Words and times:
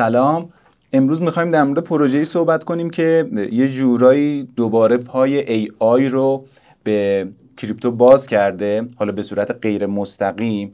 سلام. 0.00 0.48
امروز 0.92 1.22
می‌خوایم 1.22 1.50
در 1.50 1.64
مورد 1.64 1.78
پروژه‌ای 1.78 2.24
صحبت 2.24 2.64
کنیم 2.64 2.90
که 2.90 3.30
یه 3.52 3.68
جورایی 3.68 4.48
دوباره 4.56 4.96
پای 4.96 5.52
AI 5.52 6.08
رو 6.08 6.44
به 6.84 7.28
کریپتو 7.56 7.90
باز 7.90 8.26
کرده 8.26 8.86
حالا 8.96 9.12
به 9.12 9.22
صورت 9.22 9.50
غیر 9.62 9.86
مستقیم 9.86 10.70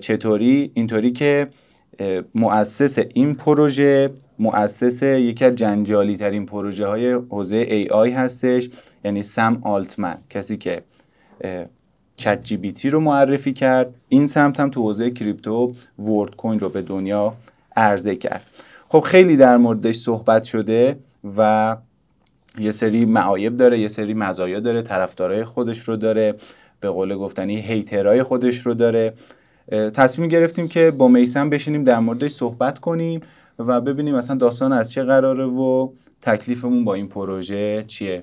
چطوری؟ 0.00 0.70
اینطوری 0.74 1.12
که 1.12 1.48
مؤسس 2.34 2.98
این 3.14 3.34
پروژه 3.34 4.10
مؤسس 4.38 5.02
یکی 5.02 5.44
از 5.44 5.54
جنجالی 5.56 6.16
ترین 6.16 6.46
پروژه 6.46 6.86
های 6.86 7.12
حوزه 7.12 7.56
AI 7.56 8.10
هستش 8.10 8.70
یعنی 9.04 9.22
سم 9.22 9.58
آلتمن. 9.62 10.18
کسی 10.30 10.56
که 10.56 10.82
ChatGPT 12.16 12.90
رو 12.90 13.00
معرفی 13.00 13.52
کرد 13.52 13.94
این 14.08 14.26
سمت 14.26 14.60
هم 14.60 14.70
تو 14.70 14.82
حوزه 14.82 15.10
کریپتو 15.10 15.74
Worldcoin 15.98 16.60
رو 16.60 16.68
به 16.68 16.82
دنیا 16.82 17.34
عرضه 17.78 18.16
کرد. 18.16 18.42
خب 18.88 19.00
خیلی 19.00 19.36
در 19.36 19.56
موردش 19.56 19.96
صحبت 19.96 20.44
شده 20.44 20.98
و 21.36 21.76
یه 22.58 22.70
سری 22.70 23.04
معایب 23.04 23.56
داره 23.56 23.78
یه 23.78 23.88
سری 23.88 24.14
مزایا 24.14 24.60
داره 24.60 24.82
طرفدارای 24.82 25.44
خودش 25.44 25.78
رو 25.78 25.96
داره 25.96 26.34
به 26.80 26.90
قول 26.90 27.16
گفتنی 27.16 27.60
هیترای 27.60 28.22
خودش 28.22 28.58
رو 28.58 28.74
داره. 28.74 29.14
تصمیم 29.94 30.28
گرفتیم 30.28 30.68
که 30.68 30.90
با 30.90 31.08
میسم 31.08 31.50
بشینیم 31.50 31.84
در 31.84 31.98
موردش 31.98 32.30
صحبت 32.30 32.78
کنیم 32.78 33.20
و 33.58 33.80
ببینیم 33.80 34.14
اصلا 34.14 34.36
داستان 34.36 34.72
از 34.72 34.92
چه 34.92 35.04
قراره 35.04 35.44
و 35.44 35.88
تکلیفمون 36.22 36.84
با 36.84 36.94
این 36.94 37.08
پروژه 37.08 37.84
چیه. 37.88 38.22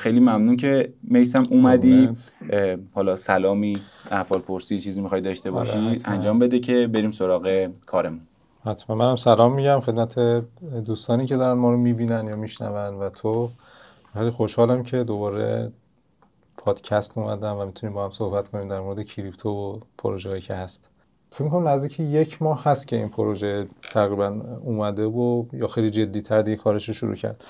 خیلی 0.00 0.20
ممنون 0.20 0.56
که 0.56 0.92
میسم 1.02 1.42
اومدی. 1.50 2.08
حالا 2.94 3.16
سلامی 3.16 3.80
احوال 4.10 4.40
پرسی 4.40 4.78
چیزی 4.78 5.00
می‌خوای 5.00 5.20
داشته 5.20 5.50
آره، 5.50 5.58
باشی؟ 5.58 6.02
انجام 6.04 6.38
بده 6.38 6.60
که 6.60 6.86
بریم 6.86 7.10
سراغ 7.10 7.70
کارمون. 7.86 8.20
حتما. 8.64 8.96
منم 8.96 9.16
سلام 9.16 9.54
میگم 9.54 9.80
خدمت 9.80 10.18
دوستانی 10.84 11.26
که 11.26 11.36
دارن 11.36 11.52
ما 11.58 11.70
رو 11.70 11.76
می‌بینن 11.76 12.28
یا 12.28 12.36
میشنون 12.36 12.94
و 12.94 13.08
تو. 13.08 13.50
خیلی 14.14 14.30
خوشحالم 14.30 14.82
که 14.82 15.04
دوباره 15.04 15.72
پادکست 16.56 17.18
اومدم 17.18 17.56
و 17.56 17.66
می‌تونیم 17.66 17.94
با 17.94 18.04
هم 18.04 18.10
صحبت 18.10 18.48
کنیم 18.48 18.68
در 18.68 18.80
مورد 18.80 19.02
کریپتو 19.02 19.50
و 19.50 19.80
پروژه 19.98 20.40
که 20.40 20.54
هست. 20.54 20.90
فکر 21.30 21.44
می‌کنم 21.44 21.68
نزدیک 21.68 22.00
یک 22.00 22.42
ماه 22.42 22.64
هست 22.64 22.88
که 22.88 22.96
این 22.96 23.08
پروژه 23.08 23.66
تقریبا 23.82 24.40
اومده 24.64 25.04
و 25.04 25.44
یا 25.52 25.66
خیلی 25.66 25.90
جدی 25.90 26.22
تر 26.22 26.42
دیگه 26.42 26.56
کارش 26.56 26.88
رو 26.88 26.94
شروع 26.94 27.14
کرد. 27.14 27.44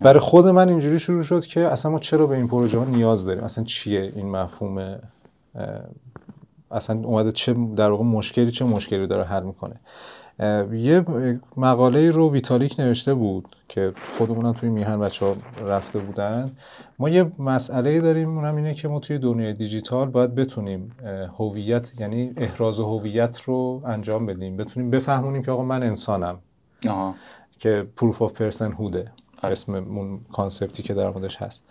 برای 0.00 0.20
خود 0.20 0.46
من 0.46 0.68
اینجوری 0.68 0.98
شروع 0.98 1.22
شد 1.22 1.46
که 1.46 1.60
اصلا 1.60 1.92
ما 1.92 1.98
چرا 1.98 2.26
به 2.26 2.36
این 2.36 2.48
پروژه 2.48 2.78
ها 2.78 2.84
نیاز 2.84 3.24
داریم؟ 3.24 3.44
اصلا 3.44 3.64
چیه 3.64 4.12
این 4.16 4.30
مفهوم؟ 4.30 4.98
اصلا 6.70 7.00
اومده 7.04 7.32
چه 7.32 7.54
در 7.76 7.90
واقع 7.90 8.04
مشکلی 8.04 8.50
چه 8.50 8.64
مشکلی 8.64 9.06
داره 9.06 9.24
حل 9.24 9.42
می‌کنه؟ 9.42 9.80
یه 10.72 11.04
مقاله 11.56 12.10
رو 12.10 12.32
ویتالیک 12.32 12.80
نوشته 12.80 13.14
بود 13.14 13.56
که 13.68 13.92
خودمونم 14.18 14.52
توی 14.52 14.68
میهن 14.68 15.00
بچه 15.00 15.26
ها 15.26 15.36
رفته 15.66 15.98
بودن. 15.98 16.50
ما 16.98 17.08
یه 17.08 17.32
مسئله 17.38 18.00
داریم 18.00 18.38
اونم 18.38 18.56
اینه 18.56 18.74
که 18.74 18.88
ما 18.88 19.00
توی 19.00 19.18
دنیای 19.18 19.52
دیجیتال 19.52 20.08
باید 20.08 20.34
بتونیم 20.34 20.92
هویت 21.38 22.00
یعنی 22.00 22.32
احراز 22.36 22.80
هویت 22.80 23.40
رو 23.40 23.82
انجام 23.84 24.26
بدیم. 24.26 24.56
بتونیم 24.56 24.90
بفهمونیم 24.90 25.42
که 25.42 25.50
آقا 25.50 25.64
من 25.64 25.82
انسانم. 25.82 26.38
آه. 26.88 27.14
که 27.58 27.86
proof 27.96 28.22
of 28.22 28.32
personhood 28.32 28.72
ه 28.72 29.12
اسم 29.42 29.74
اون 29.74 30.20
concept 30.32 30.76
ی 30.76 30.82
که 30.82 30.94
در 30.94 31.10
موردش 31.10 31.36
هست. 31.36 31.62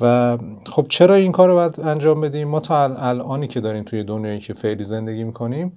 و 0.00 0.38
خب 0.66 0.86
چرا 0.88 1.14
این 1.14 1.32
کار 1.32 1.48
رو 1.48 1.54
باید 1.54 1.80
انجام 1.80 2.20
بدیم؟ 2.20 2.48
ما 2.48 2.60
تا 2.60 2.84
الانی 2.84 3.46
که 3.46 3.60
داریم 3.60 3.84
توی 3.84 4.04
دنیایی 4.04 4.40
که 4.40 4.52
فعلی 4.52 4.84
زندگی 4.84 5.24
می‌کنیم 5.24 5.72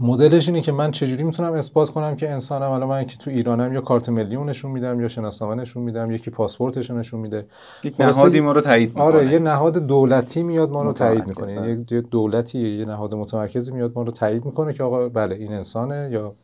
مدلش 0.00 0.48
اینه 0.48 0.60
که 0.60 0.72
من 0.72 0.90
چجوری 0.90 1.24
می‌تونم 1.24 1.52
اثبات 1.52 1.90
کنم 1.90 2.16
که 2.16 2.30
انسانم 2.30 2.70
الان 2.70 2.88
من 2.88 3.04
که 3.04 3.16
تو 3.16 3.30
ایرانم 3.30 3.72
یا 3.72 3.80
کارت 3.80 4.08
ملی 4.08 4.36
نشون 4.36 4.70
میدم 4.70 5.00
یا 5.00 5.08
شناسنامه 5.08 5.54
نشون 5.54 5.82
میدم 5.82 6.10
یکی 6.10 6.30
پاسپورتش 6.30 6.90
نشون 6.90 7.20
میده. 7.20 7.46
یک 7.84 8.00
نهادی 8.00 8.40
ما 8.40 8.52
رو 8.52 8.60
تایید 8.60 8.88
می‌کنه. 8.88 9.04
آره 9.04 9.32
یه 9.32 9.38
نهاد 9.38 9.86
دولتی 9.86 10.42
میاد 10.42 10.70
ما 10.70 10.82
رو 10.82 10.92
تایید 10.92 11.26
می‌کنه. 11.26 11.52
یعنی 11.52 11.86
یه 11.90 12.00
دولتی 12.00 12.78
یه 12.78 12.84
نهاد 12.84 13.14
متمرکزی 13.14 13.72
میاد 13.72 13.92
ما 13.94 14.02
رو 14.02 14.12
تایید 14.12 14.44
می‌کنه 14.44 14.72
که 14.72 14.82
آقا 14.82 15.08
بله 15.08 15.34
این 15.34 15.52
انسانه 15.52 16.08
یا 16.12 16.34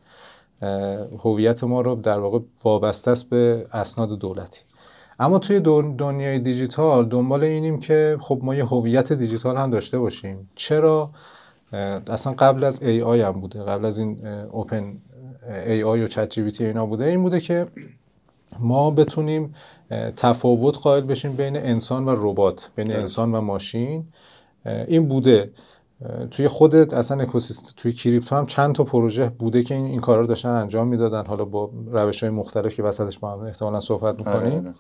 هویت 1.25 1.65
ما 1.65 1.81
رو 1.81 1.95
در 1.95 2.19
واقع 2.19 2.39
وابسته 2.65 3.11
است 3.11 3.31
به 3.31 3.67
اسناد 3.73 4.19
دولتی. 4.19 4.61
اما 5.21 5.39
توی 5.39 5.61
دنیای 5.99 6.39
دیجیتال 6.39 7.09
دنبال 7.09 7.43
اینیم 7.45 7.79
که 7.79 8.17
خب 8.21 8.41
ما 8.43 8.55
یه 8.55 8.65
هویت 8.65 9.13
دیجیتال 9.13 9.57
هم 9.57 9.71
داشته 9.71 9.99
باشیم. 9.99 10.51
چرا؟ 10.55 11.11
اصلا 12.07 12.33
قبل 12.33 12.65
از 12.65 12.83
ای 12.83 13.03
آی 13.03 13.21
هم 13.21 13.33
بوده. 13.33 13.63
قبل 13.63 13.85
از 13.85 13.99
این 13.99 14.27
اوپن 14.27 14.97
ای 15.67 15.83
آی 15.83 16.03
و 16.03 16.07
چت 16.07 16.31
جی 16.31 16.65
اینا 16.65 16.87
بوده. 16.87 17.05
این 17.05 17.23
بوده 17.23 17.41
که 17.41 17.67
ما 18.59 18.91
بتونیم 18.91 19.55
تفاوت 20.17 20.79
قائل 20.79 21.03
بشیم 21.03 21.33
بین 21.33 21.57
انسان 21.57 22.05
و 22.05 22.15
ربات 22.17 22.71
بین 22.77 22.93
انسان 22.93 23.35
و 23.35 23.41
ماشین. 23.41 24.05
این 24.89 25.09
بوده. 25.09 25.51
توی 26.31 26.49
خودت 26.49 26.95
اصلا 26.95 27.23
اکوسیستم 27.23 27.73
توی 27.77 27.93
کریپتو 27.93 28.37
هم 28.37 28.47
چند 28.47 28.75
تا 28.75 28.85
پروژه 28.85 29.29
بوده 29.29 29.63
که 29.63 29.75
این, 29.75 29.85
این 29.85 30.01
کارا 30.01 30.21
رو 30.21 30.27
داشتن 30.27 30.49
انجام 30.49 30.89
می‌دادن 30.89 31.27
حالا 31.27 31.45
با 31.45 31.71
روش 31.87 32.23
های 32.23 32.31
مختلف 32.31 32.75
که 32.75 32.83
وسطش 32.83 33.19
با 33.19 33.33
هم 33.33 33.41
احتمالا 33.41 33.81
صحبت 33.81 34.19
می‌کنیم 34.19 34.37
آره، 34.37 34.59
آره. 34.59 34.75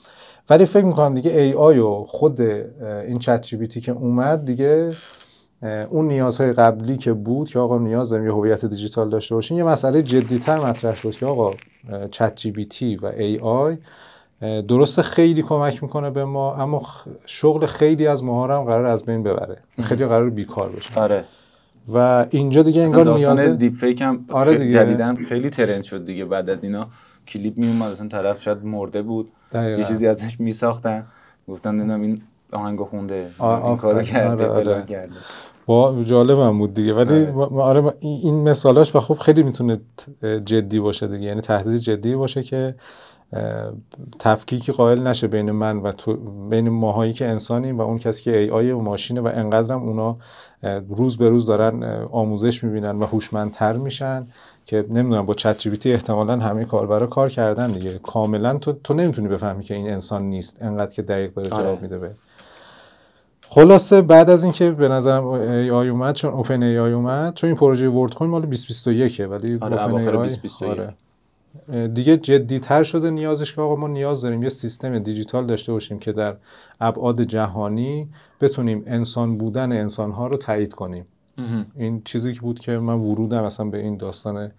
ولی 0.50 0.66
فکر 0.66 0.84
می‌کنم 0.84 1.14
دیگه 1.14 1.30
ای 1.30 1.52
آی 1.52 1.78
و 1.78 2.04
خود 2.04 2.40
این 2.40 3.18
چت 3.18 3.42
جی 3.42 3.66
که 3.66 3.92
اومد 3.92 4.44
دیگه 4.44 4.92
اون 5.90 6.08
نیازهای 6.08 6.52
قبلی 6.52 6.96
که 6.96 7.12
بود 7.12 7.48
که 7.48 7.58
آقا 7.58 7.78
نیاز 7.78 8.10
داریم 8.10 8.26
یه 8.26 8.32
هویت 8.32 8.64
دیجیتال 8.64 9.10
داشته 9.10 9.34
باشیم 9.34 9.56
یه 9.56 9.64
مسئله 9.64 10.02
جدیتر 10.02 10.58
مطرح 10.58 10.94
شد 10.94 11.10
که 11.10 11.26
آقا 11.26 11.50
چت 12.10 12.34
جی 12.36 12.96
و 12.96 13.06
ای 13.06 13.38
آی 13.38 13.78
درست 14.68 15.00
خیلی 15.00 15.42
کمک 15.42 15.82
می‌کنه 15.82 16.10
به 16.10 16.24
ما 16.24 16.54
اما 16.54 16.82
شغل 17.26 17.66
خیلی 17.66 18.06
از 18.06 18.24
ماها 18.24 18.58
هم 18.58 18.64
قرار 18.64 18.84
از 18.84 19.04
بین 19.04 19.22
ببره. 19.22 19.56
خیلی 19.80 20.06
قرار 20.06 20.30
بیکار 20.30 20.68
بشه. 20.68 21.00
آره. 21.00 21.24
و 21.94 22.26
اینجا 22.30 22.62
دیگه 22.62 22.82
انگار 22.82 23.14
نیاز 23.14 23.38
دیپ 23.40 23.74
فیک 23.74 24.00
هم 24.00 24.24
آره 24.28 24.54
دیگه. 24.54 24.72
جدیدن 24.72 25.14
خیلی 25.14 25.50
ترند 25.50 25.82
شد 25.82 26.06
دیگه. 26.06 26.24
بعد 26.24 26.50
از 26.50 26.64
اینا 26.64 26.88
کلیپ 27.28 27.58
میومد 27.58 27.92
اصلا 27.92 28.08
طرف 28.08 28.42
شاید 28.42 28.64
مرده 28.64 29.02
بود. 29.02 29.28
دقیقا. 29.52 29.80
یه 29.80 29.88
چیزی 29.88 30.06
ازش 30.06 30.40
میساختن. 30.40 31.06
گفتن 31.48 31.78
دیدم 31.82 32.00
این 32.00 32.22
آهنگو 32.52 32.84
خونده. 32.84 33.26
این 33.40 33.76
کارو 33.76 34.02
کرده 34.02 34.48
آره. 34.48 34.70
آره. 34.70 34.84
کرده. 34.86 35.12
با 35.66 36.02
جالب 36.04 36.38
هم 36.38 36.58
بود 36.58 36.74
دیگه. 36.74 36.94
ولی 36.94 37.26
آره, 37.26 37.80
آره 37.80 37.94
این 38.00 38.48
مثالاش 38.48 38.96
و 38.96 39.00
خب 39.00 39.14
خیلی 39.14 39.42
می‌تونه 39.42 39.80
جدی 40.44 40.80
باشه 40.80 41.06
دیگه. 41.06 41.26
یعنی 41.26 41.40
تهدید 41.40 41.76
جدی 41.76 42.14
باشه 42.14 42.42
که 42.42 42.74
تفکیکی 44.18 44.72
قائل 44.72 45.06
نشه 45.06 45.26
بین 45.26 45.50
من 45.50 45.76
و 45.76 45.92
تو 45.92 46.16
بین 46.50 46.68
ماهایی 46.68 47.12
که 47.12 47.26
انسانیم 47.26 47.78
و 47.78 47.80
اون 47.80 47.98
کسی 47.98 48.22
که 48.22 48.38
AI 48.38 48.70
و 48.70 48.78
ماشینه 48.78 49.20
و 49.20 49.30
انقدرم 49.34 49.82
اونا 49.82 50.16
روز 50.88 51.18
به 51.18 51.28
روز 51.28 51.46
دارن 51.46 51.82
آموزش 52.12 52.64
می‌بینن 52.64 52.98
و 52.98 53.06
هوشمندتر 53.06 53.76
میشن 53.76 54.26
که 54.66 54.86
نمی‌دونم 54.90 55.26
با 55.26 55.34
Chat 55.34 55.58
G 55.58 55.92
احتمالا 55.92 56.36
همه 56.36 56.64
کاربرا 56.64 57.06
کار 57.06 57.28
کردن 57.28 57.70
دیگه. 57.70 57.98
کاملا 57.98 58.58
تو 58.58 58.72
تو 58.72 58.94
نمی‌تونی 58.94 59.28
بفهمی 59.28 59.62
که 59.62 59.74
این 59.74 59.90
انسان 59.90 60.22
نیست. 60.22 60.62
انقدر 60.62 60.94
که 60.94 61.02
دقیق 61.02 61.34
داره 61.34 61.50
جواب 61.50 61.66
آره. 61.66 61.78
میده 61.82 61.98
به. 61.98 62.10
خلاصه 63.48 64.02
بعد 64.02 64.30
از 64.30 64.44
اینکه 64.44 64.70
به 64.70 64.88
نظرم 64.88 65.26
AI 65.26 65.88
اومد 65.88 66.14
چون 66.14 66.32
OpenAI 66.32 66.92
اومد 66.92 67.34
چون 67.34 67.48
این 67.48 67.56
پروژه 67.56 67.88
Worldcoin 67.88 68.30
مال 68.30 68.42
2021 68.42 69.26
ولی 69.30 69.58
آره 69.60 69.84
Open 69.84 70.28
ای 70.60 70.70
آره. 70.70 70.94
دیگه 71.94 72.16
جدیتر 72.16 72.82
شده 72.82 73.10
نیازش 73.10 73.54
که 73.54 73.60
آقا 73.60 73.76
ما 73.76 73.88
نیاز 73.88 74.20
داریم 74.20 74.42
یه 74.42 74.48
سیستم 74.48 74.98
دیجیتال 74.98 75.46
داشته 75.46 75.72
باشیم 75.72 75.98
که 75.98 76.12
در 76.12 76.36
ابعاد 76.80 77.22
جهانی 77.22 78.08
بتونیم 78.40 78.82
انسان 78.86 79.38
بودن 79.38 79.72
انسانها 79.72 80.26
رو 80.26 80.36
تایید 80.36 80.74
کنیم. 80.74 81.06
این 81.76 82.02
چیزی 82.04 82.32
که 82.32 82.40
بود 82.40 82.60
که 82.60 82.78
من 82.78 82.94
ورودم 82.94 83.42
اصلا 83.42 83.66
به 83.66 83.78
این 83.78 83.96
داستان 83.96 84.50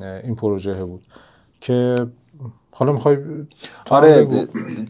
این 0.00 0.34
پروژه 0.34 0.84
بود 0.84 1.02
که 1.60 2.06
حالا 2.70 2.92
می‌خوای 2.92 3.16
آره 3.90 4.48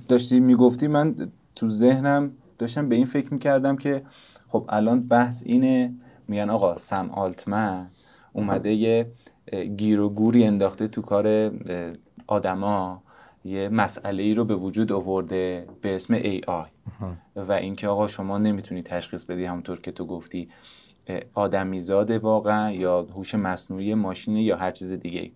داشتی 0.08 0.40
می‌گفتی 0.40 0.86
من 0.86 1.30
تو 1.54 1.68
ذهنم 1.68 2.30
داشتم 2.58 2.88
به 2.88 2.96
این 2.96 3.06
فکر 3.06 3.34
می‌کردم 3.34 3.76
که 3.76 4.02
خب 4.48 4.64
الان 4.68 5.08
بحث 5.08 5.42
اینه 5.44 5.94
میگن 6.28 6.50
آقا 6.50 6.78
سم 6.78 7.10
آلتمن 7.10 7.86
اومده 8.32 8.72
یه 8.72 9.06
گیر 9.76 10.00
و 10.00 10.08
گوری 10.08 10.44
انداخته 10.44 10.88
تو 10.88 11.02
کار 11.02 11.52
آدما. 12.26 13.02
یه 13.44 13.69
مسئله 13.69 14.22
ای 14.22 14.34
رو 14.34 14.44
به 14.44 14.54
وجود 14.54 14.93
آورده 14.93 15.66
به 15.81 15.96
اسم 15.96 16.14
ای 16.14 16.40
آی 16.46 16.69
و 17.37 17.52
اینکه 17.52 17.88
آقا 17.88 18.08
شما 18.08 18.38
نمی‌تونی 18.38 18.82
تشخیص 18.82 19.25
بدی 19.25 19.44
همونطور 19.44 19.81
که 19.81 19.93
تو 19.93 20.06
گفتی 20.06 20.48
آدمیزاد 21.34 22.10
واقعا 22.10 22.72
یا 22.72 23.02
هوش 23.02 23.34
مصنوعی 23.34 23.94
ماشینی 23.94 24.43
یا 24.43 24.56
هر 24.56 24.70
چیز 24.70 24.93
دیگه 24.93 25.31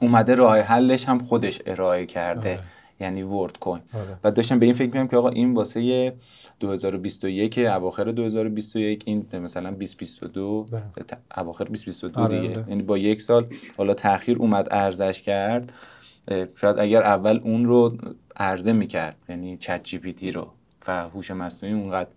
اومده 0.00 0.34
راه 0.34 0.58
حلش 0.58 1.08
هم 1.08 1.18
خودش 1.18 1.62
ارائه 1.66 2.06
کرده. 2.06 2.50
آره. 2.50 2.60
یعنی 3.00 3.22
ورد 3.22 3.58
کوین. 3.58 3.82
آره. 3.94 4.18
و 4.24 4.30
داشتم 4.30 4.58
به 4.58 4.66
این 4.66 4.74
فکر 4.74 4.86
می‌کنم 4.86 5.08
که 5.08 5.16
آقا 5.16 5.28
این 5.28 5.54
واسه 5.54 6.12
2021 6.64 7.58
اواخر 7.58 8.04
2021 8.04 9.02
این 9.06 9.26
مثلا 9.32 9.70
2022 9.70 10.66
بله. 10.72 10.82
اواخر 11.36 11.64
2022 11.64 12.20
آره 12.20 12.40
دیگه 12.40 12.54
آره. 12.54 12.68
یعنی 12.68 12.82
با 12.82 12.98
یک 12.98 13.22
سال 13.22 13.46
حالا 13.76 13.94
تاخیر 13.94 14.38
اومد 14.38 14.68
ارزش 14.70 15.22
کرد 15.22 15.72
شاید 16.56 16.78
اگر 16.78 17.02
اول 17.02 17.40
اون 17.44 17.64
رو 17.64 17.96
عرضه 18.36 18.72
می‌کرد 18.72 19.16
یعنی 19.28 19.56
چت 19.56 19.82
جی 19.82 19.98
پی 19.98 20.12
تی 20.12 20.30
رو 20.30 20.46
و 20.88 21.08
هوش 21.08 21.30
مصنوعی 21.30 21.74
اونقدر 21.74 22.10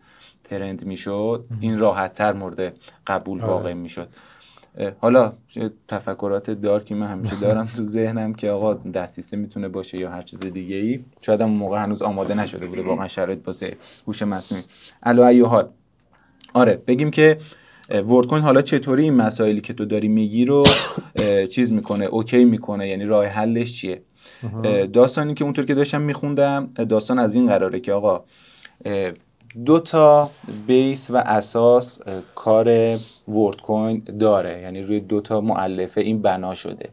ترند 0.44 0.86
می‌شد 0.86 1.46
این 1.62 1.78
راحت 1.78 2.14
تر 2.14 2.34
مورد 2.34 2.74
قبول 3.08 3.42
آره. 3.42 3.52
واقع 3.52 3.74
می‌شد 3.74 4.08
حالا 5.00 5.34
تفکرات 5.88 6.52
دارکی 6.52 6.94
من 6.94 7.08
همیشه 7.08 7.40
دارم 7.42 7.70
تو 7.76 7.84
ذهنم 7.84 8.34
که 8.34 8.50
آقا 8.50 8.74
دستیسه 8.74 9.38
می‌تونه 9.38 9.68
باشه 9.68 9.98
یا 9.98 10.12
هر 10.12 10.22
چیز 10.22 10.40
دیگه 10.40 10.76
ای 10.76 11.00
شاید 11.22 11.42
هم 11.42 11.50
موقع 11.50 11.84
هنوز 11.84 12.02
آماده 12.02 12.34
نشده 12.34 12.66
بوده 12.66 12.82
واقعا 12.82 13.08
شرایط 13.08 13.40
واسه 13.48 13.78
هوش 14.08 14.22
مصنوعی. 14.22 14.64
الو 15.04 15.24
ایو 15.24 15.46
حال 15.46 15.70
آره 16.54 16.82
بگیم 16.88 17.12
که 17.12 17.38
Worldcoin 17.90 18.42
حالا 18.42 18.62
چطوری 18.62 19.04
این 19.04 19.14
مسائلی 19.14 19.62
که 19.62 19.74
تو 19.74 19.86
داری 19.86 20.08
میگی 20.08 20.46
رو 20.46 20.64
چیز 21.50 21.72
می‌کنه 21.72 22.06
OK 22.06 22.46
می‌کنه؟ 22.46 22.88
یعنی 22.88 23.06
راه 23.06 23.26
حلش 23.26 23.82
چیه؟ 23.82 24.02
داستانی 24.94 25.34
که 25.34 25.44
اونطور 25.44 25.66
که 25.66 25.76
داشتم 25.76 26.02
میخوندم 26.02 26.66
داستان 26.90 27.20
از 27.20 27.36
این 27.36 27.48
قراره 27.48 27.80
که 27.80 27.94
آقا 27.94 28.24
دو 29.66 29.80
تا 29.80 30.30
base 30.68 31.10
و 31.12 31.16
اساس 31.18 32.00
کار 32.36 32.68
Worldcoin 33.28 34.04
داره. 34.20 34.62
یعنی 34.62 34.82
روی 34.82 35.00
دو 35.00 35.22
تا 35.22 35.42
مؤلفه 35.42 36.02
این 36.02 36.22
بنا 36.22 36.54
شده. 36.56 36.90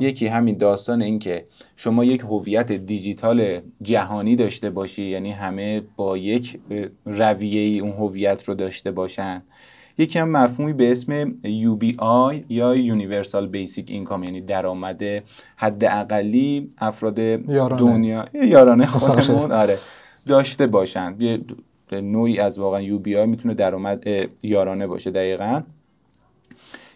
یکی 0.00 0.26
همین 0.26 0.56
داستان 0.58 1.02
این 1.02 1.18
که 1.18 1.44
شما 1.76 2.04
یک 2.04 2.20
هویت 2.20 2.72
دیجیتال 2.72 3.60
جهانی 3.82 4.36
داشته 4.36 4.70
باشی 4.70 5.04
یعنی 5.04 5.30
همه 5.32 5.82
با 5.96 6.16
یک 6.18 6.58
رویه 7.06 7.60
ای 7.60 7.78
اون 7.80 7.92
هویت 7.92 8.44
رو 8.44 8.54
داشته 8.54 8.90
باشن. 8.90 9.42
یکی 9.98 10.18
هم 10.18 10.28
مفهومی 10.30 10.72
به 10.72 10.92
اسم 10.92 11.30
UBI 11.44 12.34
یا 12.48 12.74
Universal 12.76 13.46
Basic 13.54 13.86
Income 13.88 14.24
یعنی 14.24 14.40
درآمد 14.40 15.02
حد 15.56 15.84
اقلی 15.84 16.68
افراد 16.78 17.18
یارانه. 17.18 17.78
دنیا 17.82 18.28
یارانه 18.44 18.86
خودمون 19.00 19.52
آره 19.52 19.78
داشته 20.26 20.66
باشن. 20.66 21.16
نوعی 21.92 22.38
از 22.38 22.58
واقعا 22.58 22.80
یو 22.80 22.98
بی 22.98 23.16
آی 23.16 23.26
می‌تونه 23.26 23.54
درآمد 23.54 24.04
یارانه 24.42 24.86
باشه 24.86 25.10
دقیقا. 25.10 25.62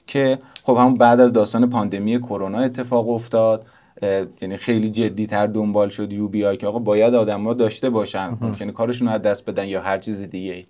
که 0.06 0.38
خب 0.62 0.76
همون 0.76 0.94
بعد 0.94 1.20
از 1.20 1.32
داستان 1.32 1.70
پاندمی 1.70 2.18
کرونا 2.18 2.58
اتفاق 2.58 3.08
افتاد 3.08 3.66
یعنی 4.40 4.56
خیلی 4.56 4.90
جدی 4.90 5.26
تر 5.26 5.46
دنبال 5.46 5.88
شد 5.88 6.12
UBI 6.12 6.56
که 6.56 6.66
آقا 6.66 6.78
باید 6.78 7.14
آدم 7.14 7.44
ها 7.44 7.54
داشته 7.54 7.90
باشن 7.90 8.38
یعنی 8.60 8.72
کارشون 8.72 9.08
رو 9.08 9.14
از 9.14 9.22
دست 9.22 9.50
بدن 9.50 9.68
یا 9.68 9.82
هر 9.82 9.98
چیز 9.98 10.22
دیگه 10.22 10.66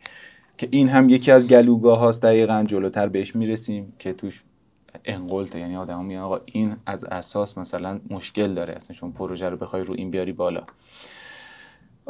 که 0.59 0.69
این 0.71 0.89
هم 0.89 1.09
یکی 1.09 1.31
از 1.31 1.49
گلوگاه 1.49 1.99
هاست 1.99 2.23
دقیقا 2.23 2.65
جلوتر 2.67 3.09
بهش 3.09 3.37
می‌رسیم 3.37 3.93
که 3.99 4.13
توش 4.13 4.43
ان‌قلته 5.05 5.59
یعنی 5.59 5.77
آدم 5.77 6.05
میگن 6.05 6.21
آقا 6.21 6.41
این 6.45 6.77
از 6.87 7.05
اساس 7.05 7.59
مثلا 7.59 8.01
مشکل 8.11 8.55
داره 8.55 8.75
اصلا 8.75 8.97
چون 8.97 9.13
پروژه 9.13 9.49
رو 9.49 9.57
بخوای 9.57 9.83
رو 9.83 9.95
این 9.97 10.11
بیاری 10.11 10.33
بالا. 10.33 10.63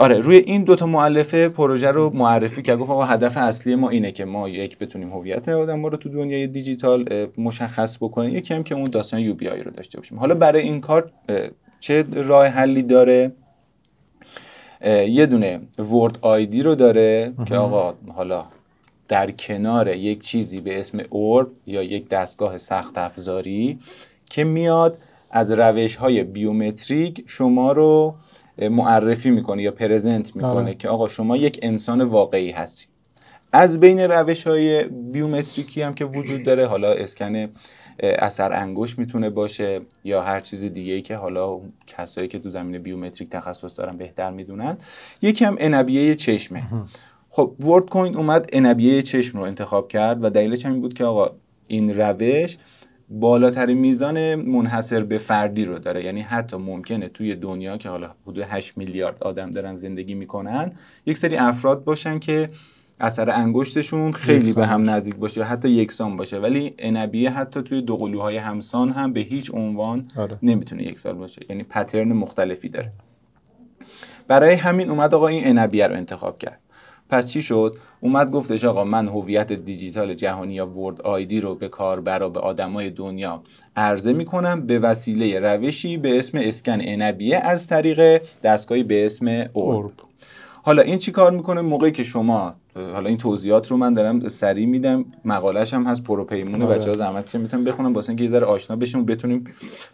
آره 0.01 0.19
روی 0.19 0.37
این 0.37 0.65
دوتا 0.65 0.87
مؤلفه 0.87 1.49
پروژه 1.49 1.91
رو 1.91 2.11
معرفی 2.15 2.63
که 2.63 2.77
گفت 2.77 2.91
آقا 2.91 3.05
هدف 3.05 3.37
اصلی 3.37 3.75
ما 3.75 3.91
اینه 3.91 4.13
که 4.13 4.25
ما 4.25 4.49
یک 4.49 4.79
بتونیم 4.79 5.13
هویت 5.13 5.49
آدم 5.49 5.87
رو 5.87 5.97
تو 5.97 6.09
دنیای 6.09 6.47
دیجیتال 6.47 7.29
مشخص 7.39 7.97
بکنیم. 7.97 8.37
یکی 8.37 8.55
هم 8.55 8.65
که 8.65 8.75
اون 8.75 8.85
داستان 8.85 9.21
UBI 9.21 9.63
رو 9.63 9.71
داشته 9.71 9.99
باشیم. 9.99 10.19
حالا 10.19 10.35
برای 10.35 10.63
این 10.63 10.81
کار 10.81 11.11
چه 11.81 12.05
راه 12.15 12.47
حلی 12.47 12.83
داره؟ 12.83 13.33
یه 15.09 15.27
دونه 15.27 15.61
ورد 15.79 16.19
آیدی 16.21 16.63
رو 16.63 16.75
داره 16.75 17.33
که 17.47 17.57
آقا 17.57 17.95
حالا 18.15 18.45
در 19.09 19.31
کنار 19.31 19.89
یک 19.97 20.21
چیزی 20.21 20.61
به 20.61 20.81
اسم 20.81 21.01
اورب 21.11 21.49
یا 21.67 21.83
یک 21.83 22.09
دستگاه 22.09 22.59
سخت 22.59 22.99
افزاری 22.99 23.79
که 24.31 24.45
میاد 24.45 24.99
از 25.31 25.51
روش 25.51 25.97
های 25.97 26.25
بیومتریک 26.25 27.25
شما 27.27 27.73
رو 27.73 28.15
معرفی 28.59 29.31
می‌کنه 29.31 29.63
یا 29.63 29.71
پرزنت 29.71 30.37
می‌کنه 30.37 30.51
آره. 30.51 30.75
که 30.75 30.89
آقا 30.89 31.09
شما 31.09 31.37
یک 31.37 31.59
انسان 31.63 32.03
واقعی 32.03 32.51
هستی. 32.51 32.87
از 33.53 33.81
بین 33.81 34.01
روش 34.01 34.47
های 34.47 34.85
بیومتریکی 34.85 35.83
هم 35.83 35.95
که 35.95 36.05
وجود 36.05 36.43
داره 36.43 36.67
حالا 36.67 36.93
اسکن 36.93 37.49
اثر 38.01 38.53
انگوش 38.53 38.99
می‌تونه 38.99 39.31
باشه 39.31 39.81
یا 40.05 40.23
هر 40.23 40.41
چیز 40.41 40.65
دیگه 40.65 40.93
ای 40.93 41.03
که 41.03 41.17
حالا 41.17 41.61
کسایی 41.87 42.29
که 42.29 42.39
تو 42.39 42.51
زمین 42.51 42.83
بیومتریک 42.83 43.31
تخصص 43.31 43.79
دارن 43.79 43.97
بهتر 43.97 44.31
می‌دونن. 44.31 44.79
یکی 45.23 45.45
هم 45.45 45.57
انبیه 45.61 46.15
چشمه. 46.15 46.63
خب 47.31 47.55
ورد 47.61 47.89
کوین 47.89 48.17
اومد 48.17 48.51
انبیه 48.53 49.03
چشم 49.03 49.39
رو 49.39 49.45
انتخاب 49.45 49.89
کرد 49.89 50.25
و 50.25 50.31
دلیلش 50.31 50.67
هم 50.67 50.73
این 50.73 50.81
بود 50.81 50.95
که 50.95 51.05
آقا 51.05 51.31
این 51.69 51.95
روش 51.95 52.57
بالاترین 53.11 53.79
میزان 53.79 54.35
منحصر 54.35 55.05
به 55.05 55.19
فردی 55.19 55.65
رو 55.65 55.79
داره. 55.79 56.05
یعنی 56.05 56.21
حتی 56.21 56.57
ممکنه 56.57 57.09
توی 57.09 57.35
دنیا 57.35 57.79
که 57.79 57.89
حالا 57.89 58.11
حدود 58.27 58.45
8 58.49 58.79
میلیارد 58.79 59.23
آدم 59.23 59.51
دارن 59.51 59.75
زندگی 59.75 60.15
می‌کنن 60.15 60.73
یک 61.07 61.17
سری 61.17 61.37
افراد 61.37 61.85
باشن 61.85 62.19
که 62.19 62.51
اثر 63.01 63.31
انگشتشون 63.31 64.13
خیلی 64.13 64.53
به 64.53 64.67
هم 64.67 64.91
نزدیک 64.91 65.17
باشه 65.17 65.45
حتی 65.45 65.69
یکسان 65.69 66.17
باشه. 66.17 66.39
ولی 66.39 66.75
انبیه 66.79 67.31
حتی 67.31 67.63
توی 67.63 67.83
دو 67.83 67.97
قلوهای 67.97 68.37
همسان 68.37 68.91
هم 68.91 69.13
به 69.13 69.21
هیچ 69.21 69.51
عنوان 69.55 70.05
آره. 70.17 70.39
نمی‌تونه 70.43 70.83
یکسان 70.83 71.19
باشه. 71.19 71.47
یعنی 71.51 71.63
پترن 71.63 72.13
مختلفی 72.13 72.69
داره. 72.69 72.93
برای 74.29 74.55
همین 74.55 74.91
اومد 74.91 75.15
آقا 75.15 75.29
این 75.29 75.59
انبیه 75.59 75.87
رو 75.87 75.95
انتخاب 75.95 76.39
کرد. 76.39 76.61
پس 77.11 77.31
چی 77.31 77.43
شد؟ 77.43 77.77
اومد 78.01 78.31
گفتش 78.31 78.65
آقا 78.65 78.85
من 78.85 79.09
هویت 79.09 79.53
دیجیتال 79.53 80.15
جهانی 80.15 80.55
یا 80.55 80.67
ورد 80.67 81.03
آیدی 81.03 81.41
رو 81.41 81.55
به 81.55 81.69
کاربرا 81.69 82.29
به 82.29 82.41
آدمای 82.41 82.91
دنیا 82.91 83.43
عرضه 83.77 84.13
می‌کنم 84.13 84.67
به 84.67 84.79
وسیله 84.79 85.41
روشی 85.41 85.97
به 85.97 86.19
اسم 86.19 86.39
اسکن 86.39 86.79
انبیه 86.81 87.39
از 87.39 87.67
طریق 87.67 88.23
دستگاهی 88.43 88.83
به 88.83 89.07
اسم 89.07 89.47
اورب. 89.55 89.93
حالا 90.63 90.83
این 90.83 90.99
چی 90.99 91.13
کار 91.13 91.33
می‌کنه؟ 91.33 91.61
موقعی 91.61 91.93
که 91.93 92.03
شما 92.03 92.55
حالا 92.75 93.09
این 93.09 93.19
توضیحات 93.19 93.71
رو 93.71 93.77
من 93.77 93.95
دارم 93.95 94.29
سریع 94.29 94.67
میدم 94.67 95.05
مقالش 95.25 95.75
هم 95.75 95.85
هست 95.85 96.05
پروپیمون. 96.05 96.63
آره. 96.63 96.79
بچه‌ها 96.79 96.97
زحمت 96.97 97.31
که 97.31 97.39
می‌تونم 97.39 97.65
بخونم 97.65 97.95
واسه 97.95 98.11
اینکه 98.11 98.25
یه 98.25 98.31
ذره 98.31 98.47
آشنا 98.47 98.77
بشیم 98.77 99.01
و 99.01 99.05
بتونیم 99.05 99.45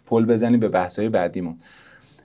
پل 0.05 0.25
بزنیم 0.25 0.59
به 0.59 0.69
بحث‌های 0.69 1.09
بعدیمون. 1.09 1.55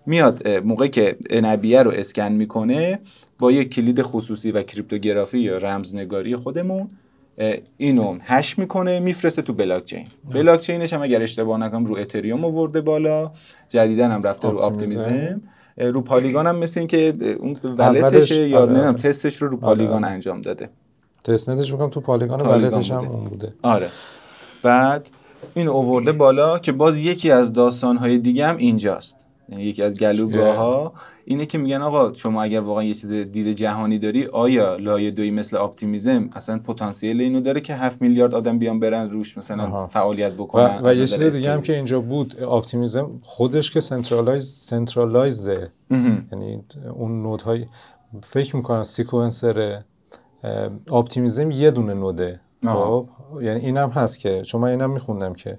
میاد 0.06 0.48
موقعی 0.48 0.88
که 0.88 1.16
عنبیه 1.30 1.82
رو 1.82 1.90
اسکن 1.90 2.32
می‌کنه 2.32 2.98
با 3.40 3.52
یک 3.52 3.74
کلید 3.74 4.02
خصوصی 4.02 4.50
و 4.50 4.62
cryptography 4.62 5.38
یا 5.38 5.58
رمزنگاری 5.58 6.36
خودمون 6.36 6.88
اینو 7.76 8.18
hash 8.22 8.58
می‌کنه 8.58 9.00
میفرسته 9.00 9.42
تو 9.42 9.52
بلاک 9.52 9.84
چین 9.84 10.06
بلاک 10.34 10.60
چینش 10.60 10.92
هم 10.92 11.02
اگر 11.02 11.22
اشتباه 11.22 11.58
نکنم 11.58 11.84
رو 11.84 11.96
اتریوم 11.96 12.44
آورده 12.44 12.80
بالا 12.80 13.30
جدیداً 13.68 14.10
هم 14.10 14.22
رفته 14.22 14.50
رو 14.50 14.58
Optimism 14.58 15.40
رو 15.76 16.00
Polygon 16.00 16.46
هم 16.46 16.56
مثل 16.56 16.80
اینکه 16.80 17.14
اون 17.38 17.56
wallet 17.78 18.25
شه 18.25 18.48
یا 18.48 18.58
آره. 18.58 18.70
نمی‌دونم 18.70 18.96
تستش 18.96 19.36
رو 19.36 19.48
رو 19.48 19.54
آره. 19.54 19.60
Polygon 19.60 20.04
انجام 20.04 20.42
داده. 20.42 20.68
testnet 21.24 21.50
ش 21.50 21.72
می‌کنم 21.72 21.88
تو 21.88 22.00
Polygon 22.00 22.40
wallet 22.40 22.78
ش 22.78 22.90
هم 22.90 22.98
اون 22.98 23.24
بوده. 23.24 23.54
آره. 23.62 23.88
بعد 24.62 25.06
این 25.54 25.68
آورده 25.68 26.12
بالا 26.12 26.58
که 26.58 26.72
باز 26.72 26.98
یکی 26.98 27.30
از 27.30 27.52
داستانهای 27.52 28.18
دیگه 28.18 28.46
هم 28.46 28.56
اینجاست. 28.56 29.26
یعنی 29.48 29.64
یکی 29.64 29.82
از 29.82 30.00
گلوگاه 30.00 30.56
ها 30.56 30.92
اینه 31.30 31.46
که 31.46 31.58
میگن 31.58 31.82
آقا 31.82 32.12
شما 32.12 32.42
اگر 32.42 32.60
واقعا 32.60 32.84
یه 32.84 32.94
چیز 32.94 33.12
دید 33.12 33.56
جهانی 33.56 33.98
داری 33.98 34.26
آیا 34.26 34.76
لایه 34.76 35.10
دوی 35.10 35.30
مثل 35.30 35.56
Optimism 35.56 36.30
اصلا 36.32 36.58
پتانسیل 36.58 37.20
اینو 37.20 37.40
داره 37.40 37.60
که 37.60 37.74
7 37.74 38.02
میلیارد 38.02 38.34
آدم 38.34 38.58
بیان 38.58 38.80
برن 38.80 39.10
روش 39.10 39.38
مثلا 39.38 39.86
فعالیت 39.86 40.32
بکنن؟ 40.32 40.80
و, 40.82 40.88
و 40.88 40.94
یه 40.94 41.06
چیز 41.06 41.22
دیگه 41.22 41.52
هم 41.52 41.62
که 41.62 41.76
اینجا 41.76 42.00
بود 42.00 42.42
Optimism 42.42 43.10
خودش 43.22 43.70
که 43.70 43.80
centralize 43.80 44.44
centralize 44.44 45.61
ه 45.61 45.72
یعنی 45.90 46.64
اون 46.94 47.22
node 47.22 47.52
های 47.52 47.66
فکر 48.22 48.56
می‌کنم 48.56 48.82
sequencer 48.82 49.82
Optimism 50.92 51.50
یه 51.50 51.70
دونه 51.70 51.94
node 51.94 52.25
ه. 52.25 52.40
خب؟ 52.66 53.08
یعنی 53.42 53.60
اینم 53.60 53.90
هست 53.90 54.20
که 54.20 54.42
چون 54.42 54.60
من 54.60 54.68
اینم 54.68 54.90
میخوندم 54.90 55.34
که 55.34 55.58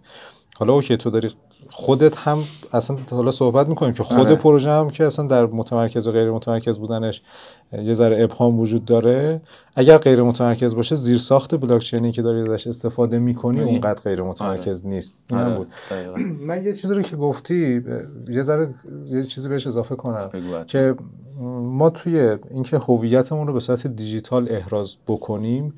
حالا 0.59 0.73
OK 0.73 0.97
تو 0.97 1.09
داری 1.09 1.29
خودت 1.71 2.17
هم 2.17 2.43
اصلا 2.73 2.97
حالا 3.11 3.31
صحبت 3.31 3.69
می‌کنیم 3.69 3.93
که 3.93 4.03
خود 4.03 4.27
آره. 4.27 4.35
پروژه 4.35 4.69
هم 4.69 4.89
که 4.89 5.05
اصلا 5.05 5.27
در 5.27 5.45
متمرکز 5.45 6.07
و 6.07 6.11
غیر 6.11 6.31
متمرکز 6.31 6.79
بودنش 6.79 7.21
یه 7.83 7.93
ذره 7.93 8.23
ابهام 8.23 8.59
وجود 8.59 8.85
داره 8.85 9.41
اگر 9.75 9.97
غیر 9.97 10.23
متمرکز 10.23 10.75
باشه 10.75 10.95
زیر 10.95 11.17
ساخت 11.17 11.55
بلاکچینی 11.55 12.11
که 12.11 12.21
داری 12.21 12.41
ازش 12.41 12.67
استفاده 12.67 13.19
می‌کنی 13.19 13.57
یعنی- 13.57 13.69
اونقدر 13.69 14.01
غیر 14.01 14.21
متمرکز 14.23 14.85
نیست 14.85 15.15
این 15.29 15.39
هم 15.39 15.45
آره، 15.45 15.57
بود 15.57 15.67
دقیقاً. 15.91 16.17
من 16.47 16.63
یه 16.63 16.73
چیزی 16.73 16.93
رو 16.93 17.01
که 17.01 17.15
گفتی 17.15 17.83
یه 18.29 18.43
ذره 18.43 18.73
یه 19.05 19.23
چیزی 19.23 19.49
بهش 19.49 19.67
اضافه 19.67 19.95
کنم. 19.95 20.29
که 20.67 20.95
ما 21.61 21.89
توی 21.89 22.37
اینکه 22.51 22.77
هویتمون 22.77 23.47
رو 23.47 23.53
به 23.53 23.59
صورت 23.59 23.87
دیجیتال 23.87 24.47
احراز 24.51 24.97
بکنیم 25.07 25.73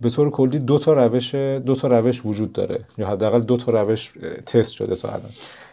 به 0.00 0.10
طور 0.10 0.30
کلی 0.30 0.58
دو 0.58 0.78
تا 0.78 0.92
روش 1.06 1.34
دو 1.34 1.74
تا 1.74 1.88
روش 1.88 2.26
وجود 2.26 2.52
داره 2.52 2.84
یا 2.98 3.06
حداقل 3.08 3.40
دو 3.40 3.56
تا 3.56 3.82
روش 3.82 4.12
تست 4.46 4.72
شده 4.72 4.96
تا 4.96 5.08
الان 5.08 5.30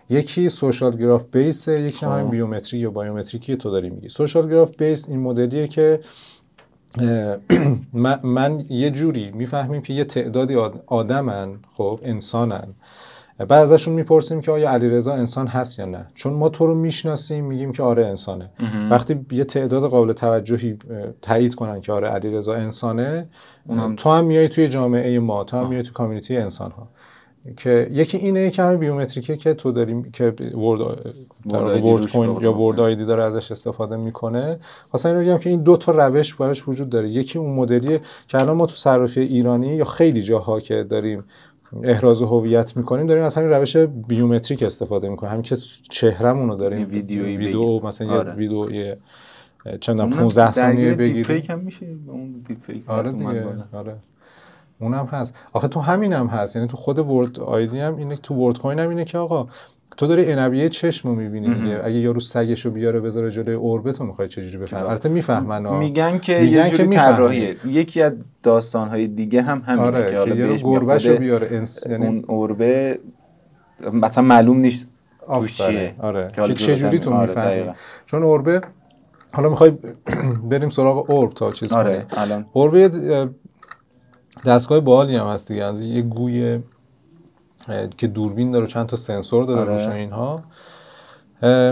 یکی 0.09 0.49
سوشال 0.49 0.97
گراف 0.97 1.25
بیس 1.31 1.67
یکی 1.67 2.05
هم 2.05 2.23
خب. 2.23 2.31
بیومتری 2.31 2.79
یا 2.79 2.91
بایومتریکی 2.91 3.55
تو 3.55 3.71
داری 3.71 3.89
میگی 3.89 4.09
سوشال 4.09 4.49
گراف 4.49 4.77
بیس 4.77 5.09
این 5.09 5.19
مدلیه 5.19 5.67
که 5.67 5.99
من, 8.23 8.65
یه 8.69 8.91
جوری 8.91 9.31
می‌فهمیم 9.31 9.81
که 9.81 9.93
یه 9.93 10.03
تعدادی 10.03 10.55
آد- 10.55 10.83
آدمن 10.87 11.59
خب 11.77 11.99
انسانن 12.03 12.67
بعد 13.37 13.51
ازشون 13.51 13.93
می‌پرسیم 13.93 14.41
که 14.41 14.51
آیا 14.51 14.71
علیرضا 14.71 15.13
انسان 15.13 15.47
هست 15.47 15.79
یا 15.79 15.85
نه. 15.85 16.07
چون 16.13 16.33
ما 16.33 16.49
تو 16.49 16.67
رو 16.67 16.75
می‌شناسیم 16.75 17.45
میگیم 17.45 17.71
که 17.71 17.83
آره 17.83 18.05
انسانه. 18.05 18.49
وقتی 18.91 19.25
یه 19.31 19.43
تعداد 19.43 19.83
قابل 19.89 20.13
توجهی 20.13 20.77
تایید 21.21 21.55
کنن 21.55 21.81
که 21.81 21.93
آره 21.93 22.07
علیرضا 22.07 22.53
انسانه 22.53 23.27
اونم- 23.67 23.95
تو 23.95 24.09
هم 24.09 24.25
میای 24.25 24.47
توی 24.47 24.67
جامعه 24.67 25.19
ما 25.19 25.43
تو 25.43 25.57
هم 25.57 25.69
میای 25.69 25.83
توی 25.83 25.93
کامیونیتی 25.93 26.37
انسان 26.37 26.71
ها 26.71 26.87
که 27.57 27.87
یکی 27.91 28.17
اینه 28.17 28.49
که 28.49 28.63
همین 28.63 28.79
بیومتریکه 28.79 29.37
که 29.37 29.53
تو 29.53 29.71
داریم 29.71 30.11
که 30.11 30.33
ورد 30.55 30.81
ورد 31.45 32.11
کوین 32.11 32.41
یا 32.41 32.53
ورد 32.53 32.79
آیدی 32.79 33.05
داره 33.05 33.23
ازش 33.23 33.51
استفاده 33.51 33.97
می‌کنه. 33.97 34.59
خواستم 34.91 35.09
اینو 35.09 35.21
بگم 35.21 35.37
که 35.37 35.49
این 35.49 35.63
دو 35.63 35.77
تا 35.77 35.91
روش 35.91 36.35
براش 36.35 36.67
وجود 36.67 36.89
داره. 36.89 37.09
یکی 37.09 37.39
اون 37.39 37.55
مدلیه 37.55 38.01
که 38.27 38.39
الان 38.39 38.57
ما 38.57 38.65
تو 38.65 38.75
صرافی 38.75 39.21
ایرانی 39.21 39.75
یا 39.75 39.85
خیلی 39.85 40.21
جاها 40.21 40.59
که 40.59 40.83
داریم 40.83 41.23
احراز 41.83 42.21
هویت 42.21 42.77
می‌کنیم 42.77 43.07
داریم 43.07 43.23
از 43.23 43.35
همین 43.35 43.49
روش 43.49 43.77
بیومتریک 43.77 44.63
استفاده 44.63 45.09
می‌کنیم. 45.09 45.31
همین 45.31 45.43
که 45.43 45.55
چهرمون 45.89 46.49
رو 46.49 46.55
داریم 46.55 46.87
ویدیویی 46.89 47.37
ویدیو 47.37 47.65
بگیر. 47.77 47.87
مثلا 47.87 48.13
آره. 48.13 48.29
یه 48.29 48.35
ویدیو 48.35 48.71
یه 48.71 48.97
چند 49.79 50.01
اونم 50.01 50.17
15 50.17 50.51
ثانیه 50.51 50.93
بگیریم. 50.93 51.23
fake 51.23 51.49
هم 51.49 51.59
میشه 51.59 51.85
اون 52.07 52.43
دیپ 52.47 52.57
فیک 52.61 52.89
آره 52.89 53.11
دیگه. 53.11 53.45
آره. 53.73 53.95
اونم 54.79 55.05
هست. 55.05 55.35
آخه 55.53 55.67
تو 55.67 55.79
همین 55.79 56.13
هم 56.13 56.27
هست. 56.27 56.55
یعنی 56.55 56.67
تو 56.67 56.77
خود 56.77 56.99
World 56.99 57.39
ID 57.39 57.79
هم 57.79 57.95
اینه 57.95 58.15
تو 58.15 58.35
Worldcoin 58.35 58.79
هم 58.79 58.89
اینه 58.89 59.05
که 59.05 59.17
آقا 59.17 59.47
تو 59.97 60.07
داری 60.07 60.31
عنبیه 60.31 60.69
چشم 60.69 61.09
رو 61.09 61.15
می‌بینی 61.15 61.53
دیگه. 61.55 61.79
اگه 61.83 61.95
یارو 61.95 62.19
سگشو 62.19 62.71
بیاره 62.71 62.99
بذاره 62.99 63.31
جلوی 63.31 63.53
Orb 63.55 63.82
ه 63.82 63.91
تو 63.93 64.05
می‌خوای 64.05 64.27
چجوری 64.27 64.57
بفهمی؟ 64.57 64.83
البته 64.87 65.09
می‌فهمن. 65.09 65.77
میگن 65.77 66.19
که 66.19 66.39
میگن 66.39 66.65
یه 66.65 66.69
جوری. 66.69 66.89
طراحیه. 66.89 67.55
یکی 67.65 68.01
از 68.01 68.13
داستانهای 68.43 69.07
دیگه 69.07 69.41
هم 69.41 69.63
همینه 69.65 69.85
آره 69.85 70.11
که 70.11 70.17
حالا 70.17 70.35
یارو 70.35 70.51
بهش 70.51 70.63
میاد 70.65 70.79
گربهشو 70.81 71.09
خود 71.09 71.19
بیاره 71.19 71.47
انس... 71.51 71.83
یعنی 71.89 72.05
اون 72.05 72.23
اوربه 72.27 72.99
مثلا 73.93 74.23
معلوم 74.23 74.57
نیست 74.57 74.87
توش. 75.27 75.57
چیه. 75.57 75.95
آره. 75.99 76.27
که 76.35 76.41
حالا 76.41 76.53
که 76.53 76.59
چه 76.59 76.75
جوری 76.75 76.99
جلوتر- 76.99 77.03
تو 77.03 77.13
آره، 77.13 77.27
می‌فهمی. 77.27 77.71
چون 78.05 78.23
اوربه 78.23 78.61
حالا 79.33 79.49
می‌خوای 79.49 79.71
بریم 80.49 80.69
سراغ 80.69 81.09
اورب 81.11 81.33
تا 81.33 81.51
چیز 81.51 81.73
آره 81.73 82.05
کنیم. 82.15 82.45
اوربه 82.53 82.89
دستگاه 84.45 84.79
باحالی 84.79 85.15
هم 85.15 85.27
هست 85.27 85.47
دیگه. 85.47 85.63
از 85.63 85.81
یه 85.81 86.01
گوی 86.01 86.53
اه، 86.53 86.59
که 87.97 88.07
دوربین 88.07 88.51
داره 88.51 88.67
چند 88.67 88.85
تا 88.85 88.97
سنسور 88.97 89.45
داره 89.45 89.61
آره. 89.61 89.71
روش 89.71 89.87
اینها. 89.87 90.43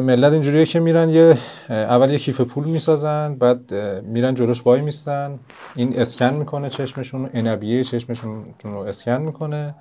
ملت 0.02 0.34
اینجوریه 0.34 0.66
که 0.66 0.80
میرن 0.80 1.10
یه 1.10 1.38
اول 1.70 2.10
یه 2.10 2.20
کیف 2.20 2.42
پول 2.42 2.66
می‌سازن 2.66 3.36
بعد 3.36 3.74
میرن 4.04 4.34
جلوش 4.34 4.66
وای 4.66 4.82
میستن. 4.82 5.40
این 5.76 6.00
اسکن 6.00 6.34
می‌کنه 6.34 6.70
چشمشون 6.70 7.30
انبیه 7.34 7.84
چشمشون 7.84 8.46
رو 8.64 8.78
اسکن 8.78 9.22
می‌کنه. 9.22 9.76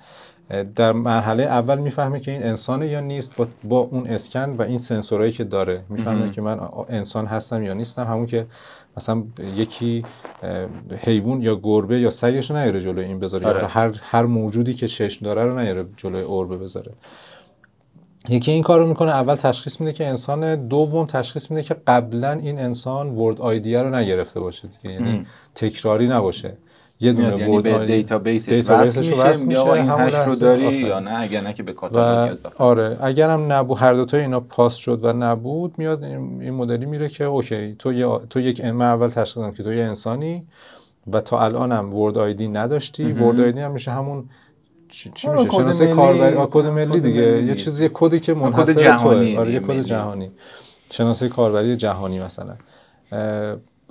در 0.75 0.91
مرحله 0.91 1.43
اول 1.43 1.77
می‌فهمه 1.77 2.19
که 2.19 2.31
این 2.31 2.43
انسانه 2.43 2.87
یا 2.87 2.99
نیست 2.99 3.35
با, 3.35 3.47
با 3.63 3.79
اون 3.79 4.07
اسکن 4.07 4.55
و 4.57 4.61
این 4.61 4.77
سنسورایی 4.77 5.31
که 5.31 5.43
داره. 5.43 5.83
می‌فهمه 5.89 6.29
که 6.29 6.41
من 6.41 6.59
انسان 6.89 7.25
هستم 7.25 7.63
یا 7.63 7.73
نیستم. 7.73 8.07
همون 8.07 8.25
که 8.25 8.47
مثلا 8.97 9.23
یکی 9.55 10.05
حیوان 10.97 11.41
یا 11.41 11.59
گربه 11.63 11.99
یا 11.99 12.09
سگش 12.09 12.51
رو 12.51 12.57
نیاره 12.57 12.81
جلوی 12.81 13.05
این 13.05 13.19
بذاره. 13.19 13.47
آره. 13.47 13.59
یا 13.59 13.67
هر 13.67 13.91
هر 14.03 14.25
موجودی 14.25 14.73
که 14.73 14.87
چشم 14.87 15.25
داره 15.25 15.45
رو 15.45 15.59
نیاره 15.59 15.85
جلوی 15.97 16.21
اوربه 16.21 16.57
بذاره. 16.57 16.91
یکی 18.29 18.51
این 18.51 18.63
کارو 18.63 18.87
می‌کنه 18.87 19.11
اول 19.11 19.35
تشخیص 19.35 19.79
میده 19.79 19.93
که 19.93 20.07
انسان 20.07 20.67
دوم 20.67 21.05
تشخیص 21.05 21.51
میده 21.51 21.63
که 21.63 21.75
قبلا 21.87 22.31
این 22.31 22.59
انسان 22.59 23.09
ورد 23.09 23.41
آیدی 23.41 23.75
رو 23.75 23.95
نگرفته 23.95 24.39
باشه 24.39 24.67
دیگه. 24.67 24.93
یعنی. 24.93 25.23
تکراری 25.55 26.07
نباشه. 26.07 26.57
یه 27.01 27.13
دونه 27.13 27.35
میاد 27.35 27.65
یعنی 27.65 27.79
به 27.79 27.85
database 27.85 28.52
ش 28.52 28.69
وصل 28.69 29.45
میشه 29.45 29.59
آقا 29.59 29.73
این 29.73 29.89
hash 29.89 30.13
رو. 30.13 30.35
داری 30.35 30.65
آفرین. 30.67 30.87
یا 30.87 30.99
نه 30.99 31.19
اگر 31.19 31.41
نه 31.41 31.53
که 31.53 31.63
به 31.63 31.73
کاتالوگ 31.73 32.31
اضافه 32.31 32.63
آره 32.63 32.97
اگرم 33.01 33.51
نبود 33.51 33.77
هر 33.77 33.93
دوتا 33.93 34.17
اینا 34.17 34.39
پاس 34.39 34.75
شد 34.75 34.99
و 35.03 35.13
نبود 35.13 35.73
میاد 35.77 36.03
این 36.03 36.51
مدلی 36.51 36.85
میره 36.85 37.09
که 37.09 37.23
OK 37.23 37.75
تو 37.79 37.93
یه 37.93 38.07
تو 38.29 38.39
یک 38.39 38.65
من 38.65 38.85
اول 38.85 39.07
تشخیص 39.07 39.37
دادم 39.37 39.51
که 39.51 39.63
تو 39.63 39.73
یه 39.73 39.83
انسانی 39.83 40.43
و 41.13 41.19
تا 41.19 41.39
الانم 41.39 41.93
World 41.93 42.17
ID 42.17 42.47
نداشتی 42.47 43.05
مهم. 43.05 43.23
World 43.23 43.39
ID 43.39 43.59
هم 43.59 43.71
میشه 43.71 43.91
همون 43.91 44.29
چی, 44.89 45.11
چی 45.13 45.27
آه، 45.27 45.33
میشه 45.43 45.49
شناسه 45.49 45.85
ملی. 45.85 45.95
کاربری 45.95 46.35
کد 46.51 46.65
ملی 46.65 46.99
دیگه 46.99 47.31
ملی. 47.31 47.47
یه 47.47 47.55
چیزی 47.55 47.89
کدی 47.93 48.19
که 48.19 48.33
منحصر 48.33 48.73
جهانی 48.73 49.31
توه. 49.31 49.39
آره 49.39 49.53
یه 49.53 49.59
دیگه، 49.59 49.73
کد. 49.73 49.81
جهانی 49.81 50.31
شناسه 50.91 51.29
کاربری 51.29 51.75
جهانی 51.75 52.19
مثلا 52.19 52.55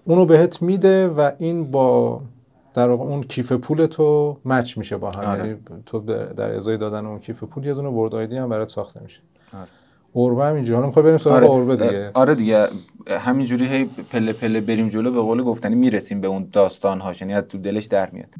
اونو 0.04 0.26
بهت 0.26 0.62
میده 0.62 1.08
و 1.08 1.30
این 1.38 1.70
با 1.70 2.20
در 2.74 2.88
واقع 2.88 3.04
اون 3.04 3.22
کیف 3.22 3.52
پول 3.52 3.86
تو 3.86 4.36
مچ 4.44 4.78
میشه 4.78 4.96
با 4.96 5.10
هم. 5.10 5.24
آره. 5.24 5.46
یعنی 5.46 5.58
تو 5.86 6.00
در 6.36 6.54
ازای 6.54 6.76
دادن 6.76 7.06
اون 7.06 7.18
کیف 7.18 7.44
پول 7.44 7.66
یه 7.66 7.74
دونه 7.74 7.88
ورد 7.88 8.14
آیدی 8.14 8.36
هم 8.36 8.48
برات 8.48 8.68
ساخته 8.68 9.02
میشه. 9.02 9.20
آره. 9.52 9.68
اوربه 10.12 10.44
هم 10.44 10.54
اینجوری. 10.54 10.74
حالا 10.74 10.86
می‌خوای 10.86 11.04
بریم 11.04 11.18
سراغ 11.18 11.36
آره. 11.36 11.46
اوربه 11.46 11.76
دیگه. 11.76 12.10
آره 12.14 12.34
دیگه. 12.34 12.66
همینجوری 13.08 13.66
هی 13.66 13.84
پله 13.84 14.32
پله 14.32 14.60
بریم 14.60 14.88
جلو 14.88 15.12
به 15.12 15.20
قول 15.20 15.42
گفتنی 15.42 15.74
می‌رسیم 15.74 16.20
به 16.20 16.28
اون 16.28 16.48
داستان 16.52 17.00
هاش 17.00 17.20
یعنی 17.20 17.34
از 17.34 17.44
تو 17.44 17.58
دلش 17.58 17.84
در 17.84 18.10
میاد. 18.10 18.34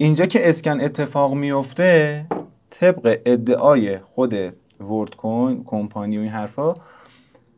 اینجا 0.00 0.26
که 0.26 0.48
اسکن 0.48 0.80
اتفاق 0.80 1.34
میفته 1.34 2.26
طبق 2.70 3.18
ادعای 3.26 3.98
خود 3.98 4.34
ورد 4.80 5.16
کوین 5.16 5.64
کمپانی 5.64 6.18
و 6.18 6.20
این 6.20 6.30
حرفا 6.30 6.74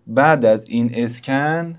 بعد 0.06 0.44
از 0.44 0.68
این 0.68 0.90
اسکن 0.94 1.76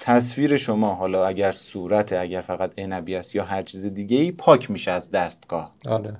تصویر 0.00 0.56
شما 0.56 0.94
حالا 0.94 1.26
اگر 1.26 1.52
صورت 1.52 2.12
اگر 2.12 2.40
فقط 2.40 2.78
عنبی 2.78 3.14
است 3.14 3.34
یا 3.34 3.44
هر 3.44 3.62
چیز 3.62 3.86
دیگه 3.86 4.16
ای 4.16 4.32
پاک 4.32 4.70
میشه 4.70 4.90
از 4.90 5.10
دستگاه. 5.10 5.74
آره. 5.88 6.16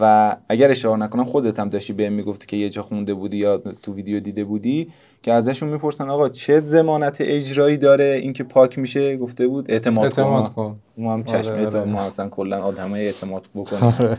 و 0.00 0.36
اگر 0.48 0.70
اشتباه 0.70 0.96
نکنم 0.96 1.24
خودت 1.24 1.58
هم 1.58 1.68
داشتی 1.68 1.92
بهم 1.92 2.12
می‌گفتی 2.12 2.46
که 2.46 2.56
یه 2.56 2.70
جا 2.70 2.82
خونده 2.82 3.14
بودی 3.14 3.36
یا 3.36 3.58
تو 3.58 3.94
ویدیو 3.94 4.20
دیده 4.20 4.44
بودی 4.44 4.92
که 5.22 5.32
ازشون 5.32 5.68
می‌پرسن 5.68 6.10
آقا 6.10 6.28
چه 6.28 6.60
ضمانت 6.60 7.16
اجرایی 7.20 7.76
داره؟ 7.76 8.18
اینکه 8.22 8.44
پاک 8.44 8.78
میشه؟ 8.78 9.16
گفته 9.16 9.46
بود 9.46 9.70
اعتماد, 9.70 10.04
اعتماد 10.04 10.48
کن 10.48 10.52
کن. 10.54 10.78
ما 10.96 11.14
هم 11.14 11.24
چشم 11.24 11.52
آره، 11.52 11.60
اعتماد 11.60 11.76
آره. 11.76 11.90
ما 11.90 12.02
اصلا 12.02 12.28
کلا 12.28 12.62
آدمای 12.62 13.06
اعتماد 13.06 13.48
بکنیم 13.54 13.84
آره. 13.84 14.18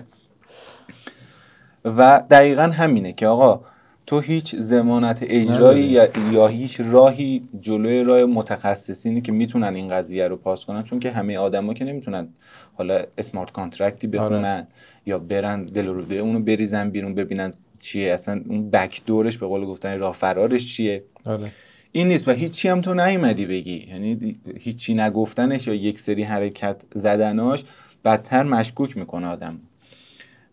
و 1.86 2.24
دقیقا 2.30 2.64
همینه 2.64 3.14
که 3.14 3.28
آقا 3.28 3.62
تو 4.08 4.20
هیچ 4.20 4.56
ضمانت 4.56 5.20
اجرایی 5.22 5.84
یا, 5.84 6.08
یا 6.32 6.48
هیچ 6.48 6.82
راهی 6.82 7.44
جلوی 7.62 8.04
راه 8.04 8.26
متخصصینی 8.26 9.22
که 9.22 9.32
می‌تونن 9.32 9.76
این 9.76 9.90
قضیه 9.90 10.28
رو 10.28 10.36
پاس 10.36 10.66
کنن 10.66 10.84
چون 10.84 11.00
که 11.00 11.12
همه 11.12 11.38
آدما 11.38 11.74
که 11.74 11.86
نمی‌تونن 11.86 12.28
حالا 12.74 13.04
smart 13.18 13.52
contract 13.52 14.01
ی 14.01 14.08
بخونن 14.08 14.68
یا 15.06 15.20
برن 15.20 15.64
دل 15.64 15.88
و 15.88 15.94
روده 15.94 16.16
اونو 16.16 16.40
بریزن 16.40 16.90
بیرون 16.90 17.16
ببینن 17.16 17.54
چیه؟ 17.80 18.14
اصلا 18.14 18.42
اون 18.50 18.70
backdoor 18.70 19.02
ش 19.06 19.38
به 19.38 19.48
قول 19.48 19.66
گفتن 19.66 20.00
راه 20.00 20.14
فرارش 20.14 20.76
چیه؟ 20.76 21.04
آره. 21.26 21.52
این 21.92 22.08
نیست 22.08 22.28
و 22.28 22.32
هیچی 22.32 22.68
هم 22.68 22.82
تو 22.82 22.94
نیومدی 22.94 23.46
بگی. 23.46 23.88
یعنی 23.90 24.40
هیچی 24.60 24.94
نگفتنش 24.94 25.68
یا 25.68 25.74
یک 25.74 26.00
سری 26.00 26.24
حرکت 26.24 26.82
زدناش 26.96 27.64
بدتر 28.06 28.44
مشکوک 28.44 28.98
می‌کنه 28.98 29.28
آدم. 29.28 29.60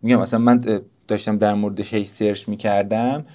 میگم 0.03 0.21
مثلا 0.21 0.41
من 0.41 0.81
داشتم 1.09 1.39
در 1.39 1.55
موردش 1.55 1.95
هی 1.95 2.05
search 2.05 2.49
می‌کردم 2.49 3.27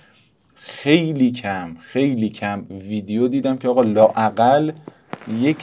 خیلی 0.54 1.32
کم 1.32 1.76
خیلی 1.80 2.30
کم 2.30 2.66
ویدیو 2.70 3.28
دیدم 3.28 3.58
که 3.58 3.68
آقا 3.68 3.82
لااقل 3.82 4.72
یک 5.40 5.58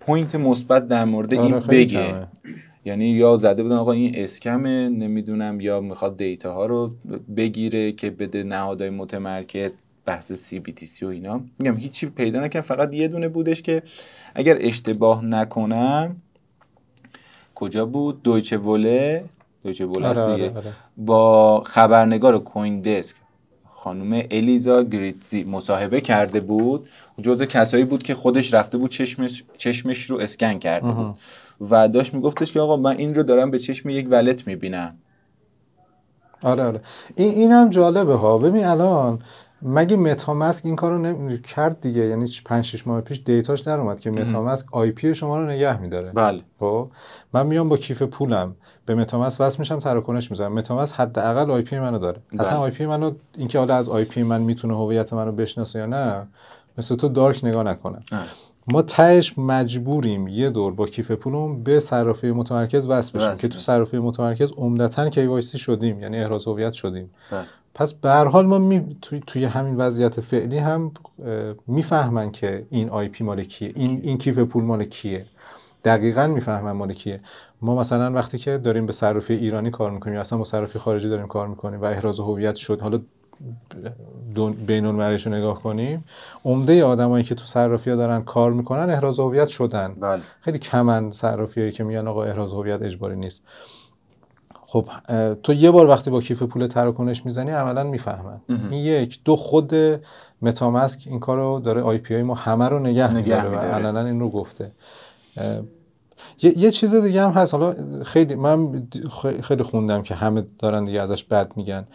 point 0.00 0.34
مثبت 0.34 0.88
در 0.88 1.04
مورد 1.04 1.34
این 1.34 1.54
آره، 1.54 1.60
خیلی 1.60 1.84
بگه. 1.84 2.08
کمه. 2.08 2.26
یعنی 2.84 3.04
یا 3.04 3.36
زده 3.36 3.62
بودن 3.62 3.76
آقا 3.76 3.92
این 3.92 4.12
scam 4.14 4.73
ه 4.73 4.88
نمی‌دونم 4.88 5.60
یا 5.60 5.80
می‌خواد 5.80 6.16
data 6.16 6.54
ها 6.54 6.66
رو 6.66 6.94
بگیره 7.36 7.92
که 7.92 8.10
بده 8.10 8.42
نهادهای 8.42 8.90
متمرکز 8.90 9.76
بحث 10.06 10.32
CBDC 10.32 11.04
و 11.04 11.08
اینا 11.08 11.40
میگم 11.58 11.76
هیچی 11.76 12.06
پیدا 12.06 12.40
نکردم 12.40 12.66
فقط 12.66 12.94
یه 12.94 13.08
دونه 13.08 13.28
بودش 13.28 13.62
که 13.62 13.82
اگر 14.34 14.56
اشتباه 14.60 15.24
نکنم 15.24 16.16
کجا 17.54 17.86
بود 17.86 18.22
دویچه 18.22 18.58
وله 18.58 19.24
دویچه 19.64 19.86
وله 19.86 20.08
آره 20.08 20.20
آره. 20.22 20.56
آره. 20.56 20.72
با 20.96 21.60
خبرنگار 21.66 22.38
کوین 22.38 22.80
دسک 22.80 23.16
خانم 23.84 24.22
الیزا 24.30 24.82
گریتزی 24.82 25.44
مصاحبه 25.44 26.00
کرده 26.00 26.40
بود. 26.40 26.88
جزء 27.22 27.44
کسایی 27.44 27.84
بود 27.84 28.02
که 28.02 28.14
خودش 28.14 28.54
رفته 28.54 28.78
بود 28.78 28.90
چشمش, 28.90 29.44
چشمش 29.58 30.10
رو 30.10 30.18
اسکن 30.20 30.58
کرده 30.58 30.92
بود. 30.92 31.14
و 31.70 31.88
داشت 31.88 32.14
میگفتش 32.14 32.52
که 32.52 32.60
آقا 32.60 32.76
من 32.76 32.96
این 32.96 33.14
رو 33.14 33.22
دارم 33.22 33.50
به 33.50 33.58
چشم 33.58 33.88
یک 33.88 34.06
ولت 34.10 34.46
می‌بینم. 34.46 34.94
آره 36.42 36.62
آره. 36.62 36.80
این 37.14 37.34
این 37.34 37.52
هم 37.52 37.70
جالبه 37.70 38.14
ها. 38.14 38.38
ببین 38.38 38.64
الان 38.64 39.18
مگه 39.64 39.96
متامسک 39.96 40.66
این 40.66 40.76
کارو 40.76 40.98
نمی... 40.98 41.42
کرد 41.42 41.80
دیگه؟ 41.80 42.00
یعنی 42.00 42.26
5 42.44 42.64
6 42.64 42.86
ماه 42.86 43.00
پیش 43.00 43.20
دیتاش 43.24 43.60
در 43.60 43.80
اومد 43.80 44.00
که 44.00 44.10
متامسک 44.10 44.66
آی 44.72 44.90
پی 44.90 45.14
شما 45.14 45.38
رو 45.38 45.46
نگه 45.46 45.80
میداره. 45.80 46.12
بله. 46.12 46.42
خب 46.60 46.90
من 47.32 47.46
میام 47.46 47.68
با 47.68 47.76
کیف 47.76 48.02
پولم 48.02 48.56
به 48.86 48.94
متامسک 48.94 49.40
وصل 49.40 49.58
میشم 49.58 49.78
تراکنش 49.78 50.30
می‌ذارم. 50.30 50.52
متامسک 50.52 50.96
حداقل 50.96 51.50
آی 51.50 51.62
پی 51.62 51.78
منو 51.78 51.98
داره. 51.98 52.20
اصلا 52.38 52.50
بله. 52.50 52.60
آی 52.60 52.70
پی 52.70 52.86
منو 52.86 53.12
اینکه 53.36 53.58
حالا 53.58 53.74
از 53.74 53.88
آی 53.88 54.04
پی 54.04 54.22
من 54.22 54.42
می‌تونه 54.42 54.76
هویت 54.76 55.12
منو 55.12 55.32
بشناسه 55.32 55.78
یا 55.78 55.86
نه 55.86 56.26
مثل 56.78 56.94
تو 56.94 57.08
دارک 57.08 57.44
نگاه 57.44 57.62
نکنه. 57.62 57.98
ما 58.68 58.82
تهش 58.82 59.38
مجبوریم 59.38 60.28
یه 60.28 60.50
دور 60.50 60.72
با 60.72 60.86
کیف 60.86 61.10
پولمون 61.10 61.62
به 61.62 61.80
صرافی 61.80 62.32
متمرکز 62.32 62.88
وصل 62.88 63.18
بشیم 63.18 63.34
که 63.34 63.48
تو 63.48 63.58
صرافی 63.58 63.98
متمرکز 63.98 64.52
عمدتا 64.56 65.10
KYC 65.10 65.56
شدیم 65.56 66.00
یعنی 66.00 66.18
احراز 66.18 66.46
هویت 66.46 66.72
شدیم. 66.72 67.10
بله. 67.30 67.44
پس 67.74 67.92
به 67.94 68.10
هر 68.10 68.24
حال 68.24 68.46
ما 68.46 68.58
می... 68.58 68.96
توی... 69.02 69.22
توی 69.26 69.44
همین 69.44 69.76
وضعیت 69.76 70.20
فعلی 70.20 70.58
هم 70.58 70.92
می‌فهمن 71.66 72.30
که 72.30 72.66
این 72.70 72.90
آی 72.90 73.08
پی 73.08 73.24
مال 73.24 73.44
کیه. 73.44 73.72
این 73.74 74.00
این 74.02 74.18
کیف 74.18 74.38
پول 74.38 74.64
مال 74.64 74.84
کیه. 74.84 75.26
دقیقا 75.84 76.26
می‌فهمن 76.26 76.72
مال 76.72 76.92
کیه. 76.92 77.20
ما 77.62 77.76
مثلا 77.76 78.12
وقتی 78.12 78.38
که 78.38 78.58
داریم 78.58 78.86
به 78.86 78.92
صرافی 78.92 79.34
ایرانی 79.34 79.70
کار 79.70 79.90
می‌کنیم 79.90 80.14
یا 80.14 80.20
اصلا 80.20 80.38
با 80.38 80.44
صرافی 80.44 80.78
خارجی 80.78 81.08
داریم 81.08 81.26
کار 81.26 81.48
می‌کنیم 81.48 81.80
و 81.80 81.84
احراز 81.84 82.20
هویت 82.20 82.54
شد 82.54 82.80
حالا 82.80 83.00
بین 84.66 84.86
المللیش 84.86 85.26
رو 85.26 85.32
نگاه 85.32 85.62
کنیم 85.62 86.04
عمده 86.44 86.84
آدمایی 86.84 87.24
که 87.24 87.34
تو 87.34 87.44
صرافی 87.44 87.90
ها 87.90 87.96
دارن 87.96 88.22
کار 88.22 88.52
می‌کنن 88.52 88.90
احراز 88.90 89.18
هویت 89.18 89.48
شدن. 89.48 89.94
بله. 90.00 90.22
خیلی 90.40 90.58
کمن 90.58 91.10
صرافی 91.10 91.60
هایی 91.60 91.72
که 91.72 91.84
میگن 91.84 92.08
آقا 92.08 92.24
احراز 92.24 92.52
هویت 92.52 92.82
اجباری 92.82 93.16
نیست. 93.16 93.42
خب 94.74 94.86
تو 95.42 95.52
یه 95.52 95.70
بار 95.70 95.88
وقتی 95.88 96.10
با 96.10 96.20
کیف 96.20 96.42
پول 96.42 96.66
تراکنش 96.66 97.26
می‌زنی 97.26 97.50
عملا 97.50 97.84
می‌فهمن. 97.84 98.40
این 98.48 98.72
یک. 98.72 99.20
دو 99.24 99.36
خود 99.36 99.74
متامسک 100.42 101.06
این 101.06 101.20
کارو 101.20 101.60
داره 101.60 101.82
آی 101.82 101.98
پی 101.98 102.22
ما 102.22 102.34
همه 102.34 102.68
رو 102.68 102.78
نگه, 102.78 103.14
نگه 103.14 103.44
میداره. 103.44 103.68
و. 103.70 103.74
علنا 103.74 104.00
این 104.00 104.20
رو 104.20 104.30
گفته. 104.30 104.72
یه, 106.42 106.58
یه 106.58 106.70
چیز 106.70 106.94
دیگه 106.94 107.22
هم 107.22 107.30
هست. 107.30 107.54
حالا 107.54 107.74
خیلی 108.04 108.34
من 108.34 108.86
خیلی 109.42 109.62
خوندم 109.62 110.02
که 110.02 110.14
همه 110.14 110.44
دارن 110.58 110.84
دیگه 110.84 111.00
ازش 111.00 111.24
بد 111.24 111.52
میگن. 111.56 111.86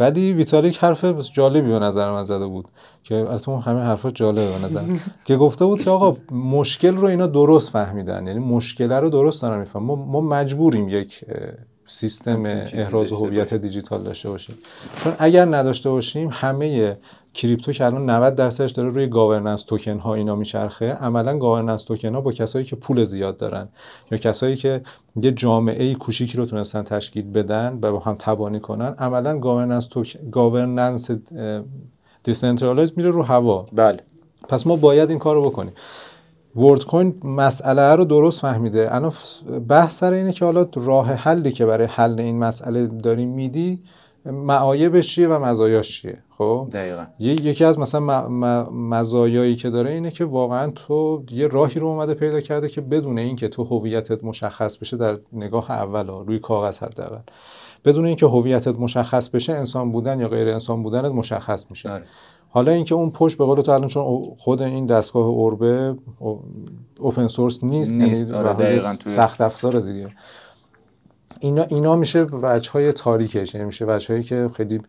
ولی 0.00 0.32
ویتالیک 0.32 0.78
حرف 0.78 1.04
جالبی 1.32 1.68
به 1.68 1.78
نظر 1.78 2.12
من 2.12 2.24
زده 2.24 2.46
بود 2.46 2.68
که 3.04 3.14
البته 3.14 3.48
اون 3.48 3.60
همه 3.60 3.80
حرفا 3.80 4.10
جالبه 4.10 4.46
به 4.58 4.64
نظر 4.64 4.82
که 5.26 5.36
گفته 5.36 5.64
بود 5.64 5.82
که 5.82 5.90
آقا 5.90 6.16
مشکل 6.30 6.96
رو 6.96 7.06
اینا 7.06 7.26
درست 7.26 7.70
فهمیدن. 7.70 8.26
یعنی 8.26 8.38
مشکل 8.38 8.92
رو 8.92 9.08
درست 9.10 9.42
دارن 9.42 9.58
می‌فهمن. 9.58 9.86
ما, 9.86 9.94
ما 9.94 10.20
مجبوریم 10.20 10.88
یک 10.88 11.24
سیستم 11.88 12.46
احراز 12.46 13.12
هویت. 13.12 13.54
دیجیتال 13.54 14.02
داشته 14.02 14.28
باشیم. 14.28 14.58
چون 14.98 15.14
اگر 15.18 15.44
نداشته 15.44 15.90
باشیم 15.90 16.28
همه 16.32 16.98
کریپتو 17.34 17.72
که 17.72 17.84
الان 17.84 18.10
90 18.10 18.34
درصدش 18.34 18.70
داره 18.70 18.88
روی 18.88 19.06
governance 19.06 19.62
token 19.62 19.98
ها 19.98 20.14
اینا 20.14 20.36
میچرخه 20.36 20.92
عملا 20.92 21.38
governance 21.38 21.82
token 21.82 22.14
ها 22.14 22.20
با 22.20 22.32
کسایی 22.32 22.64
که 22.64 22.76
پول 22.76 23.04
زیاد 23.04 23.36
دارن 23.36 23.68
یا 24.10 24.18
کسایی 24.18 24.56
که 24.56 24.82
یه 25.22 25.30
جامعه 25.30 25.94
کوچیکی 25.94 26.36
رو 26.36 26.46
تونستن 26.46 26.82
تشکیل 26.82 27.30
بدن 27.30 27.78
و 27.82 27.92
با 27.92 27.98
هم 27.98 28.16
تبانی 28.18 28.60
کنن 28.60 28.94
عملا 28.98 29.38
governance 29.38 29.86
tok... 29.86 30.18
governance 30.32 31.10
decentralize 32.22 32.92
میره 32.96 33.10
رو 33.10 33.22
هوا. 33.22 33.66
بله. 33.72 34.00
پس 34.48 34.66
ما 34.66 34.76
باید 34.76 35.10
این 35.10 35.18
کار 35.18 35.34
رو 35.36 35.50
بکنیم. 35.50 35.72
ورلد 36.58 36.84
کوین 36.84 37.14
مسئله 37.24 37.94
رو 37.94 38.04
درست 38.04 38.40
فهمیده. 38.40 38.94
الان 38.94 39.12
بحث 39.68 39.98
سر 39.98 40.12
اینه 40.12 40.32
که 40.32 40.44
حالا 40.44 40.66
راه 40.74 41.12
حلی 41.12 41.52
که 41.52 41.66
برای 41.66 41.86
حل 41.86 42.20
این 42.20 42.38
مسئله 42.38 42.86
داریم 42.86 43.28
میدی 43.28 43.82
معایبش 44.26 45.14
چیه 45.14 45.28
و 45.28 45.44
مزایاش 45.44 46.00
چیه؟ 46.00 46.18
خب؟ 46.38 46.68
دقیقا. 46.72 47.04
یکی 47.18 47.64
از 47.64 47.78
مثلا 47.78 48.00
م- 48.00 48.44
م- 48.44 48.68
مزایایی 48.88 49.56
که 49.56 49.70
داره 49.70 49.90
اینه 49.90 50.10
که 50.10 50.24
واقعا 50.24 50.70
تو 50.70 51.22
یه 51.30 51.46
راهی 51.46 51.80
رو 51.80 51.86
اومده 51.86 52.14
پیدا 52.14 52.40
کرده 52.40 52.68
که 52.68 52.80
بدون 52.80 53.18
اینکه 53.18 53.48
تو 53.48 53.64
هویتت 53.64 54.24
مشخص 54.24 54.76
بشه 54.76 54.96
در 54.96 55.18
نگاه 55.32 55.70
اول 55.70 56.08
ها، 56.08 56.20
روی 56.20 56.38
کاغذ 56.38 56.78
حداقل. 56.78 57.20
بدون 57.84 58.06
اینکه 58.06 58.26
هویتت 58.26 58.78
مشخص 58.78 59.28
بشه 59.28 59.52
انسان 59.52 59.92
بودن 59.92 60.20
یا 60.20 60.28
غیر 60.28 60.48
انسان 60.48 60.82
بودنت 60.82 61.12
مشخص 61.12 61.64
میشه 61.70 61.90
آره. 61.90 62.04
حالا 62.50 62.72
اینکه 62.72 62.94
اون 62.94 63.10
پشت 63.10 63.38
به 63.38 63.44
قول 63.44 63.60
تو 63.60 63.72
الان 63.72 63.88
چون 63.88 64.22
خود 64.38 64.62
این 64.62 64.86
دستگاه 64.86 65.26
اوربه 65.26 65.94
اوپن 67.00 67.26
سورس 67.26 67.64
نیست, 67.64 68.00
نیست. 68.00 68.28
یعنی 68.28 68.32
آره، 68.48 68.78
سخت 69.04 69.40
افزار 69.40 69.80
دیگه 69.80 70.08
اینا 71.40 71.62
اینا 71.62 71.96
میشه 71.96 72.22
وجه 72.22 72.70
های 72.70 72.92
تاریکش 72.92 73.54
یعنی 73.54 73.66
میشه 73.66 73.84
وجه 73.88 74.08
هایی 74.14 74.22
که 74.24 74.50
خیلی 74.54 74.80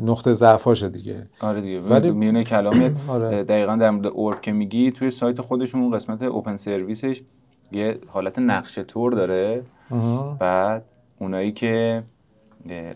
نقطه 0.00 0.32
ضعفاشه 0.32 0.88
دیگه 0.88 1.26
آره 1.40 1.60
دیگه 1.60 1.80
ولی- 1.80 2.10
میونه 2.10 2.44
کلامت 2.44 2.92
آره. 3.08 3.42
دقیقا 3.42 3.76
در 3.76 3.90
مورد 3.90 4.06
اورب 4.06 4.40
که 4.40 4.52
میگی 4.52 4.90
توی 4.90 5.10
سایت 5.10 5.40
خودشون 5.40 5.82
اون 5.82 5.94
قسمت 5.94 6.22
اوپن 6.22 6.56
سرویسش 6.56 7.22
یه 7.72 7.98
حالت 8.08 8.38
نقشه 8.38 8.82
تور 8.84 9.12
داره. 9.12 9.62
بعد 10.38 10.84
اونایی 11.18 11.52
که 11.52 12.02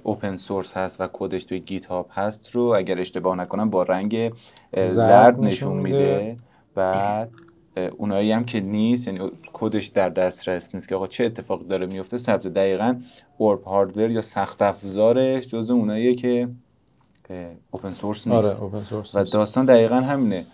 اوپن 0.02 0.36
سورس 0.36 0.72
هست 0.72 1.00
و 1.00 1.08
کدش 1.12 1.44
توی 1.44 1.60
گیت 1.60 1.86
هاب 1.86 2.10
هست 2.12 2.50
رو 2.50 2.62
اگر 2.62 2.98
اشتباه 3.00 3.36
نکنم 3.36 3.70
با 3.70 3.82
رنگ 3.82 4.32
زرد 4.80 5.40
نشون 5.40 5.76
میده. 5.76 6.36
بعد 6.74 7.30
اونایی 7.96 8.32
هم 8.32 8.44
که 8.44 8.60
نیست 8.60 9.06
یعنی 9.06 9.30
کدش 9.52 9.86
در 9.86 10.08
دسترس 10.08 10.74
نیست 10.74 10.88
که 10.88 10.94
آقا 10.94 11.06
چه 11.06 11.24
اتفاق 11.24 11.66
داره 11.66 11.86
میفته 11.86 12.18
ثبت 12.18 12.46
دقیقا 12.46 13.00
اورب 13.38 13.62
هاردور 13.62 14.10
یا 14.10 14.20
سخت 14.20 14.62
افزارش 14.62 15.48
جز 15.48 15.70
اوناییه 15.70 16.14
که 16.14 16.48
اوپن 17.70 17.92
سورس 17.92 18.26
نیست 18.26 18.44
آره 18.44 18.62
اوپن 18.62 18.84
سورس 18.84 19.14
و 19.14 19.24
داستان 19.24 19.66
دقیقا 19.66 19.96
همینه. 19.96 20.44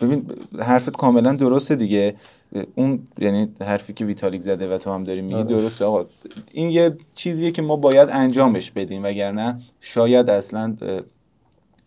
ببین 0.00 0.30
حرفت 0.58 0.96
کاملا 0.96 1.32
درسته 1.32 1.76
دیگه 1.76 2.14
اون 2.74 3.06
یعنی 3.18 3.48
حرفی 3.60 3.92
که 3.92 4.04
ویتالیک 4.04 4.42
زده 4.42 4.74
و 4.74 4.78
تو 4.78 4.90
هم 4.90 5.04
داری 5.04 5.20
میگی 5.20 5.34
آره. 5.34 5.44
درسته 5.44 5.84
آقا 5.84 6.06
این 6.52 6.70
یه 6.70 6.96
چیزیه 7.14 7.50
که 7.50 7.62
ما 7.62 7.76
باید 7.76 8.08
انجامش 8.12 8.70
بدیم 8.70 9.04
وگرنه 9.04 9.60
شاید 9.80 10.30
اصلا 10.30 10.76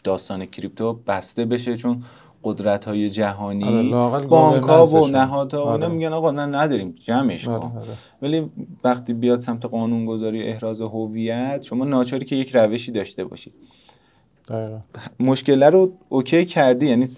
داستان 0.03 0.45
کریپتو 0.45 0.99
بسته 1.07 1.45
بشه 1.45 1.77
چون 1.77 2.03
قدرت 2.43 2.85
های 2.85 2.99
آره، 2.99 3.09
جهانی 3.09 3.89
لااقل 3.89 4.27
بانک 4.27 4.63
ها 4.63 4.85
و. 4.85 5.07
نهادها 5.07 5.61
آره. 5.61 5.87
میگن 5.87 6.13
آقا 6.13 6.31
نه 6.31 6.45
نداریم 6.45 6.95
جمعش 7.03 7.47
آره، 7.47 7.59
کن 7.59 7.77
آره. 7.77 7.87
ولی 8.21 8.49
وقتی 8.83 9.13
بیاد 9.13 9.39
سمت 9.39 9.65
قانونگذاری 9.65 10.43
احراز 10.43 10.81
هویت 10.81 11.61
شما 11.61 11.85
ناچاری 11.85 12.25
که 12.25 12.35
یک 12.35 12.55
روشی 12.55 12.91
داشته 12.91 13.23
باشی 13.23 13.53
دقیقا. 14.49 14.79
مشکل 15.19 15.63
رو 15.63 15.91
اوکی 16.09 16.45
کردی 16.45 16.85
یعنی 16.87 17.09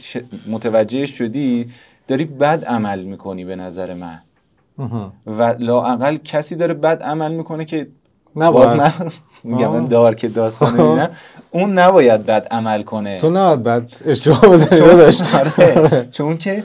متوجه 0.48 1.06
شدی 1.06 1.70
داری 2.08 2.26
بد 2.26 2.66
عمل 2.66 3.04
می‌کنی 3.04 3.46
به 3.46 3.56
نظر 3.56 3.94
من. 3.94 4.20
و 5.28 5.56
لااقل 5.60 6.18
کسی 6.18 6.56
داره 6.56 6.74
بد 6.74 7.02
عمل 7.04 7.32
می‌کنه 7.32 7.66
که 7.66 7.88
نباید. 8.36 8.70
باز 8.70 8.76
من 8.76 9.12
میگم. 9.44 9.72
من 9.72 9.88
دارک 9.88 10.34
داستان 10.34 10.80
اینا 10.80 11.10
اون 11.52 11.80
نباید 11.80 12.26
بد 12.26 12.48
عمل 12.52 12.84
کنه 12.84 13.18
تو 13.18 13.30
نباید 13.30 13.64
بعد 13.64 13.92
اشتباه 14.06 14.40
بزنی 14.52 14.80
چون, 14.80 14.88
داداش 14.88 15.22
آره. 15.60 16.08
چون 16.12 16.38
که 16.38 16.64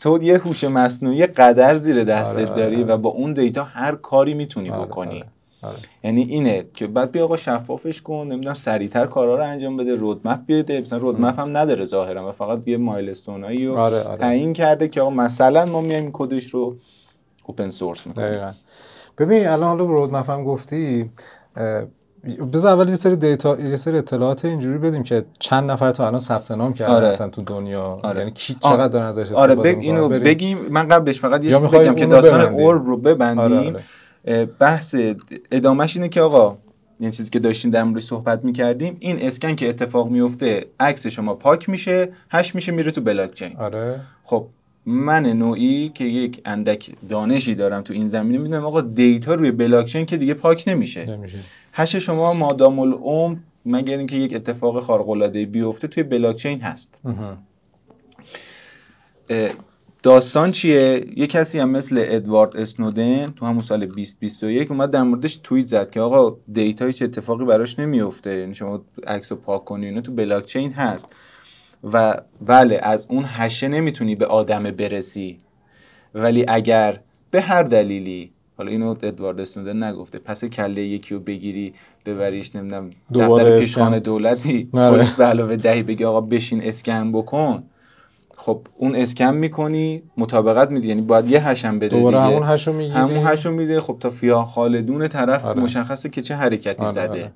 تو 0.00 0.22
یه 0.22 0.38
هوش 0.38 0.64
مصنوعی 0.64 1.26
قدر 1.26 1.74
زیر 1.74 2.04
دستت 2.04 2.38
آره، 2.38 2.50
آره، 2.50 2.56
داری 2.62 2.82
آره. 2.82 2.94
و 2.94 2.96
با 2.98 3.10
اون 3.10 3.32
دیتا 3.32 3.64
هر 3.64 3.94
کاری 3.94 4.34
می‌تونی 4.34 4.70
آره، 4.70 4.84
بکنی 4.86 5.08
آره، 5.08 5.16
آره. 5.18 5.28
یعنی 6.04 6.22
اینه 6.22 6.66
که 6.74 6.86
بعد 6.86 7.12
بیا 7.12 7.24
آقا 7.24 7.36
شفافش 7.36 8.02
کن 8.02 8.26
نمی‌دونم 8.30 8.54
سریعتر 8.54 9.06
کارا 9.06 9.36
رو 9.36 9.42
انجام 9.42 9.76
بده 9.76 9.94
رودمپ 9.94 10.46
بیاده 10.46 10.80
مثلا 10.80 10.98
رودمپ 10.98 11.40
هم 11.40 11.56
نداره 11.56 11.84
ظاهرا 11.84 12.28
و 12.28 12.32
فقط 12.32 12.68
یه 12.68 12.76
مایلستونایی 12.76 13.66
رو 13.66 13.76
آره، 13.76 14.02
آره. 14.02 14.18
تعیین 14.18 14.52
کرده 14.52 14.88
که 14.88 15.00
آقا 15.00 15.10
مثلا 15.10 15.66
ما 15.66 15.80
میایم 15.80 16.10
کدش 16.12 16.46
رو 16.46 16.76
open 17.44 17.68
source 17.68 18.06
می‌کنیم 18.06 18.28
دقیقا 18.28 18.52
ببین 19.18 19.46
الان 19.46 19.68
حالا 19.68 19.84
roadmap 19.84 20.30
هم 20.30 20.44
گفتی 20.44 21.10
بذار 22.52 22.72
اول 22.72 22.88
یه 22.88 22.94
سری 22.94 23.16
دیتا 23.16 23.58
یه 23.60 23.76
سری 23.76 23.98
اطلاعات 23.98 24.44
اینجوری 24.44 24.78
بدیم 24.78 25.02
که 25.02 25.24
چند 25.38 25.70
نفر 25.70 25.90
تا 25.90 26.06
الان 26.06 26.20
ثبت 26.20 26.50
نام 26.50 26.72
کردن 26.72 26.94
آره. 26.94 27.08
اصلا 27.08 27.28
تو 27.28 27.42
دنیا 27.42 28.00
آره. 28.02 28.18
یعنی 28.18 28.30
کی. 28.30 28.54
چقدر 28.54 28.88
دارن 28.88 29.06
ازش 29.06 29.20
استفاده 29.22 29.40
آره 29.42 29.54
بگ... 29.54 29.78
اینو. 29.80 30.08
بگیم 30.08 30.58
من 30.70 30.88
قبلش 30.88 31.20
فقط 31.20 31.44
یه 31.44 31.50
یا 31.50 31.56
چیز 31.56 31.62
می‌خوای 31.62 31.88
بگم 31.88 31.94
که 31.94 32.06
داستان؟ 32.06 32.40
اورب 32.40 32.86
رو 32.86 32.96
ببندیم 32.96 33.38
آره، 33.38 33.58
آره. 33.58 33.82
بحث 34.58 34.96
ادامهش 35.50 35.96
اینه 35.96 36.08
که 36.08 36.20
آقا 36.20 36.58
یه 37.00 37.10
چیزی 37.10 37.30
که 37.30 37.38
داشتیم 37.38 37.70
در 37.70 37.84
موردش 37.84 38.04
صحبت 38.04 38.44
می‌کردیم 38.44 38.96
این 39.00 39.22
اسکن 39.22 39.54
که 39.54 39.68
اتفاق 39.68 40.08
میفته 40.08 40.66
عکس 40.80 41.06
شما 41.06 41.34
پاک 41.34 41.68
میشه 41.68 42.08
hash 42.30 42.54
میشه 42.54 42.72
میره 42.72 42.90
تو 42.90 43.00
بلاک 43.00 43.34
چین 43.34 43.56
آره. 43.56 44.00
خب 44.24 44.46
من 44.86 45.26
نوعی 45.26 45.88
که 45.88 46.04
یک 46.04 46.40
اندک 46.44 46.90
دانشی 47.08 47.54
دارم 47.54 47.82
تو 47.82 47.92
این 47.92 48.06
زمینه 48.06 48.38
می‌دونم 48.38 48.64
آقا 48.66 48.80
دیتا 48.80 49.34
روی 49.34 49.50
بلاک 49.50 49.86
چین 49.86 50.06
که 50.06 50.16
دیگه 50.16 50.34
پاک 50.34 50.64
نمیشه. 50.66 51.06
نمیشه. 51.06 51.38
hash 51.72 51.96
شما 51.96 52.32
مادام 52.32 52.78
العمر 52.78 53.36
مگر 53.66 53.98
اینکه 53.98 54.16
یک 54.16 54.34
اتفاق 54.34 54.82
خارق 54.82 55.08
العاده 55.08 55.46
بیفته 55.46 55.88
توی 55.88 56.02
بلاک 56.02 56.36
چین 56.36 56.60
هست 56.60 57.00
داستان 60.04 60.50
چیه؟ 60.50 61.06
یه 61.16 61.26
کسی 61.26 61.58
هم 61.58 61.70
مثل 61.70 62.04
ادوارد 62.08 62.56
اسنودن 62.56 63.32
تو 63.36 63.46
همون 63.46 63.60
سال 63.60 63.86
2021 63.86 64.70
اومد 64.70 64.90
در 64.90 65.02
موردش 65.02 65.36
توییت 65.36 65.66
زد 65.66 65.90
که 65.90 66.00
آقا 66.00 66.36
دیتا 66.52 66.86
هیچ 66.86 67.02
اتفاقی 67.02 67.44
براش 67.44 67.78
نمیفته. 67.78 68.34
یعنی 68.34 68.54
شما 68.54 68.82
عکس 69.06 69.32
رو 69.32 69.38
پاک 69.38 69.64
کنی 69.64 69.86
اینا 69.86 70.00
تو 70.00 70.12
بلاک 70.12 70.44
چین 70.44 70.72
هست. 70.72 71.16
و 71.92 72.20
بله 72.46 72.80
از 72.82 73.06
اون 73.10 73.24
هشه 73.24 73.68
نمی‌تونی 73.68 74.14
به 74.14 74.26
آدم 74.26 74.62
برسی. 74.62 75.38
ولی 76.14 76.44
اگر 76.48 77.00
به 77.30 77.40
هر 77.40 77.62
دلیلی 77.62 78.30
حالا 78.56 78.70
اینو 78.70 78.88
ادوارد 79.02 79.40
اسنودن 79.40 79.82
نگفته 79.82 80.18
پس 80.18 80.44
کله 80.44 80.82
یکی 80.82 81.14
رو 81.14 81.20
بگیری 81.20 81.74
ببریش 82.06 82.56
نمی‌دونم 82.56 82.90
دفتر 83.10 83.46
اسکن. 83.46 83.60
پیشخانه 83.60 84.00
دولتی 84.00 84.68
آره. 84.72 84.96
پلیس 84.96 85.14
به 85.14 85.24
علاوه 85.24 85.56
دهی 85.56 85.82
بگی 85.82 86.04
آقا 86.04 86.20
بشین 86.20 86.62
اسکن 86.62 87.12
بکن. 87.12 87.64
خب 88.36 88.60
اون 88.76 88.96
اسکن 88.96 89.34
می‌کنی 89.34 90.02
مطابقت 90.16 90.70
میدی 90.70 90.88
یعنی 90.88 91.00
باید 91.02 91.28
یه 91.28 91.48
هشم 91.48 91.78
بده 91.78 91.96
دوباره 91.96 92.18
دیگه. 92.18 92.36
همون 92.36 92.48
هشو 92.48 92.72
می‌گیری 92.72 92.94
همون 92.94 93.26
هشم 93.26 93.52
میده 93.52 93.80
خب 93.80 93.96
تا 94.00 94.10
فیا 94.10 94.44
خالدون 94.44 95.08
طرف 95.08 95.44
آره. 95.44 95.62
مشخصه 95.62 96.08
که 96.08 96.22
چه 96.22 96.34
حرکتی 96.34 96.82
آره، 96.82 96.92
زده 96.92 97.08
آره. 97.08 97.32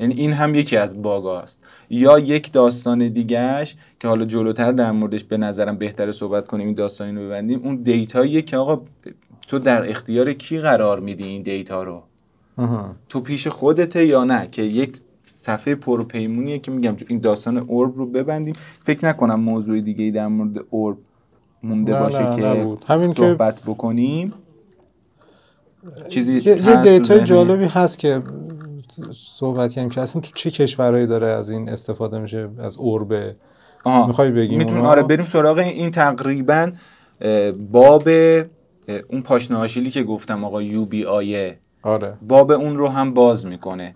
یعنی 0.00 0.14
این 0.14 0.32
هم 0.32 0.54
یکی 0.54 0.76
از 0.76 1.02
باگاست 1.02 1.62
یا 1.90 2.18
یک 2.18 2.52
داستان 2.52 3.08
دیگهش 3.08 3.76
که 4.00 4.08
حالا 4.08 4.24
جلوتر 4.24 4.72
در 4.72 4.92
موردش 4.92 5.24
به 5.24 5.36
نظرم 5.36 5.76
بهتره 5.76 6.12
صحبت 6.12 6.46
کنیم 6.46 6.66
این 6.66 6.74
داستانی 6.74 7.20
رو 7.20 7.26
ببندیم 7.26 7.60
اون 7.64 7.76
دیتاییه 7.76 8.42
که 8.42 8.56
آقا 8.56 8.80
تو 9.48 9.58
در 9.58 9.90
اختیار 9.90 10.32
کی 10.32 10.58
قرار 10.58 11.00
میدی 11.00 11.24
این 11.24 11.42
دیتا 11.42 11.82
رو 11.82 12.02
مهم. 12.58 12.96
تو 13.08 13.20
پیش 13.20 13.48
خودته 13.48 14.06
یا 14.06 14.24
نه 14.24 14.48
که 14.52 14.62
یک 14.62 15.00
صفحه 15.24 15.74
پرپیمونیه 15.74 16.58
که 16.58 16.70
میگم 16.70 16.96
این 17.08 17.18
داستان 17.18 17.58
اورب 17.58 17.96
رو 17.96 18.06
ببندیم 18.06 18.54
فکر 18.84 19.06
نکنم 19.06 19.40
موضوع 19.40 19.80
دیگه 19.80 20.04
ای 20.04 20.10
در 20.10 20.26
مورد 20.28 20.64
اورب 20.70 20.96
مونده 21.62 21.92
نه، 21.92 22.00
باشه 22.00 22.30
نه، 22.30 22.36
که 22.36 22.42
نبود. 22.42 22.84
همین 22.86 23.12
که- 23.12 23.22
صحبت 23.22 23.62
بکنیم 23.66 24.32
چیزی 26.08 26.32
یه, 26.32 26.66
یه 26.68 26.76
دیتای؟ 26.76 27.20
جالبی 27.20 27.64
هست 27.64 27.98
که 27.98 28.22
صحبت 29.12 29.72
کردیم 29.72 29.90
که 29.90 30.00
اصلا 30.00 30.22
تو 30.22 30.30
چه 30.34 30.50
کشورهایی 30.50 31.06
داره 31.06 31.26
از 31.26 31.50
این 31.50 31.68
استفاده 31.68 32.18
میشه 32.18 32.48
از 32.58 32.78
اوربه 32.78 33.36
آها. 33.84 34.06
می‌خوای 34.06 34.30
بگیم 34.30 34.58
می‌تونیم؟ 34.58 34.84
آره 34.84 35.02
بریم 35.02 35.26
سراغ 35.26 35.58
این 35.58 35.90
تقریبا 35.90 36.72
باب 37.70 38.08
اون 39.08 39.22
پاشنه 39.24 39.90
که 39.90 40.02
گفتم 40.02 40.44
آقا 40.44 40.62
UBI 40.62 41.04
ـه 41.04 41.58
آره 41.82 42.14
باب 42.28 42.50
اون 42.50 42.76
رو 42.76 42.88
هم 42.88 43.14
باز 43.14 43.46
می‌کنه 43.46 43.94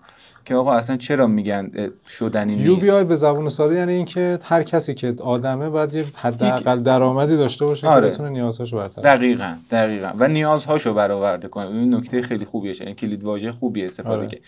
که 0.49 0.55
آقا 0.55 0.73
اصلا 0.73 0.97
چرا 0.97 1.27
میگن 1.27 1.71
شدنی 2.07 2.51
نیست؟ 2.51 2.65
UBI 2.65 3.03
به 3.03 3.15
زبون 3.15 3.49
ساده 3.49 3.75
یعنی 3.75 3.93
اینکه 3.93 4.39
هر 4.43 4.63
کسی 4.63 4.93
که 4.93 5.15
آدمه 5.23 5.69
باید 5.69 5.93
یه 5.93 6.05
حداقل 6.15 6.79
درآمدی 6.79 7.37
داشته 7.37 7.65
باشه 7.65 7.87
آره. 7.87 8.07
که 8.07 8.13
بتونه 8.13 8.29
نیازهاشو 8.29 8.77
برطرف 8.77 9.05
دقیقا 9.05 9.55
دقیقا. 9.71 10.11
و 10.17 10.27
نیازهاشو 10.27 10.93
برآورده 10.93 11.47
کنه. 11.47 11.67
این 11.67 11.93
نکته 11.93 12.21
خیلی 12.21 12.45
خوبیه 12.45 12.75
این 12.79 12.95
کلید 12.95 13.23
واژه 13.23 13.51
خوبی 13.51 13.85
استفاده 13.85 14.17
آره. 14.17 14.27
که. 14.27 14.39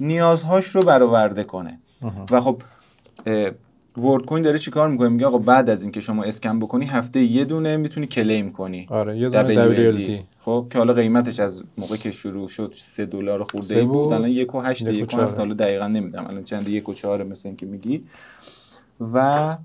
نیازهاش 0.00 0.66
رو 0.66 0.82
برآورده 0.82 1.44
کنه. 1.44 1.78
و 2.30 2.40
خب 2.40 2.62
ورد 3.96 4.24
کوین 4.24 4.42
داره 4.42 4.58
چیکار 4.58 4.88
می‌کنه؟ 4.88 5.08
میگه 5.08 5.26
آقا 5.26 5.38
بعد 5.38 5.70
از 5.70 5.82
اینکه 5.82 6.00
شما 6.00 6.24
اسکن 6.24 6.58
بکنی 6.58 6.86
هفته 6.86 7.20
یه 7.20 7.44
دونه 7.44 7.76
می‌تونی 7.76 8.06
کلیم 8.06 8.52
کنی. 8.52 8.86
آره 8.90 9.18
یه 9.18 9.28
دونه. 9.28 9.92
WLD 9.92 10.10
خب 10.40 10.66
که 10.70 10.78
حالا 10.78 10.92
قیمتش 10.92 11.40
از 11.40 11.62
موقع 11.78 11.96
که 11.96 12.10
شروع 12.10 12.48
شد 12.48 12.74
سه 12.76 13.06
دلار 13.06 13.44
خورده 13.44 13.66
سه 13.66 13.78
ای 13.78 13.84
بود. 13.84 14.12
الان 14.12 14.28
یک 14.28 14.54
و 14.54 14.60
هشت 14.60 14.82
یک 14.82 14.88
و 14.88 14.92
یک 14.92 15.02
و 15.02 15.06
چهاره. 15.06 15.26
هفت 15.26 15.38
حالا 15.38 15.54
دقیقا 15.54 15.86
نمیدم 15.86 16.26
الان 16.26 16.44
چند 16.44 16.68
یک 16.68 16.88
و 16.88 16.94
چهاره 16.94 17.24
مثل 17.24 17.48
اینکه 17.48 17.66
میگی. 17.66 18.04
و 19.12 19.56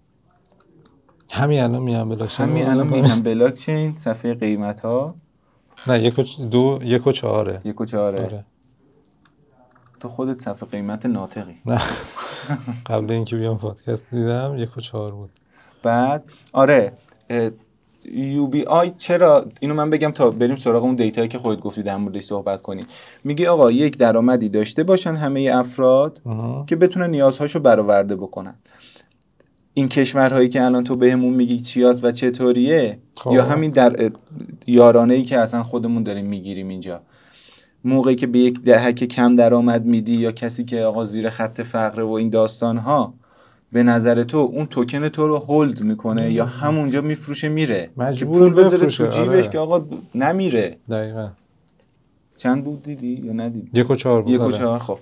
همین 1.32 1.60
الان 1.60 1.82
میام 1.82 2.10
بلاکچین. 2.10 2.46
همین 2.46 2.68
الان 2.68 2.88
میگم 2.88 3.22
بلاک 3.22 3.54
چین 3.54 3.96
صفحه 3.96 4.34
قیمت 4.34 4.82
ها 4.82 5.16
نه 5.88 6.04
یک 6.04 6.20
و 6.20 6.24
دو 6.52 6.80
یک 6.84 7.08
و 7.08 7.12
چهاره. 7.12 7.62
یک 7.66 7.82
و 7.82 7.86
چهاره. 7.86 8.26
آره. 8.26 8.46
تو 10.00 10.10
خودت 10.10 10.42
صفحه 10.42 10.70
قیمت 10.70 11.06
ناطقی. 11.06 11.56
نه. 11.66 11.82
قبل 12.86 13.12
اینکه 13.12 13.36
بیام 13.36 13.58
پادکست 13.58 14.06
دیدم 14.12 14.56
یک 14.58 14.78
و 14.78 14.82
چهار 14.82 15.12
بود. 15.12 15.30
بعد 15.84 16.24
آره 16.54 16.94
UBI 18.12 18.92
چرا؟ 18.98 19.46
اینو 19.60 19.74
من 19.74 19.90
بگم 19.90 20.12
تا 20.12 20.30
بریم 20.30 20.56
سراغ 20.56 20.84
اون 20.84 20.96
دیتایی 20.96 21.28
که 21.28 21.38
خودت 21.38 21.62
گفتی 21.62 21.84
در 21.84 21.98
موردش 21.98 22.24
صحبت 22.24 22.62
کنی 22.62 22.86
میگه 23.24 23.50
آقا 23.50 23.72
یک 23.72 23.98
درآمدی 23.98 24.50
داشته 24.50 24.84
باشن 24.84 25.16
همه 25.16 25.52
افراد. 25.54 26.22
که 26.68 26.76
بتونن 26.76 27.10
نیازهاشو 27.10 27.60
برآورده 27.60 28.16
بکنن. 28.16 28.56
این 29.74 29.90
کشورهایی 29.90 30.50
که 30.50 30.64
الان 30.64 30.84
تو 30.84 30.96
بهمون 30.96 31.34
میگی 31.34 31.62
چیاست 31.62 32.04
و 32.04 32.12
چطوریه؟ 32.12 33.00
خب. 33.18 33.32
یا 33.32 33.44
همین 33.44 33.72
در 33.72 34.12
یارانه 34.68 35.14
ای 35.14 35.24
که 35.24 35.40
اصلا 35.40 35.64
خودمون 35.64 36.04
داریم 36.04 36.26
می‌گیریم 36.26 36.68
اینجا. 36.68 37.02
موقعی 37.86 38.16
که 38.16 38.28
به 38.28 38.40
یک 38.40 38.62
دهک 38.62 39.04
کم 39.04 39.36
درآمد 39.36 39.86
میدی 39.86 40.16
یا 40.16 40.32
کسی 40.32 40.66
که 40.66 40.82
آقا 40.82 41.06
زیر 41.06 41.30
خط 41.30 41.62
فقره 41.62 42.04
و 42.04 42.12
این 42.12 42.30
داستان 42.30 42.78
ها 42.78 43.14
به 43.72 43.84
نظر 43.84 44.24
تو 44.24 44.38
اون 44.38 44.66
توکن 44.66 45.10
تو 45.10 45.28
رو 45.28 45.38
هولد 45.38 45.84
می‌کنه 45.84 46.32
یا 46.32 46.46
همونجا 46.46 47.02
میفروشه 47.02 47.50
میره. 47.50 47.90
مجبور 47.98 48.40
که 48.40 48.54
پول 48.54 48.54
بذاره 48.54 48.78
بفروشه، 48.78 49.08
تو 49.08 49.12
جیبش 49.12 49.44
آره. 49.44 49.48
که 49.48 49.60
آقا 49.60 49.86
نمیره. 50.16 50.78
دقیقا. 50.90 51.28
چند 52.38 52.64
بود 52.64 52.84
دیدی 52.84 53.22
یا 53.24 53.34
ندیدی؟ 53.34 53.82
یک 53.82 53.90
و 53.90 53.96
چهار 53.96 54.22
بود 54.22 54.34
یک 54.34 54.40
و 54.40 54.44
آره. 54.44 54.54
چهار 54.54 54.80
خب. 54.80 54.98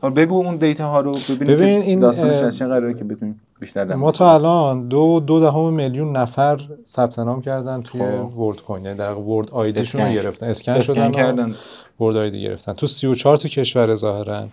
حالا 0.00 0.14
بگو 0.14 0.36
اون 0.36 0.56
دیتا 0.56 0.88
ها 0.88 1.00
رو 1.00 1.12
ببینیم 1.12 1.56
ببین 1.56 1.82
این، 1.82 1.98
داستانش 1.98 2.42
از 2.42 2.58
چه 2.58 2.66
قراره 2.66 2.94
که 2.94 3.04
بتونیم 3.04 3.40
بیشتر 3.60 3.84
در 3.84 3.94
ما 3.94 4.12
تا 4.12 4.34
الان 4.34 4.88
دو 4.88 5.20
دو 5.20 5.40
دهم 5.40 5.72
میلیون 5.74 6.16
نفر 6.16 6.60
ثبت 6.86 7.18
نام 7.18 7.42
کردن 7.42 7.82
توی 7.82 8.00
خب. 8.00 8.38
ورد 8.38 8.62
کوین. 8.62 8.84
یعنی 8.84 8.98
در 8.98 9.14
ورد 9.14 9.50
آیدیشون 9.50 10.00
رو 10.00 10.12
گرفتن. 10.12 10.46
اسکن, 10.46 10.72
اسکن 10.72 10.94
شدن 10.94 11.12
کردن. 11.12 11.54
ورد 12.00 12.16
آیدی 12.16 12.42
گرفتن. 12.42 12.72
تو 12.72 12.86
34 12.86 13.36
تا 13.36 13.48
کشور 13.48 13.94
ظاهرا 13.94 14.48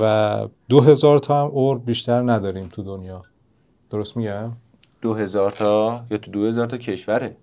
و 0.00 0.48
2000 0.68 1.18
تا 1.18 1.40
هم 1.40 1.46
اور 1.50 1.78
بیشتر 1.78 2.22
نداریم 2.22 2.68
تو 2.68 2.82
دنیا. 2.82 3.22
درست 3.90 4.16
میگم؟ 4.16 4.52
دو 5.02 5.14
هزار 5.14 5.50
تا 5.50 6.04
یا 6.10 6.18
تو 6.18 6.30
دو 6.30 6.46
هزار 6.46 6.66
تا 6.66 6.76
کشوره؟ 6.76 7.36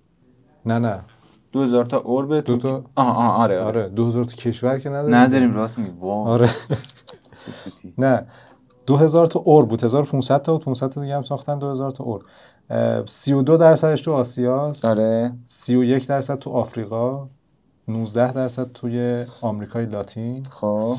نه 0.66 0.80
نه. 0.80 1.04
دو 1.52 1.62
هزار 1.64 1.86
تا 1.86 1.98
اورب 1.98 2.34
دو 2.34 2.42
تو 2.42 2.58
تا؟ 2.58 2.84
آه 2.96 3.18
آه 3.18 3.42
آره 3.42 3.60
آره, 3.60 3.82
آره 3.82 3.90
2000 3.90 4.24
تا 4.24 4.36
کشور 4.36 4.80
که 4.80 4.90
نداریم. 4.90 5.16
نداریم 5.16 5.54
راست 5.56 5.80
میگی. 5.80 5.92
آره. 6.02 6.50
نه. 7.98 8.28
2000 8.88 9.26
تا 9.28 9.40
اور 9.40 9.66
بود. 9.66 9.84
1500 9.84 10.42
تا 10.42 10.54
بود 10.54 10.66
500 10.66 10.88
تا 10.90 11.02
دیگه 11.02 11.16
هم 11.16 11.22
ساختن 11.22 11.60
2000 11.60 11.92
تا 11.92 12.04
اور. 12.04 12.26
اه، 12.70 13.06
32 13.06 13.58
درصدش 13.58 14.02
تو 14.02 14.14
آسیاست. 14.14 14.86
آره. 14.86 15.34
31 15.46 16.08
درصد 16.08 16.36
تو 16.40 16.50
آفریقا. 16.50 17.28
19 17.88 18.32
درصد 18.34 18.72
توی 18.72 19.26
آمریکای 19.42 19.86
لاتین. 19.86 20.44
خب. 20.46 20.96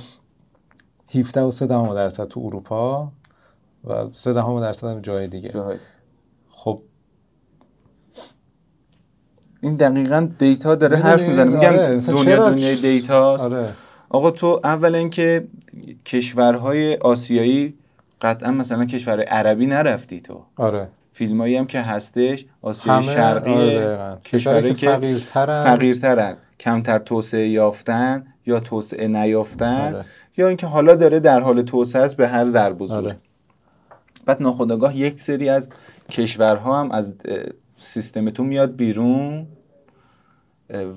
17 1.14 1.42
و 1.42 1.50
3 1.50 1.66
دهم 1.66 1.94
درصد 1.94 2.24
تو 2.28 2.40
اروپا 2.44 3.12
و 3.84 4.06
3 4.14 4.32
دهم 4.32 4.60
درصد 4.60 4.86
هم 4.86 5.00
جای 5.00 5.28
دیگه. 5.28 5.48
جاهای 5.48 5.76
خب. 6.50 6.80
این 9.62 9.76
دقیقا 9.76 10.28
دیتا 10.38 10.74
داره؟ 10.74 10.96
حرف 10.96 11.20
می‌زنه. 11.22 11.44
میگم 11.44 11.68
آره، 11.68 12.00
دنیا 12.00 12.24
چرا- 12.24 12.50
دنیای 12.50 12.76
دیتاست. 12.76 13.44
آره. 13.44 13.68
آقا 14.08 14.30
تو 14.30 14.60
اولا 14.64 14.98
اینکه 14.98 15.44
کشورهای 16.06 16.96
آسیایی 16.96 17.74
قطعا 18.22 18.50
مثلا 18.50 18.84
کشور 18.84 19.22
عربی 19.22 19.66
نرفتی 19.66 20.20
تو 20.20 20.42
آره 20.56 20.88
فیلمایی 21.12 21.56
هم 21.56 21.66
که 21.66 21.80
هستش 21.80 22.44
آسیای 22.62 23.02
شرقی 23.02 23.52
آره. 23.52 24.18
کشورهایی 24.24 24.74
که 24.74 24.88
فقیرترن 24.88 25.64
فقیرترن 25.64 26.36
کمتر 26.60 26.98
توسعه 26.98 27.48
یافتن 27.48 28.26
یا 28.46 28.60
توسعه 28.60 29.08
نیافتن 29.08 29.94
آره. 29.94 30.04
یا 30.36 30.48
اینکه 30.48 30.66
حالا 30.66 30.94
داره 30.94 31.20
در 31.20 31.40
حال 31.40 31.62
توسعه 31.62 32.02
است 32.02 32.16
به 32.16 32.28
هر 32.28 32.44
ضرب 32.44 32.82
آره. 32.82 33.16
بعد 34.26 34.42
ناخودآگاه 34.42 34.96
یک 34.96 35.20
سری 35.20 35.48
از 35.48 35.68
کشورها 36.10 36.80
هم 36.80 36.90
از 36.90 37.14
سیستم 37.78 38.30
تو 38.30 38.44
میاد 38.44 38.76
بیرون 38.76 39.46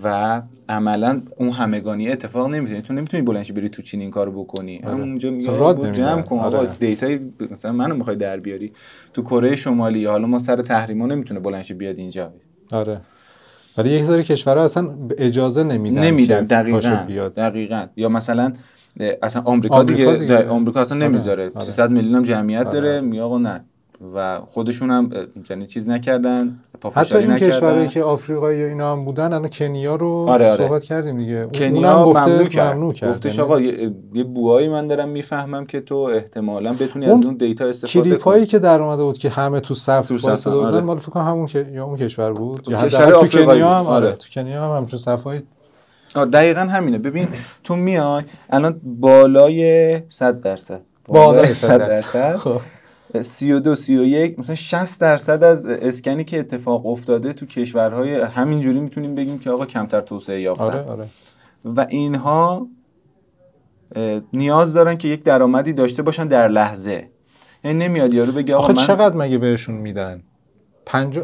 و 0.04 0.42
عملا 0.70 1.22
اون 1.38 1.50
همگانی 1.50 2.10
اتفاق 2.10 2.48
نمی‌تونه 2.50 2.82
تو 2.82 2.94
نمی‌تونی 2.94 3.24
بلنشی 3.24 3.54
بری 3.54 3.70
تو 3.70 3.82
چین 3.82 4.02
این 4.02 4.12
کارو 4.12 4.44
بکنی. 4.44 4.82
آره. 4.84 4.88
اصلا 4.88 5.74
میگه. 5.74 5.92
جمع 5.92 6.22
کن 6.22 6.40
آره. 6.40 6.70
دیتای 6.80 7.20
مثلا 7.52 7.72
منو 7.72 7.96
می‌خوای 7.96 8.16
در 8.16 8.40
بیاری. 8.40 8.72
تو 9.14 9.22
کره 9.22 9.56
شمالی 9.56 10.06
حالا 10.06 10.28
ما 10.28 10.38
سر 10.38 10.62
تحریما 10.62 11.06
نمی‌تونه 11.06 11.40
بلنشی 11.40 11.74
بیاد 11.74 11.98
اینجا. 11.98 12.34
آره. 12.74 13.02
ولی 13.78 13.90
یک 13.90 14.04
سری 14.04 14.24
کشورها 14.24 14.64
اصلا 14.64 14.90
اجازه 15.18 15.64
نمیدن 15.64 16.04
نمیدن. 16.04 16.46
دقیقاً. 16.46 17.04
بیاد. 17.08 17.34
دقیقاً. 17.36 17.86
یا 17.96 18.10
مثلا 18.10 18.54
اصلا 19.24 19.42
آمریکا, 19.46 19.76
آمریکا 19.76 20.12
دیگه, 20.16 20.38
دیگه. 20.38 20.50
آمریکا 20.50 20.82
اصلا 20.82 20.98
نمی‌ذاره. 20.98 21.52
آره. 21.56 21.66
300 21.66 21.92
میلیون 21.92 22.16
هم 22.16 22.24
جمعیت 22.24 22.68
آره. 22.68 22.80
داره. 22.82 23.02
میگه 23.02 23.22
آقا 23.22 23.38
نه. 23.38 23.66
و 24.16 24.40
خودشون 24.40 24.92
هم 24.92 25.10
یعنی 25.50 25.68
چیز 25.68 25.90
نکردن 25.90 26.60
حتی 26.94 27.18
این. 27.18 27.36
کشورهایی 27.36 27.88
که 27.88 28.04
آفریقایی 28.04 28.64
و 28.64 28.68
اینا 28.68 28.92
هم 28.92 29.06
بودن 29.06 29.34
الان 29.34 29.50
کنیا 29.50 29.96
رو 29.96 30.08
آره، 30.08 30.52
آره. 30.52 30.68
صحبت 30.68 30.84
کردیم 30.84 31.18
دیگه 31.18 31.46
کنیا 31.46 31.94
اونم 31.94 32.06
گفته 32.06 32.26
ممنوع 32.26 32.48
کرد, 32.48 32.76
ممنوع 32.76 32.94
کرد. 32.94 33.10
گفتش 33.10 33.32
یعنی 33.32 33.42
آقا 33.42 33.62
یه, 33.62 33.92
یه 34.14 34.24
بوهایی 34.24 34.70
من 34.70 34.88
دارم 34.88 35.10
می‌فهمم 35.10 35.66
که 35.66 35.82
تو 35.82 35.96
احتمالا 35.96 36.74
بتونی 36.74 37.06
اون 37.06 37.20
از 37.20 37.26
اون 37.26 37.36
دیتا 37.36 37.66
استفاده 37.66 38.16
کنی 38.16 38.46
که 38.46 38.60
در 38.60 38.82
اومده 38.82 39.04
بود 39.04 39.18
که 39.18 39.30
همه 39.30 39.60
تو 39.60 39.74
صف 39.74 40.08
تو 40.08 40.18
صف، 40.18 40.26
وایساده 40.26 40.58
بودن 40.58 40.74
آره. 40.74 40.82
مال 40.82 40.98
فکر 40.98 41.20
همون 41.20 41.46
که 41.46 41.66
یا 41.74 41.86
اون 41.86 41.98
کشور 41.98 42.34
بود 42.34 42.68
یا 42.70 42.80
حداقل 42.80 43.12
تو 43.12 43.28
کنیا 43.28 43.70
هم. 43.70 43.88
آره 43.88 44.06
آره. 44.06 44.16
تو 44.16 44.28
کنیا 44.34 44.66
هم 44.66 44.78
همچون 44.78 45.00
صفای 45.00 45.40
آره 46.16 46.30
دقیقا 46.30 46.62
همینه 46.62 46.98
ببین 46.98 47.28
تو 47.64 47.76
میای 47.76 48.24
الان 48.50 48.82
بالای 48.84 50.02
100 50.10 50.42
درصد 50.42 50.82
بالای 51.08 51.54
100 51.54 51.78
درصد 51.78 51.90
درصد 51.90 52.36
خب 52.36 52.62
32 53.22 53.76
31 53.76 54.40
مثلا 54.40 54.56
60 54.56 55.02
درصد 55.02 55.44
از 55.44 55.66
اسکنی 55.66 56.24
که 56.24 56.40
اتفاق 56.40 56.86
افتاده 56.86 57.34
تو 57.34 57.46
کشورهای 57.46 58.16
همینجوری 58.16 58.80
می‌تونیم 58.80 59.16
بگیم 59.16 59.40
که 59.40 59.50
آقا 59.50 59.66
کمتر 59.66 60.02
توسعه 60.02 60.42
یافتن. 60.42 60.64
آره 60.64 60.82
آره. 60.82 61.06
و 61.66 61.86
اینها 61.90 62.68
نیاز 64.34 64.74
دارن 64.74 64.98
که 64.98 65.08
یک 65.08 65.24
درآمدی 65.24 65.74
داشته 65.74 66.04
باشن 66.04 66.28
در 66.28 66.48
لحظه. 66.48 67.10
یعنی 67.64 67.78
نمیاد 67.88 68.14
یارو 68.14 68.32
بگه 68.32 68.56
آقا 68.56 68.68
من 68.68 68.74
چقدر 68.74 69.16
مگه 69.16 69.38
بهشون 69.38 69.76
میدن؟ 69.76 70.24
پنج 70.86 71.20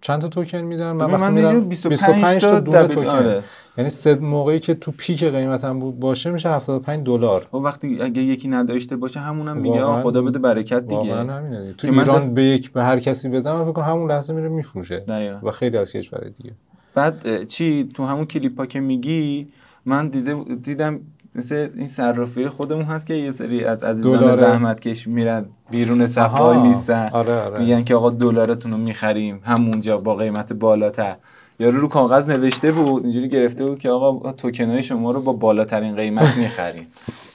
چند 0.00 0.20
تا 0.20 0.28
توکن 0.28 0.58
میدن؟ 0.58 0.92
من 0.92 1.10
وقتی 1.10 1.32
میرم 1.32 1.54
میگم 1.54 1.68
25 1.68 2.42
تا 2.42 2.60
دونه 2.60 2.88
توکن. 2.88 3.08
آره. 3.08 3.42
یعنی 3.78 3.90
سه 3.90 4.14
موقعی 4.14 4.58
که 4.58 4.74
تو 4.74 4.92
پیک 4.98 5.24
قیمتم 5.24 5.78
بود 5.80 6.00
باشه 6.00 6.30
میشه 6.30 6.48
75 6.50 7.06
دلار 7.06 7.46
و 7.52 7.56
وقتی 7.56 8.02
اگه 8.02 8.22
یکی 8.22 8.48
نداشته 8.48 8.96
باشه 8.96 9.20
همونم 9.20 9.56
میگه 9.56 9.74
واقعاً- 9.84 9.84
آقا 9.98 10.02
خدا 10.02 10.22
بده 10.22 10.38
برکت 10.38 10.80
دیگه 10.82 10.96
واقعا 10.96 11.32
همینه 11.38 11.60
دیگه. 11.60 11.72
تو 11.72 11.88
من 11.88 11.98
ایران 11.98 12.34
به 12.34 12.42
یک 12.42 12.72
به 12.72 12.82
هر 12.82 12.98
کسی 12.98 13.28
بدم 13.28 13.56
من 13.56 13.72
فکر 13.72 13.82
همون 13.82 14.10
لحظه 14.10 14.32
میره 14.34 14.48
میفروشه. 14.48 15.04
و 15.42 15.50
خیلی 15.50 15.76
از 15.76 15.92
کشور 15.92 16.20
دیگه 16.36 16.52
بعد 16.94 17.44
چی 17.48 17.88
تو 17.94 18.04
همون 18.06 18.24
کلیپا 18.24 18.66
که 18.66 18.80
میگی 18.80 19.48
من 19.86 20.08
دیده 20.08 20.36
دیدم 20.62 21.00
مثل 21.34 21.68
این 21.76 21.86
صرافی 21.86 22.48
خودمون 22.48 22.84
هست 22.84 23.06
که 23.06 23.14
یه 23.14 23.30
سری 23.30 23.64
از 23.64 23.82
عزیزان. 23.84 24.36
زحمت 24.36 24.80
کش 24.80 25.06
میرن 25.06 25.44
بیرون 25.70 26.06
صف 26.06 26.18
آها. 26.18 26.44
وای 26.44 26.68
میستن 26.68 27.08
آره، 27.12 27.40
آره. 27.42 27.58
میگن 27.60 27.84
که 27.84 27.94
آقا 27.94 28.10
دلارتون 28.10 28.72
رو 28.72 28.78
می‌خریم 28.78 29.40
همونجا 29.44 29.98
با 29.98 30.14
قیمت 30.16 30.52
بالاتر 30.52 31.16
یارو 31.62 31.80
رو 31.80 31.88
کاغذ 31.88 32.28
نوشته 32.28 32.72
بود 32.72 33.02
اینجوری 33.02 33.28
گرفته 33.28 33.64
بود 33.66 33.78
که 33.78 33.90
آقا 33.90 34.32
توکنای 34.32 34.82
شما 34.82 35.10
رو 35.10 35.20
با 35.22 35.32
بالاترین 35.32 35.96
قیمت 35.96 36.36
می‌خریم. 36.42 36.86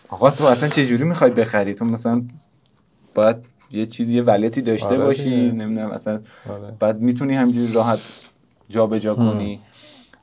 آقا 0.09 0.31
تو 0.31 0.43
اصلا 0.43 0.69
چه 0.69 0.85
جوری 0.85 1.03
می‌خوای 1.03 1.31
بخری؟ 1.31 1.73
تو 1.73 1.85
مثلا 1.85 2.21
باید 3.15 3.35
یه 3.71 3.85
چیزی 3.85 4.15
یه 4.15 4.21
ولتی 4.23 4.61
داشته 4.61 4.87
آره 4.89 4.97
باشی 4.97 5.23
دیگه. 5.23 5.51
نمی‌دونم 5.51 5.91
اصلا 5.91 6.13
آره. 6.49 6.73
بعد 6.79 7.01
می‌تونی 7.01 7.35
همجوری 7.35 7.73
راحت 7.73 7.99
جابجا 8.69 9.15
کنی. 9.15 9.59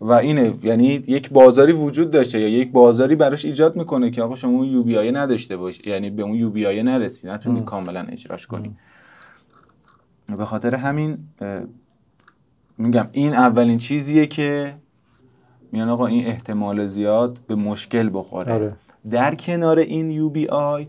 و 0.00 0.12
اینه 0.12 0.54
یعنی 0.62 0.86
یک 1.06 1.30
بازاری 1.30 1.72
وجود 1.72 2.10
داشته 2.10 2.40
یا 2.40 2.48
یک 2.48 2.72
بازاری 2.72 3.16
براش 3.16 3.44
ایجاد 3.44 3.76
می‌کنه 3.76 4.10
که 4.10 4.22
آقا 4.22 4.34
شما 4.34 4.50
اون 4.58 4.66
یو 4.68 4.82
بی 4.82 4.96
آی 4.98 5.12
نداشته 5.12 5.56
باشی 5.56 5.90
یعنی 5.90 6.10
به 6.10 6.22
اون 6.22 6.34
یو 6.34 6.50
بی 6.50 6.66
آی 6.66 6.82
نرسی 6.82 7.28
نتونی 7.28 7.62
کاملا 7.64 8.06
اجراش 8.12 8.46
کنی. 8.46 8.76
به 10.38 10.44
خاطر 10.44 10.74
همین 10.74 11.18
میگم 12.78 13.08
این 13.12 13.32
اولین 13.32 13.78
چیزیه 13.78 14.26
که 14.26 14.74
میان 15.72 15.88
آقا 15.88 16.06
این 16.06 16.26
احتمال 16.26 16.86
زیاد 16.86 17.38
به 17.46 17.54
مشکل 17.54 18.10
بخوره 18.12 18.52
آره. 18.52 18.76
در 19.10 19.34
کنار 19.34 19.78
این 19.78 20.10
یو 20.10 20.28
بی 20.28 20.48
آی 20.48 20.86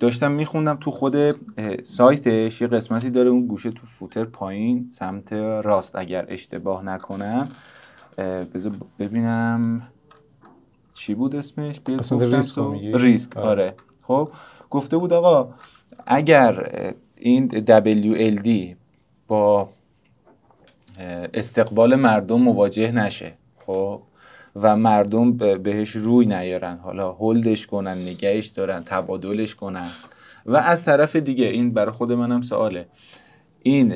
داشتم 0.00 0.32
میخوندم 0.32 0.76
تو 0.76 0.90
خود 0.90 1.14
سایتش 1.82 2.60
یه 2.60 2.66
قسمتی 2.66 3.10
داره 3.10 3.28
اون 3.28 3.46
گوشه 3.46 3.70
تو 3.70 3.86
فوتر 3.86 4.24
پایین 4.24 4.88
سمت 4.88 5.32
راست 5.32 5.96
اگر 5.96 6.26
اشتباه 6.28 6.84
نکنم 6.84 7.48
بذار 8.54 8.72
ببینم 8.98 9.82
چی 10.94 11.14
بود 11.14 11.36
اسمش 11.36 11.80
گفتم 11.88 12.18
ریسک؟ 12.18 12.58
ریسک 12.94 13.36
آره. 13.36 13.48
آره 13.48 13.74
خب 14.02 14.30
گفته 14.70 14.96
بود 14.96 15.12
آقا 15.12 15.54
اگر 16.06 16.72
این 17.16 17.48
WLD 17.48 18.76
با 19.28 19.68
استقبال 21.34 21.94
مردم 21.94 22.40
مواجه 22.40 22.92
نشه 22.92 23.32
خب؟ 23.56 24.02
و 24.56 24.76
مردم 24.76 25.32
به- 25.32 25.58
بهش 25.58 25.90
روی 25.90 26.26
نیارن. 26.26 26.78
حالا 26.78 27.12
هولدش 27.12 27.66
کنن 27.66 27.98
نگهش 27.98 28.46
دارن 28.46 28.82
تبادلش 28.86 29.54
کنن. 29.54 29.86
و 30.46 30.56
از 30.56 30.84
طرف 30.84 31.16
دیگه 31.16 31.44
این 31.46 31.70
برای 31.70 31.92
خود 31.92 32.12
منم 32.12 32.40
سواله. 32.40 32.86
این 33.62 33.94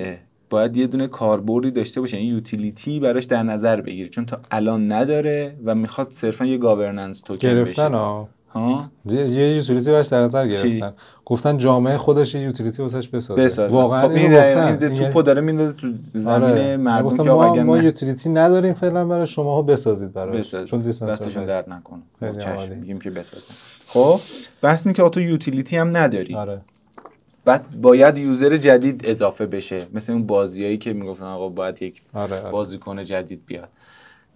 باید 0.50 0.76
یه 0.76 0.86
دونه 0.86 1.06
کاربردی 1.06 1.70
داشته 1.70 2.00
باشه 2.00 2.16
این 2.16 2.34
یوتیلیتی 2.34 3.00
براش 3.00 3.24
در 3.24 3.42
نظر 3.42 3.80
بگیری 3.80 4.08
چون 4.08 4.26
تا 4.26 4.40
الان 4.50 4.92
نداره 4.92 5.56
و 5.64 5.74
می‌خواد 5.74 6.10
صرفا 6.10 6.44
یه 6.46 6.58
گاورننس 6.58 7.20
توکن 7.20 7.38
گرفتن 7.48 7.88
بشه 7.88 7.96
ها 7.96 8.28
ها؟ 8.50 8.90
یه 9.04 9.56
یوتیلیتی 9.56 9.90
براش 9.90 10.06
در 10.06 10.20
نظر؟ 10.20 10.48
گرفتن. 10.48 10.92
گفتن 11.24 11.58
جامعه 11.58 11.96
خودش 11.96 12.34
یه 12.34 12.40
یوتیلیتی 12.40 12.82
واسش 12.82 13.08
بسازه. 13.08 13.44
بسازه. 13.44 13.74
واقعا 13.74 14.00
خب 14.02 14.08
این 14.08 14.18
اینو 14.18 14.38
گفتن. 14.38 14.86
این 14.86 14.96
توپو 14.96 15.22
داره 15.22 15.40
میندازه 15.40 15.72
تو 15.72 15.92
زمین 16.14 16.28
آره. 16.28 16.76
مردم 16.76 17.16
که 17.16 17.22
ما 17.22 17.54
ما 17.54 17.78
یوتیلیتی 17.78 18.28
نداریم 18.28 18.74
فعلا 18.74 19.04
برای 19.04 19.26
شماها 19.26 19.62
بسازید 19.62 20.12
براش. 20.12 20.36
بساز 20.36 20.68
چون 20.68 20.80
دستشون. 20.82 21.46
درد 21.46 21.70
نکنه. 21.70 22.02
عالی. 22.56 22.74
میگیم 22.74 23.00
که 23.00 23.10
بسازن. 23.10 23.54
خب 23.86 24.20
بحث 24.62 24.86
اینه 24.86 24.96
که 24.96 25.08
تو 25.08 25.20
یوتیلیتی 25.20 25.76
هم 25.76 25.96
نداری. 25.96 26.34
آره. 26.34 26.60
بعد 27.44 27.80
باید 27.82 28.18
یوزر 28.18 28.56
جدید 28.56 29.02
اضافه 29.04 29.46
بشه. 29.46 29.86
مثل 29.94 30.12
اون 30.12 30.26
بازیایی 30.26 30.78
که 30.78 30.92
می‌گفتن 30.92 31.24
آقا 31.24 31.48
باید 31.48 31.82
یک 31.82 32.02
آره, 32.14 32.40
آره. 32.40 32.50
بازیکن 32.50 33.04
جدید 33.04 33.42
بیاد. 33.46 33.68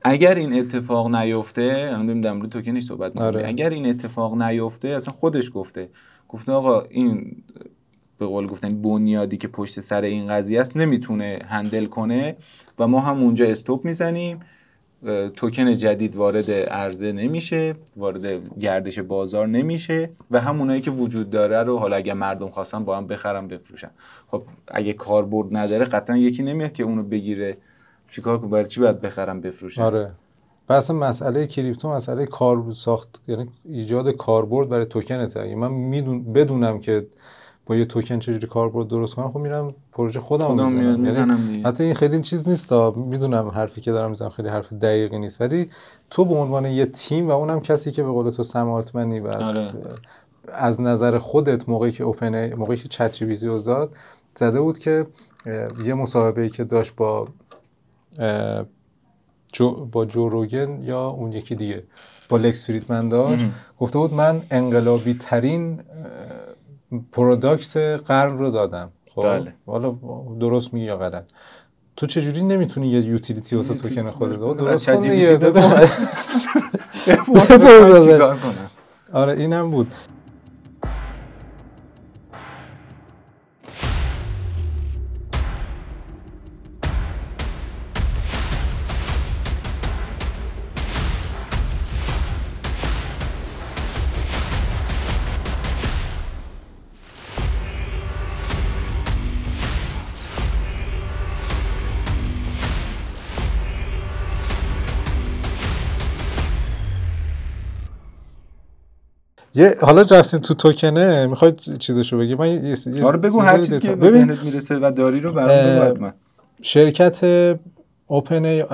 اگر 0.05 0.35
این 0.35 0.53
اتفاق 0.53 1.15
نیفته 1.17 1.63
الان 1.63 2.07
داریم 2.07 2.21
در 2.21 2.33
مورد 2.33 2.49
توکنش 2.49 2.85
صحبت 2.85 3.21
آره. 3.21 3.49
اگر 3.49 3.71
این 3.71 3.87
اتفاق 3.87 4.43
نیفته 4.43 4.89
اصلا 4.89 5.15
خودش 5.15 5.51
گفته. 5.55 5.89
گفته 6.29 6.53
آقا 6.53 6.81
این 6.81 7.37
به 8.19 8.27
قول 8.27 8.47
گفتن 8.47 8.83
بنیادی 8.83 9.37
که 9.37 9.49
پشت 9.49 9.81
سر 9.81 10.03
این 10.03 10.29
قضیه 10.29 10.61
است 10.61 10.77
نمی‌تونه 10.77 11.39
هندل 11.49 11.87
کنه 11.87 12.37
و 12.79 12.87
ما 12.87 13.01
هم 13.01 13.23
اونجا 13.23 13.47
استوب 13.47 13.85
می‌زنیم. 13.85 14.41
توکن 15.37 15.75
جدید 15.75 16.17
وارد 16.17 16.51
عرضه 16.51 17.13
نمیشه 17.13 17.75
وارد 17.97 18.59
گردش 18.59 18.99
بازار 18.99 19.47
نمیشه 19.47 20.11
و 20.31 20.41
همونایی 20.41 20.81
که 20.81 20.91
وجود 20.91 21.31
داره 21.31 21.63
رو 21.63 21.79
حالا 21.79 21.97
اگه 21.97 22.15
مردم 22.15 22.49
خواستن 22.49 22.85
با 22.85 22.97
هم 22.97 23.07
بخرن 23.07 23.49
بفروشن. 23.49 23.91
خب 24.27 24.43
اگه 24.69 24.93
کاربرد 24.93 25.57
نداره 25.57 25.85
قطعا 25.85 26.17
یکی 26.17 26.43
نمیاد 26.43 26.73
که 26.73 26.83
اونو 26.83 27.03
بگیره. 27.03 27.57
چیکار 28.15 28.39
کنه 28.39 28.51
برای 28.51 28.67
چی 28.67 28.81
باید 28.81 29.01
بخرن 29.01 29.41
بفروشن 29.41 29.83
آره. 29.83 30.11
بس 30.69 30.91
مسئله 30.91 31.47
کریپتو 31.47 31.89
مسئله 31.89 32.27
کار 32.27 32.73
ساخت 32.73 33.23
یعنی 33.29 33.47
ایجاد 33.65 34.11
کاربرد 34.11 34.69
برای 34.69 34.87
توکنته. 34.87 35.41
اگه 35.41 35.55
من 35.55 35.71
میدون 35.71 36.33
بدونم 36.33 36.79
که 36.79 37.07
با 37.67 37.77
یه 37.77 37.85
توکن 37.85 38.19
چجوری 38.19 38.47
کاربرد 38.47 38.89
درست 38.89 39.15
کنم 39.15 39.31
خب 39.31 39.39
میرم 39.39 39.75
پروژه 39.93 40.21
خودم 40.21 40.47
خودم 40.47 40.65
می‌زنم. 40.65 41.01
می‌زنم 41.01 41.47
دیگه. 41.49 41.69
حتی 41.69 41.85
این 41.85 41.95
خیلی 41.95 42.21
چیز 42.21 42.49
نیست 42.49 42.73
می‌دونم 42.97 43.49
حرفی 43.49 43.81
که 43.81 43.93
دارم 43.93 44.11
می‌زنم 44.11 44.29
خیلی 44.29 44.49
حرف 44.49 44.73
دقیقی 44.73 45.19
نیست. 45.19 45.41
ولی 45.41 45.71
تو 46.11 46.25
به 46.25 46.35
عنوان 46.35 46.65
یه 46.65 46.87
تیم 46.87 47.29
و 47.29 47.31
اونم 47.31 47.61
کسی 47.61 47.91
که 47.93 48.03
به 48.03 48.09
قول 48.09 48.31
تو 48.31 48.43
سم 48.43 48.69
آلتمنی 48.69 49.21
و 49.21 49.29
آره. 49.29 49.73
از 50.49 50.81
نظر 50.81 51.19
خودت 51.19 51.69
موقعی 51.69 51.93
که 51.93 52.05
اوپن 52.05 52.55
موقعی 52.55 52.77
که 52.77 52.89
چت 52.89 53.13
جی 53.13 53.47
رو 53.47 53.61
زد 53.61 53.89
زده 54.37 54.61
بود 54.61 54.79
که 54.79 55.07
یه 55.85 55.95
مصاحبه 55.95 56.43
ای 56.43 56.49
که 56.49 56.65
داشت 56.65 56.95
با 56.97 57.29
جو 59.53 59.71
با 59.71 60.05
جو 60.05 60.29
روگن 60.29 60.83
یا 60.83 61.07
اون 61.09 61.33
یکی 61.33 61.55
دیگه. 61.55 61.83
با 62.29 62.37
لکس 62.37 62.67
فریدمن 62.67 63.09
داشت. 63.09 63.47
گفته 63.79 63.99
بود 63.99 64.15
من 64.15 64.43
انقلابی 64.51 65.15
ترین 65.15 65.81
product 67.13 67.77
قرن 67.77 68.39
رو 68.39 68.51
دادم. 68.51 68.91
خب؟ 69.15 69.23
بله. 69.23 69.55
حالا 69.67 69.95
درست 70.41 70.75
میگی 70.75 70.87
یا 70.87 70.97
غلط. 70.97 71.31
تو 71.97 72.07
چجوری 72.07 72.43
نمی‌تونی 72.43 72.89
یه 72.89 73.01
utility 73.01 73.57
واسه 73.57 73.75
توکن 73.75 74.07
خودت؟ 74.07 74.39
درست 74.59 74.87
کن 74.87 74.99
دیگه 75.01 75.37
بده. 75.37 75.51
داده. 75.51 75.89
من 77.29 78.03
چیکار 78.05 78.37
کنم؟ 78.37 78.71
آره 79.13 79.33
اینم 79.33 79.71
بود. 79.71 79.95
یه 109.55 109.75
حالا 109.81 110.03
رفتین 110.11 110.41
تو 110.41 110.55
توکنه 110.55 111.27
می‌خواید 111.27 111.79
چیزشو 111.79 112.19
بگی؟ 112.19 112.35
من 112.35 112.49
یه 112.49 113.05
آره 113.05 113.19
بگو 113.19 113.41
هر 113.41 113.59
چیزی 113.59 113.81
که 113.81 113.95
به 113.95 114.11
ذهنت 114.11 114.45
می‌رسه 114.45 114.79
و 114.79 114.93
داری 114.97 115.21
رو 115.21 115.33
برام 115.33 116.13
شرکت 116.63 117.21
اوپن 118.07 118.45
ای 118.45 118.65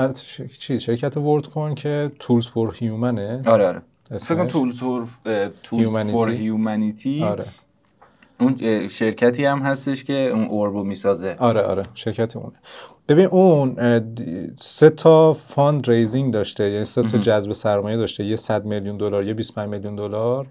چی؟ 0.58 0.80
شرکت 0.80 1.16
ورلد 1.16 1.46
کوین 1.46 1.74
که 1.74 2.10
Tools 2.18 2.46
for 2.46 2.74
Human 2.78 3.32
ـه 3.32 3.42
آره 3.46 3.66
آره. 3.66 3.82
فکر 4.18 4.34
کنم 4.34 4.46
Tools 4.46 4.78
for 4.78 5.06
Tools 5.62 5.96
for 5.96 6.30
Humanity 6.30 7.22
آره. 7.22 7.44
اون 8.40 8.88
شرکتی 8.88 9.44
هم 9.44 9.58
هستش 9.58 10.04
که 10.04 10.14
اون 10.14 10.44
اوربو 10.44 10.84
می‌سازه. 10.84 11.36
آره 11.38 11.62
آره 11.62 11.82
شرکت 11.94 12.36
اونه. 12.36 12.56
ببین 13.08 13.26
اون 13.26 13.76
سه 14.54 14.90
تا 14.90 15.32
fundraising 15.32 16.32
داشته 16.32 16.70
یعنی 16.70 16.84
سه 16.84 17.02
تا 17.02 17.18
جذب 17.18 17.52
سرمایه 17.52 17.96
داشته. 17.96 18.24
یه 18.24 18.36
100 18.36 18.64
میلیون 18.64 18.96
دلار 18.96 19.24
یه 19.24 19.34
25 19.34 19.68
میلیون 19.70 19.96
دلار 19.96 20.46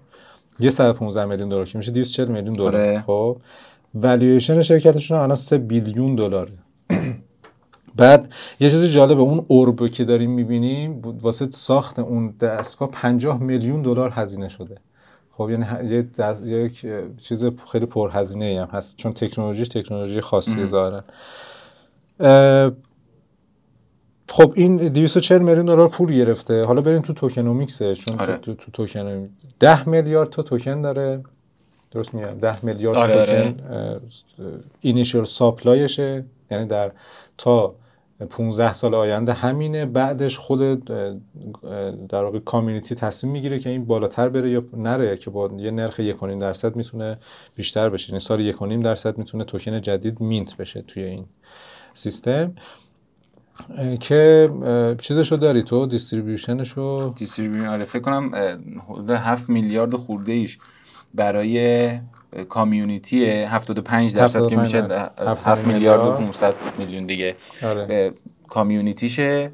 یه 0.60 0.70
115 0.70 1.24
میلیون 1.24 1.48
دلار 1.48 1.64
که 1.64 1.78
میشه 1.78 1.90
240 1.90 2.28
میلیون 2.30 2.52
دلار. 2.52 2.76
آره. 2.76 3.02
خب 3.06 3.36
والویشن 3.94 4.62
شرکتشون 4.62 5.18
الان 5.18 5.36
3 5.36 5.58
بیلیون 5.58 6.14
دلاره. 6.14 6.52
بعد 7.96 8.32
یه 8.60 8.70
چیزی 8.70 8.90
جالبه 8.90 9.20
اون 9.20 9.44
اوربو 9.48 9.88
که 9.88 10.04
داریم 10.04 10.30
می‌بینیم 10.30 11.02
واسه 11.04 11.50
ساخت 11.50 11.98
اون 11.98 12.30
دستگاه 12.40 12.88
50 12.90 13.42
میلیون 13.42 13.82
دلار 13.82 14.10
هزینه 14.14 14.48
شده. 14.48 14.76
خب 15.40 15.50
یعنی 15.50 15.66
یه 15.90 16.58
یک 16.64 16.86
چیز 17.18 17.44
خیلی 17.72 17.86
پرهزینه 17.86 18.60
هم 18.60 18.68
هست. 18.78 18.96
چون 18.96 19.12
تکنولوژی 19.12 19.66
تکنولوژی 19.66 20.20
خاصی 20.20 20.66
ظاهرا. 20.66 21.04
خب 24.28 24.52
این 24.56 24.76
240 24.76 25.42
میلیون 25.42 25.66
دلار 25.66 25.88
پول 25.88 26.12
گرفته. 26.12 26.64
حالا 26.64 26.80
بریم 26.80 27.02
تو 27.02 27.12
توکنومیکسه. 27.12 27.94
چون 27.94 28.20
آره. 28.20 28.36
تو, 28.36 28.54
تو, 28.54 28.70
توکن 28.70 29.28
10 29.60 29.88
میلیارد 29.88 30.30
تا 30.30 30.42
توکن 30.42 30.82
داره. 30.82 31.22
درست 31.90 32.14
میگم. 32.14 32.38
10 32.38 32.64
میلیارد 32.64 32.96
آره 32.96 33.26
توکن 33.26 34.00
initial 34.80 35.24
supply 35.24 35.91
شه 35.91 36.24
یعنی 36.50 36.66
در 36.66 36.92
تا 37.38 37.74
15 38.26 38.72
سال 38.72 38.94
آینده 38.94 39.32
همینه. 39.32 39.86
بعدش 39.86 40.38
خود 40.38 40.84
در 42.08 42.24
واقع 42.24 42.38
community 42.38 42.94
تصمیم 42.94 43.32
می‌گیره 43.32 43.58
که 43.58 43.70
این 43.70 43.84
بالاتر 43.84 44.28
بره 44.28 44.50
یا 44.50 44.64
نره 44.72 45.16
که 45.16 45.30
با 45.30 45.50
یه 45.58 45.70
نرخ 45.70 46.00
1.5 46.00 46.40
درصد 46.40 46.76
می‌تونه 46.76 47.18
بیشتر 47.54 47.88
بشه. 47.88 48.10
یعنی 48.10 48.20
سال 48.20 48.52
1.5 48.52 48.62
درصد 48.84 49.18
می‌تونه 49.18 49.44
توکن 49.44 49.80
جدید 49.80 50.20
mint 50.22 50.56
بشه 50.56 50.82
توی 50.82 51.04
این 51.04 51.24
سیستم. 51.94 52.54
که 54.00 54.50
چیزشو 55.00 55.36
داری 55.36 55.62
تو؟ 55.62 55.86
distribution 55.86 56.80
شو؟ 56.80 57.12
distribution 57.16 57.66
آره. 57.66 57.84
فکر 57.84 58.02
کنم 58.02 58.34
حدود 58.88 59.10
7 59.10 59.48
میلیارد 59.48 59.96
خورده 59.96 60.32
ایش 60.32 60.58
برای 61.14 61.90
community 62.48 63.30
75 63.30 64.14
درصد 64.14 64.46
که 64.46 64.56
میشه 64.56 64.88
7 65.18 65.66
میلیارد 65.66 66.00
و 66.00 66.12
500 66.12 66.54
میلیون 66.78 67.06
دیگه. 67.06 67.36
آره. 67.62 68.12
community 68.48 69.26
شه 69.26 69.52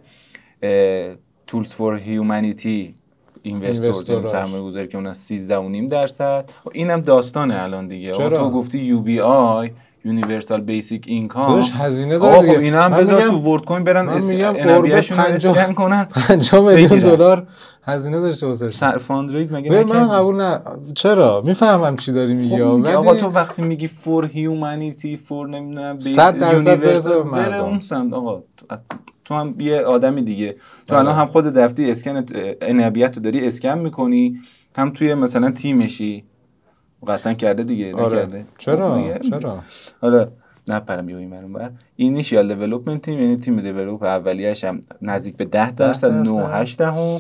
Tools 1.47 1.73
for 1.73 1.97
Humanity 1.97 2.95
investor 3.42 4.23
سرمایه 4.23 4.62
گذاری 4.62 4.89
که 4.89 4.99
اون 4.99 5.12
13 5.12 5.57
و 5.57 5.69
نیم 5.69 5.87
درصد. 5.87 6.51
اینم 6.73 7.01
داستانه 7.01 7.62
الان 7.62 7.89
دیگه. 7.89 8.12
تو 8.12 8.51
گفتی 8.51 8.79
UBI 8.79 9.21
universal 9.21 10.61
basic 10.61 11.05
income 11.07 11.53
خودش 11.53 11.71
هزینه 11.71 12.19
داره 12.19 12.40
دیگه 12.40 12.55
خب 12.55 12.61
اینا 12.61 12.83
هم 12.83 12.90
بذار 12.90 13.23
تو 13.23 13.37
ورلد 13.37 13.64
کوین 13.64 13.85
برن 13.85 14.07
من 14.07 14.25
میگم 14.25 14.55
اسکن 14.57 15.73
کنن 15.73 16.05
50 16.05 16.75
میلیون 16.75 16.99
دلار 16.99 17.47
هزینه 17.83 18.21
داشته 18.21 18.47
واسه 18.47 18.71
سر 18.71 18.99
فاندریز 18.99 19.53
مگه 19.53 19.85
من 19.85 20.09
قبول 20.09 20.37
نه. 20.37 20.61
چرا؟ 20.95 21.42
می‌فهمم 21.47 21.97
چی 21.97 22.12
داری 22.12 22.35
میگی 22.35 22.57
خب 22.57 22.87
آقا 22.87 23.14
تو 23.14 23.27
وقتی 23.27 23.62
میگی 23.62 23.87
فور 23.87 24.27
هیومانیتی 24.27 25.16
فور 25.16 25.49
نمی‌دونم 25.49 25.99
100 25.99 26.38
درصد 26.38 26.81
برسه 26.81 27.23
بره 27.23 27.62
اون 27.62 27.81
سمت. 27.81 28.12
آقا 28.12 28.42
تو 29.25 29.35
هم 29.35 29.55
یه 29.61 29.81
آدمی 29.81 30.23
دیگه. 30.23 30.57
تو 30.88 30.95
الان 30.95 31.14
هم 31.14 31.27
خود 31.27 31.45
دفتی 31.45 31.90
اسکن 31.90 32.25
انابیت 32.62 33.16
رو 33.16 33.23
داری 33.23 33.47
اسکن 33.47 33.79
می‌کنی 33.79 34.38
هم 34.77 34.90
توی 34.90 35.14
مثلا 35.14 35.51
تیمشی. 35.51 36.25
قطعا 37.09 37.35
کرده 37.35 37.64
دیگه 37.64 37.95
آره. 37.95 38.16
نکرده. 38.16 38.45
چرا؟ 38.59 39.19
چرا؟ 39.31 39.59
حالا 40.01 40.29
نپرم 40.69 41.07
بیایم 41.07 41.31
برون 41.31 41.53
بر 41.53 41.71
initial 41.97 42.55
development 42.55 43.03
team 43.03 43.21
یعنی 43.21 43.37
تیم 43.37 43.61
develop 43.61 44.03
اولیه‌اش 44.03 44.64
هم 44.64 44.81
نزدیک 45.03 45.37
به 45.37 45.45
10 45.45 45.71
درصد 45.71 46.12
9 46.12 46.49
8 46.49 46.79
دهم. 46.79 47.19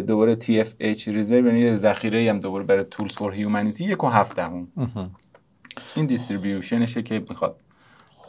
دوباره 0.00 0.36
TFH 0.36 0.72
reserve 0.80 1.46
یعنی 1.46 1.76
ذخیره 1.76 2.30
هم 2.30 2.38
دوباره 2.38 2.64
برای 2.64 2.84
Tools 2.90 3.12
for 3.12 3.32
Humanity 3.32 3.84
یک 3.84 4.04
و 4.04 4.06
هفت 4.06 4.36
دهم. 4.36 4.68
این 5.96 6.06
distribution 6.06 6.83
شه 6.83 7.02
که 7.02 7.24
می‌خواد 7.28 7.56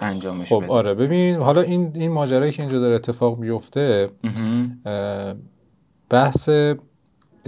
انجامش 0.01 0.47
خب 0.47 0.63
آره. 0.67 0.93
ببین 0.93 1.35
حالا 1.39 1.61
این 1.61 1.91
این 1.95 2.11
ماجرایی 2.11 2.51
که 2.51 2.61
اینجا 2.61 2.79
داره 2.79 2.95
اتفاق 2.95 3.39
میفته 3.39 4.09
بحث 6.09 6.49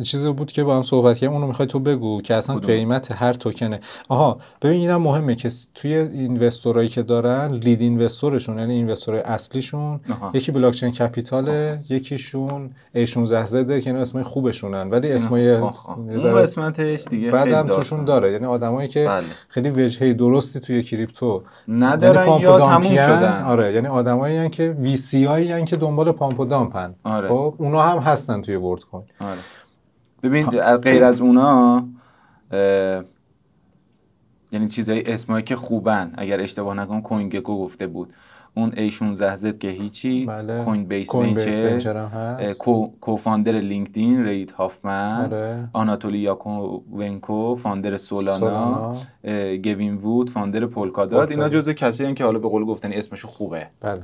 چیزی 0.04 0.32
بود 0.32 0.52
که 0.52 0.64
با 0.64 0.76
هم 0.76 0.84
صحبت 0.84 1.18
کردیم. 1.18 1.34
اونو 1.34 1.48
می‌خوای 1.48 1.68
تو 1.68 1.80
بگو 1.80 2.22
که 2.22 2.36
اصلا 2.36 2.56
قیمت 2.56 3.12
هر 3.12 3.34
توکنه. 3.34 3.80
آها 4.10 4.38
ببین 4.62 4.80
اینم 4.82 5.02
مهمه 5.02 5.36
که 5.36 5.50
توی 5.76 5.96
اینوستورایی 5.96 6.90
که 6.90 7.04
دارن 7.04 7.54
لید 7.54 7.82
اینوستورشون 7.82 8.60
یعنی 8.60 8.74
اینوستورای 8.74 9.22
اصلیشون 9.22 10.00
آها. 10.10 10.32
یکی 10.34 10.52
بلاک 10.52 10.74
چین 10.74 10.92
کپیتاله 10.92 11.80
یکیشون 11.90 12.70
ای 12.96 13.08
16 13.08 13.46
زده 13.46 13.82
که 13.82 13.90
اینا 13.90 14.02
اسمای 14.02 14.24
خوبشونن 14.24 14.90
ولی 14.90 15.12
اسمای 15.12 15.56
اون 15.56 15.72
قسمتش 16.36 17.04
دیگه 17.04 17.32
بعدم 17.32 17.64
توشون 17.76 18.06
داره. 18.06 18.32
یعنی 18.32 18.46
آدمایی 18.46 18.88
که 18.88 19.06
بله. 19.06 19.26
خیلی 19.50 19.70
وجهه 19.70 20.14
درستی 20.14 20.60
توی 20.60 20.84
کریپتو. 20.84 21.44
ندارن 21.68 22.28
یعنی 22.28 22.42
یا 22.42 22.60
تموم 22.60 22.82
شدن. 22.82 23.44
آره 23.44 23.74
یعنی 23.74 23.88
آدمایی 23.88 24.50
که 24.50 24.76
وی 24.80 24.96
سی 24.96 25.26
هایی 25.26 25.66
که 25.66 25.76
دنبال 25.76 26.12
پامپ 26.12 26.40
و 26.40 26.46
دامپن 26.46 26.96
آره. 27.04 27.30
خب 27.30 27.54
اونا 27.58 27.82
هم 27.82 27.98
هستن 27.98 28.42
توی 28.42 28.56
ورد 28.56 28.84
کن 28.84 29.04
آره. 29.20 29.38
ببین 30.24 30.46
غیر 30.78 31.04
از 31.04 31.22
اونا 31.22 31.88
یعنی 34.52 34.68
چیزای 34.68 35.14
اسمایی 35.14 35.44
که 35.44 35.56
خوبن. 35.56 36.14
اگر 36.18 36.42
اشتباه 36.42 36.74
نکنم 36.76 37.02
کوین 37.02 37.30
گکو 37.30 37.64
گفته 37.64 37.88
بود. 37.88 38.14
اون 38.54 38.72
A16Z 38.72 39.58
که 39.60 39.70
هیچی 39.70 40.26
بله. 40.26 40.64
کوین 40.64 40.86
بیس 40.86 41.16
ونچر 41.16 42.10
co-founder 43.02 43.52
لینکدین 43.52 44.26
رید 44.26 44.52
هافمن 44.52 45.26
آره. 45.26 45.70
آناتولی 45.74 46.40
یاکوونکو 46.92 47.56
founder 47.56 47.98
سولانا, 47.98 48.98
گوین 49.64 49.94
وود 49.94 50.30
founder 50.30 50.66
پولکادات 50.66 51.32
اینا 51.32 51.50
جزء 51.50 51.74
کسایی 51.74 52.14
که 52.14 52.24
حالا 52.24 52.40
به 52.40 52.50
قول 52.50 52.66
گفتن 52.66 52.94
اسمشو 52.94 53.28
خوبه. 53.28 53.68
بله. 53.82 54.02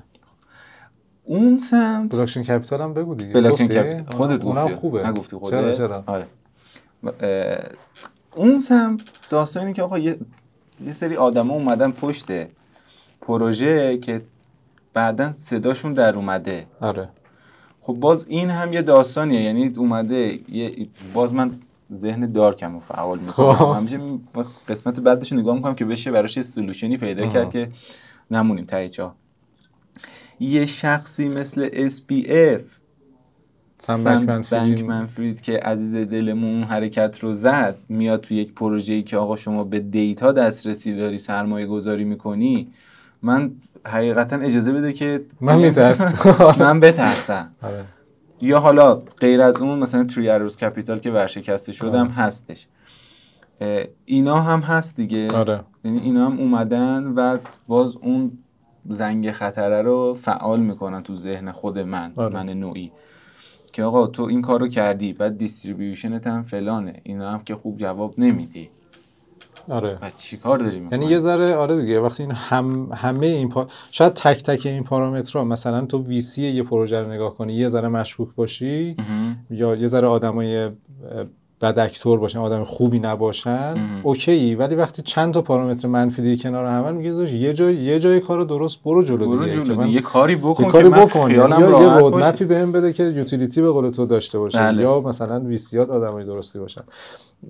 اون 1.25 1.59
سمت. 1.59 2.11
بلاکچین 2.11 2.43
کپیتال 2.43 2.81
هم 2.81 2.93
بگو 2.93 3.15
دیگه. 3.15 3.33
بلاکچین 3.33 3.67
کپیتال. 3.67 4.17
خودت 4.17 4.43
گفتی. 4.43 4.75
خوبه. 4.75 5.07
نگفتی 5.07 5.37
خودت. 5.37 5.51
چرا 5.51 5.73
چرا؟ 5.73 6.03
آره. 6.05 6.27
اون 8.35 8.61
سمت 8.61 9.01
داستانی 9.29 9.73
که 9.73 9.83
آقا 9.83 9.99
یه, 9.99 10.17
یه 10.85 10.91
سری 10.91 11.15
آدما 11.15 11.53
اومدن 11.53 11.91
پشت 11.91 12.25
پروژه 13.21 13.97
که 13.97 14.21
بعدا 14.93 15.31
صداشون 15.33 15.93
در 15.93 16.15
اومده. 16.15 16.65
آره. 16.81 17.09
خب 17.81 17.93
باز 17.93 18.25
این 18.27 18.49
هم 18.49 18.73
یه 18.73 18.81
داستانیه. 18.81 19.41
یعنی 19.41 19.73
اومده 19.77 20.39
یه 20.49 20.87
باز 21.13 21.33
من 21.33 21.51
ذهن 21.93 22.31
دارکم 22.31 22.75
و 22.75 22.79
فعال 22.79 23.19
می‌کنم. 23.19 23.53
خب. 23.53 23.75
همیشه 23.77 23.99
قسمت 24.67 24.99
بعدش 24.99 25.33
نگاه 25.33 25.55
می‌کنم 25.55 25.75
که 25.75 25.85
بشه 25.85 26.11
براش 26.11 26.37
یه 26.37 26.43
سلوشنی 26.43 26.97
پیدا 26.97 27.27
کرد 27.27 27.49
که 27.49 27.69
نمونیم 28.31 28.65
چاه 28.91 29.15
یه 30.43 30.65
شخصی 30.65 31.29
مثل 31.29 31.87
SPF 31.89 32.61
سم 33.77 34.25
بنکمن 34.51 35.05
فرید 35.05 35.41
که 35.41 35.59
عزیز 35.59 35.95
دلمون 35.95 36.63
حرکت 36.63 37.19
رو 37.19 37.33
زد 37.33 37.75
میاد 37.89 38.21
تو 38.21 38.33
یک 38.33 38.53
پروژه‌ای 38.53 39.03
که 39.03 39.17
آقا 39.17 39.35
شما 39.35 39.63
به 39.63 39.79
دیتا 39.79 40.31
دسترسی 40.31 40.95
داری 40.95 41.17
سرمایه 41.17 41.65
گذاری 41.65 42.03
می‌کنی 42.03 42.67
من 43.21 43.51
حقیقتا 43.85 44.35
اجازه 44.35 44.73
بده 44.73 44.93
که 44.93 45.21
من 45.41 45.57
میترسم 45.59 46.13
من 46.65 46.79
بترسم 46.79 47.51
آره. 47.61 47.83
یا 48.41 48.59
حالا 48.59 48.95
غیر 48.95 49.41
از 49.41 49.61
اون 49.61 49.79
مثلا 49.79 50.03
تری 50.03 50.29
اروز 50.29 50.57
کپیتال 50.57 50.99
که 50.99 51.11
ورشکسته 51.11 51.71
شدم 51.71 52.01
آره. 52.01 52.11
هستش 52.11 52.67
اینا 54.05 54.41
هم 54.41 54.59
هست 54.59 54.95
دیگه 54.95 55.31
آره. 55.31 55.59
یعنی 55.83 55.99
اینا 55.99 56.25
هم 56.25 56.39
اومدن 56.39 57.03
و 57.03 57.37
باز 57.67 57.97
اون 57.97 58.31
زنگ 58.89 59.31
خطره 59.31 59.81
رو 59.81 60.13
فعال 60.21 60.59
می‌کنن 60.59 61.03
تو 61.03 61.15
ذهن 61.15 61.51
خود 61.51 61.79
من 61.79 62.13
آره. 62.15 62.33
من 62.33 62.49
نوعی. 62.49 62.91
که 63.73 63.83
آقا 63.83 64.07
تو 64.07 64.23
این 64.23 64.41
کارو 64.41 64.67
کردی 64.67 65.13
بعد 65.13 65.37
distribution 65.37 66.20
ت 66.20 66.27
هم 66.27 66.43
فلانه 66.43 67.01
اینا 67.03 67.31
هم 67.31 67.43
که 67.43 67.55
خوب 67.55 67.77
جواب 67.77 68.13
نمیدی. 68.17 68.69
آره. 69.69 69.95
بعد 69.95 70.15
چی 70.15 70.37
کار 70.37 70.57
داری 70.57 70.87
یعنی 70.91 71.05
یه 71.05 71.19
ذره 71.19 71.55
آره 71.55 71.81
دیگه 71.81 71.99
وقتی 71.99 72.23
این 72.23 72.31
هم 72.31 72.89
همه 72.93 73.25
این 73.25 73.49
پا... 73.49 73.67
شاید 73.91 74.13
تک 74.13 74.43
تک 74.43 74.65
این 74.65 74.83
پارامترها 74.83 75.43
مثلا 75.43 75.85
تو 75.85 76.03
VC 76.03 76.41
یه 76.41 76.63
پروژه 76.63 76.99
رو 76.99 77.11
نگاه 77.11 77.35
کنی 77.35 77.53
یه 77.53 77.67
ذره 77.67 77.87
مشکوک 77.87 78.35
باشی 78.35 78.95
یا 79.49 79.75
یه 79.75 79.87
ذره 79.87 80.07
آدمای 80.07 80.69
بد 81.63 81.79
اکتور 81.79 82.19
باشن 82.19 82.39
آدم 82.39 82.63
خوبی 82.63 82.99
نباشن 82.99 83.75
اوکی 84.03 84.55
ولی 84.55 84.75
وقتی 84.75 85.01
چند 85.01 85.33
تا 85.33 85.41
پارامتر 85.41 85.87
منفی 85.87 86.21
دیگه 86.21 86.43
کنار 86.43 86.65
هم 86.65 86.95
میگه 86.95 87.33
یه 87.33 87.53
جای 87.53 87.75
یه 87.75 87.99
جای 87.99 88.19
کار 88.19 88.43
درست 88.43 88.83
برو 88.83 89.03
جلو 89.03 89.27
برو 89.29 89.45
دیگه 89.45 89.63
جلو 89.63 89.83
دیگه. 89.83 89.95
یه 89.95 90.01
کاری 90.01 90.35
بکن 90.35 90.63
یه 90.63 90.69
کاری 90.69 90.89
بکن 90.89 91.31
یا 91.31 91.35
یه 91.35 91.65
راحت 91.65 92.01
رود 92.01 92.11
باشه. 92.11 92.27
مپی 92.29 92.45
بهم 92.45 92.71
بده 92.71 92.93
که 92.93 93.03
یوتیلیتی 93.03 93.61
به 93.61 93.71
قول 93.71 93.89
تو 93.89 94.05
داشته 94.05 94.39
باشه 94.39 94.59
بله. 94.59 94.83
یا 94.83 95.01
مثلا 95.01 95.39
ویسیات 95.39 95.89
آدمای 95.89 96.25
درستی 96.25 96.59
باشن 96.59 96.81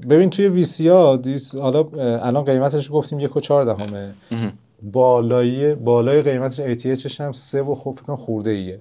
ببین 0.09 0.29
توی 0.29 0.47
ویسیا 0.47 1.19
حالا 1.61 1.85
الان 1.97 2.43
قیمتش 2.43 2.91
گفتیم 2.91 3.19
یک 3.19 3.37
و 3.37 3.39
چهار 3.39 3.63
دهمه 3.65 4.13
مهم. 4.31 4.53
بالایی 4.91 5.75
بالای 5.75 6.21
قیمتش 6.21 6.59
ATHش 6.59 7.21
هم 7.21 7.31
سه 7.31 7.61
و 7.61 7.75
خب 7.75 7.91
فکر 7.91 8.15
خورده 8.15 8.49
ایه 8.49 8.79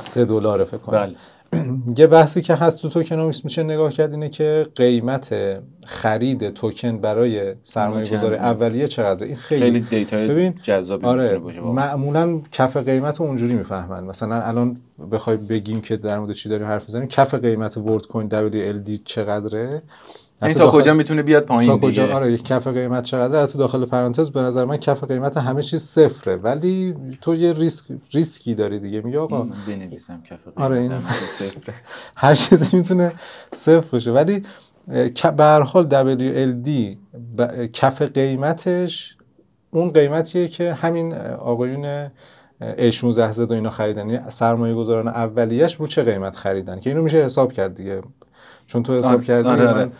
سه 0.00 0.24
دلاره 0.24 0.64
فکر 0.64 0.78
کنم 0.78 0.98
بله 0.98 1.14
یه 1.98 2.06
بحثی 2.06 2.42
که 2.42 2.54
هست 2.54 2.82
تو 2.82 2.88
tokenomics 2.88 3.44
میشه 3.44 3.62
نگاه 3.62 3.92
کرد 3.92 4.12
اینه 4.12 4.28
که 4.28 4.66
قیمت 4.74 5.34
خرید 5.86 6.50
توکن 6.50 6.98
برای 6.98 7.54
سرمایه 7.62 8.16
گذاری؟ 8.16 8.36
اولیه 8.36 8.88
چقدره 8.88 9.26
این 9.26 9.36
خیلی, 9.36 9.60
خیلی 9.60 9.80
data 9.80 10.18
ی 10.18 10.28
ببین، 10.28 10.54
جذابی 10.62 11.06
آره 11.06 11.38
باشه. 11.38 11.60
معمولا 11.60 12.40
کف 12.52 12.76
قیمت 12.76 13.20
رو 13.20 13.26
اونجوری 13.26 13.54
می‌فهمن 13.54 14.04
مثلا 14.04 14.42
الان 14.42 14.76
بخوای 15.12 15.36
بگیم 15.36 15.80
که 15.80 15.96
در 15.96 16.18
مورد 16.18 16.32
چی 16.32 16.48
داریم 16.48 16.66
حرف 16.66 16.86
بزنیم 16.86 17.08
کف 17.08 17.34
قیمت 17.34 17.76
ورلد 17.76 18.06
کوین 18.06 18.28
WLD 18.28 18.90
چقدره 19.04 19.82
حتی 20.42 20.54
تا 20.54 20.64
داخل- 20.64 20.78
کجا 20.80 20.94
می‌تونه 20.94 21.22
بیاد 21.22 21.44
پایین 21.44 21.72
تا 21.80 21.86
کجا 21.88 22.14
آره 22.14 22.32
یک 22.32 22.44
کف 22.44 22.66
قیمت 22.66 23.04
چقدره؟ 23.04 23.42
حتی 23.42 23.58
داخل 23.58 23.84
پرانتز 23.84 24.30
به 24.30 24.40
نظر 24.40 24.64
من 24.64 24.76
کف 24.76 25.04
قیمت 25.04 25.36
همه 25.36 25.62
چیز 25.62 25.82
صفره. 25.82 26.36
ولی 26.36 26.94
تو 27.20 27.34
یه 27.34 27.52
ریسک 27.52 27.84
ریسکی 28.12 28.54
داری 28.54 28.78
دیگه. 28.78 29.00
میگه 29.00 29.18
آقا 29.18 29.48
بنویسم 29.66 30.22
کف 30.30 30.38
آره، 30.56 30.76
این-. 30.78 30.92
هر 32.16 32.34
چیزی 32.34 32.76
می‌تونه 32.76 33.12
صفر 33.52 33.86
باشه. 33.92 34.10
ولی 34.12 34.42
به 35.36 35.44
هر 35.44 35.62
حال 35.62 35.84
WLD 35.84 36.68
ب- 37.38 37.66
کف 37.72 38.02
قیمتش 38.02 39.16
اون 39.70 39.90
قیمتیه 39.90 40.48
که 40.48 40.72
همین 40.74 41.14
آقایون 41.14 42.08
A16 42.60 43.10
زد 43.10 43.50
و 43.50 43.54
اینا 43.54 43.70
خریدن. 43.70 44.10
یعنی 44.10 44.30
سرمایه 44.30 44.74
گذاران 44.74 45.08
اولیش 45.08 45.74
رو 45.74 45.86
چه 45.86 46.02
قیمت 46.02 46.36
خریدن؟ 46.36 46.80
که 46.80 46.90
اینو 46.90 47.02
میشه 47.02 47.24
حساب 47.24 47.52
کرد 47.52 47.74
دیگه. 47.74 48.02
چون 48.66 48.82
تو 48.82 48.98
حساب 48.98 49.12
آره، 49.12 49.24
کردی 49.24 49.48
آره، 49.48 49.90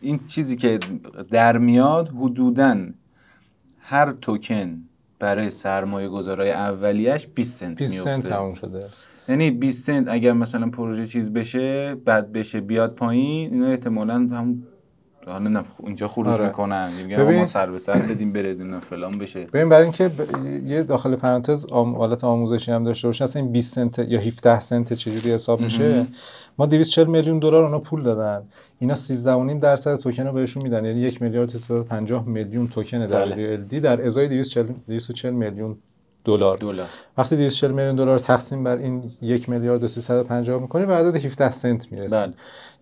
این 0.00 0.20
چیزی 0.26 0.56
که 0.56 0.78
در 1.30 1.58
میاد 1.58 2.08
حدودا 2.08 2.86
هر 3.80 4.12
توکن 4.12 4.82
برای 5.18 5.50
سرمایه 5.50 6.08
گذارای 6.08 6.50
اولیش 6.50 7.26
20 7.26 7.60
سنت 7.60 7.78
20 7.78 7.94
میفته 7.94 8.10
سنت 8.22 8.28
تموم 8.28 8.54
شده. 8.54 8.86
یعنی 9.28 9.50
20 9.50 9.86
سنت 9.86 10.08
اگر 10.08 10.32
مثلا 10.32 10.70
پروژه 10.70 11.06
چیز 11.06 11.32
بشه 11.32 11.94
بعد 11.94 12.32
بشه 12.32 12.60
بیاد 12.60 12.94
پایین 12.94 13.52
اینا 13.52 13.66
احتمالاً 13.66 14.14
هم 14.14 14.62
حالا 15.26 15.50
نه 15.50 15.64
اینجا 15.86 16.08
خروج 16.08 16.28
آره. 16.28 16.46
می‌کنن. 16.46 16.90
میگن 17.02 17.16
ببین- 17.24 17.38
ما 17.38 17.44
سر 17.44 17.70
به 17.70 17.78
سر 17.78 17.92
بدیم 17.92 18.32
بره 18.32 18.48
اینا 18.48 18.80
فلان 18.80 19.18
بشه. 19.18 19.44
ببین 19.52 19.68
برای 19.68 19.82
اینکه 19.82 20.08
ب... 20.08 20.46
یه 20.66 20.82
داخل 20.82 21.16
پرانتز 21.16 21.66
آم... 21.66 21.96
حالت 21.96 22.24
آموزشی 22.24 22.72
هم 22.72 22.84
داشته 22.84 23.08
باشن 23.08 23.24
اصلا 23.24 23.42
این 23.42 23.52
20 23.52 23.74
سنت 23.74 23.98
یا 23.98 24.20
17 24.20 24.60
سنت 24.60 24.92
چجوری 24.92 25.32
حساب 25.32 25.60
میشه؟ 25.60 26.06
ما 26.58 26.66
240 26.66 27.06
میلیون 27.08 27.38
دلار 27.38 27.64
اونا 27.64 27.78
پول 27.78 28.02
دادن. 28.02 28.42
اینا 28.78 28.94
13.5 28.94 29.60
درصد 29.62 29.96
توکن 29.96 30.26
رو 30.26 30.32
بهشون 30.32 30.62
میدن. 30.62 30.84
یعنی 30.84 31.00
1 31.00 31.22
میلیارد 31.22 31.48
350 31.48 32.28
میلیون 32.28 32.68
توکن 32.68 33.06
بله. 33.06 33.60
WLD 33.60 33.74
در 33.74 34.06
ازای 34.06 34.28
240 34.28 34.66
240 34.88 35.34
میلیون 35.34 35.76
دلار. 36.24 36.56
دلار. 36.58 36.86
وقتی 37.18 37.36
240 37.36 37.72
میلیون 37.72 37.96
دلار 37.96 38.18
تقسیم 38.18 38.64
بر 38.64 38.76
این 38.76 39.02
1 39.22 39.48
میلیارد 39.48 39.84
و 39.84 39.88
350 39.88 40.60
می‌کنی 40.62 40.86
به 40.86 40.94
عدد 40.94 41.16
17 41.16 41.50
سنت 41.50 41.92
می‌رسه 41.92 42.16
بله. 42.18 42.32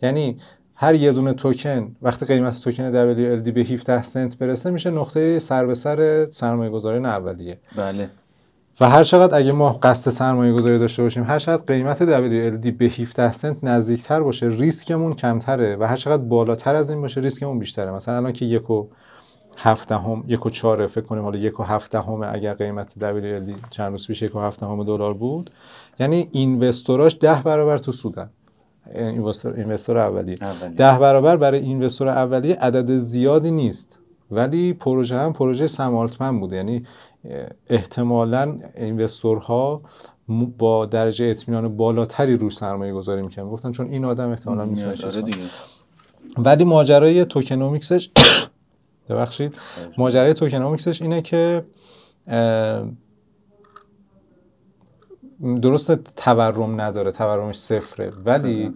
یعنی 0.03 0.39
هر 0.75 0.95
یه 0.95 1.13
دونه 1.13 1.33
توکن 1.33 1.97
وقتی 2.03 2.27
قیمت 2.27 2.61
توکن 2.61 2.91
WLD 2.93 3.51
به 3.51 3.61
17 3.61 4.03
سنت 4.03 4.39
برسه 4.39 4.71
میشه 4.71 4.91
نقطه 4.91 5.39
سر 5.39 5.67
به 5.67 5.75
سر 5.75 6.31
سرمایه 6.31 6.71
گذاری 6.71 6.99
اولیه. 6.99 7.59
بله. 7.77 8.11
و 8.81 8.91
هر 8.91 9.05
چقدر 9.05 9.37
اگه 9.37 9.53
ما 9.53 9.73
قصد 9.73 10.11
سرمایه 10.11 10.53
گذاری 10.53 10.79
داشته 10.79 11.03
باشیم 11.03 11.25
هر 11.25 11.39
چقدر 11.39 11.63
قیمت 11.63 11.99
WLD 11.99 12.69
به 12.71 12.85
17 12.85 13.33
سنت 13.33 13.57
نزدیکتر 13.65 14.21
باشه 14.21 14.47
ریسکمون 14.47 15.15
کمتره 15.15 15.77
و 15.77 15.85
هر 15.85 15.97
چقدر 15.97 16.23
بالاتر 16.23 16.75
از 16.75 16.91
این 16.91 17.01
باشه 17.01 17.21
ریسکمون 17.21 17.59
بیشتره. 17.59 17.91
مثلا 17.91 18.17
الان 18.17 18.33
که 18.33 18.45
یک 18.45 18.71
و 18.71 18.89
هفته 19.59 19.97
هم 19.97 20.25
یک 20.27 20.47
و 20.47 20.51
چهاره 20.51 20.87
فکر 20.87 21.05
کنیم 21.05 21.23
حالا 21.23 21.39
یک 21.39 21.61
و 21.61 21.63
هفته 21.63 22.01
همه 22.01 22.27
اگر 22.33 22.55
قیمت 22.55 22.93
WLD 23.01 23.71
چند 23.71 23.91
روز 23.91 24.07
پیش 24.07 24.23
یک 24.23 24.37
و 24.37 24.41
هفته 24.41 24.67
دلار 24.67 25.15
بود 25.15 25.51
یعنی 26.01 26.29
اینوستوراش 26.33 27.17
ده 27.21 27.43
برابر 27.43 27.79
تو 27.79 27.93
سودن. 27.93 28.31
اینوستور 28.95 29.99
اولیه. 29.99 30.39
اولی. 30.41 30.75
ده 30.75 30.99
برابر 30.99 31.37
برای 31.37 31.61
اینوستور 31.61 32.09
اولیه 32.09 32.55
عدد 32.55 32.97
زیادی 32.97 33.51
نیست. 33.51 33.99
ولی 34.31 34.73
پروژه 34.73 35.17
هم 35.17 35.33
پروژه 35.33 35.67
سمالتمن 35.67 36.41
بوده. 36.41 36.57
یعنی 36.57 36.87
احتمالا 37.69 38.59
اینوستورها 38.77 39.83
با 40.59 40.87
درجه 40.87 41.25
اطمینان 41.27 41.77
بالاتری 41.77 42.37
روش 42.37 42.57
سرمایه 42.57 42.93
گذاری 42.93 43.23
می‌کنن 43.23 43.49
گفتن 43.49 43.73
چون 43.73 43.87
این 43.89 44.05
آدم 44.05 44.31
احتمالا 44.31 44.65
می‌تونه 44.65 44.95
چیز 44.95 45.19
آره 45.19 45.35
ولی 46.39 46.65
ماجرای 46.65 47.25
tokenomics 47.25 47.96
ش 47.96 48.11
ببخشید. 49.09 49.59
ماجرای 49.99 50.35
tokenomics 50.35 50.91
ش 50.91 51.03
اینه 51.03 51.23
که 51.23 51.65
درسته 55.63 55.97
تورم 55.97 56.81
نداره 56.81 57.11
تورمش 57.11 57.59
صفره. 57.59 58.13
ولی 58.25 58.73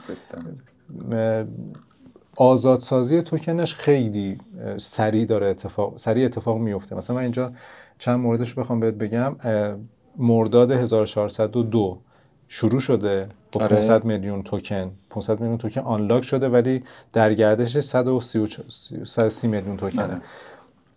آزادسازی 2.36 3.22
توکنش 3.22 3.74
خیلی 3.74 4.38
سریع 4.76 5.24
داره 5.24 5.46
اتفاق 5.46 5.96
سریع 5.98 6.24
اتفاق 6.24 6.58
میفته. 6.58 6.96
مثلا 6.96 7.16
من 7.16 7.22
اینجا 7.22 7.52
چند 7.98 8.20
موردش 8.20 8.54
بخوام 8.54 8.80
بهت 8.80 8.94
بگم. 8.94 9.36
مرداد 10.16 10.72
1402 10.72 11.98
شروع 12.48 12.80
شده 12.80 13.28
با 13.52 13.60
آره. 13.60 13.76
500 13.76 14.04
میلیون 14.04 14.42
توکن. 14.42 14.90
500 15.10 15.40
میلیون 15.40 15.58
توکن 15.58 15.80
unlock 15.80 16.22
شده 16.24 16.48
ولی 16.48 16.84
در 17.12 17.34
گردش 17.34 17.78
130 17.78 19.48
میلیون 19.48 19.76
توکنه. 19.76 20.02
آره. 20.02 20.20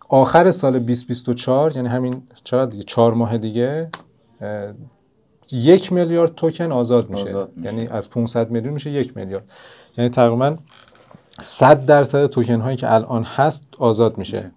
آخر 0.09 0.51
سال 0.51 0.79
2024 0.79 1.75
یعنی 1.75 1.87
همین 1.87 2.23
چقدر 2.43 2.69
دیگه؟ 2.69 2.83
چهار 2.83 3.13
ماه 3.13 3.37
دیگه 3.37 3.89
یک 5.51 5.93
میلیارد 5.93 6.35
توکن 6.35 6.71
آزاد 6.71 7.09
میشه. 7.09 7.29
آزاد 7.29 7.51
میشه. 7.55 7.73
یعنی 7.73 7.87
از 7.87 8.09
500 8.09 8.51
میلیون 8.51 8.73
میشه 8.73 8.89
یک 8.89 9.17
میلیارد 9.17 9.43
یعنی 9.97 10.09
تقریبا 10.09 10.57
100 11.41 11.85
درصد 11.85 12.25
توکن 12.25 12.61
هایی 12.61 12.77
که 12.77 12.93
الان 12.93 13.23
هست 13.23 13.63
آزاد 13.77 14.17
میشه 14.17 14.37
میشه. 14.37 14.51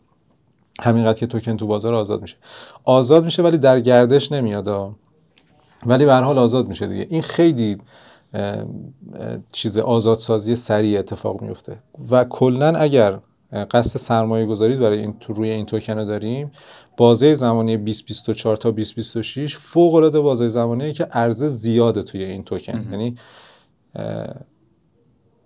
همینقدر 0.81 1.19
که 1.19 1.27
توکن 1.27 1.57
تو 1.57 1.67
بازار 1.67 1.95
آزاد 1.95 2.21
میشه 2.23 2.37
آزاد 2.85 3.25
میشه 3.25 3.43
ولی 3.43 3.59
در 3.59 3.81
گردش 3.81 4.33
نمیاد. 4.33 4.95
ولی 5.87 6.05
به 6.05 6.13
هر 6.13 6.23
حال 6.23 6.39
آزاد 6.39 6.69
میشه 6.69 6.87
دیگه 6.87 7.07
این 7.11 7.23
خیلی 7.23 7.79
چیز 9.53 9.79
آزادسازی 9.79 10.57
سریع 10.57 10.99
اتفاق 10.99 11.43
میفته 11.43 11.79
و 12.11 12.25
کلا 12.25 12.77
اگر 12.77 13.19
قصد 13.71 13.99
سرمایه 13.99 14.47
گذاری 14.47 14.77
برای 14.77 14.99
این 14.99 15.19
تو 15.21 15.33
روی 15.33 15.51
این 15.51 15.67
توکن 15.67 15.99
رو 15.99 16.05
داریم 16.05 16.53
بازه 16.97 17.35
زمانی 17.35 17.77
2024 17.77 18.57
تا 18.57 18.71
2026 18.71 19.57
فوق 19.57 19.95
العاده 19.95 20.21
بازه 20.21 20.49
زمانیه 20.49 20.93
که 20.93 21.05
عرضه 21.05 21.49
زیاده 21.49 22.03
توی 22.03 22.25
این 22.25 22.45
توکن. 22.45 22.87
یعنی 22.91 23.17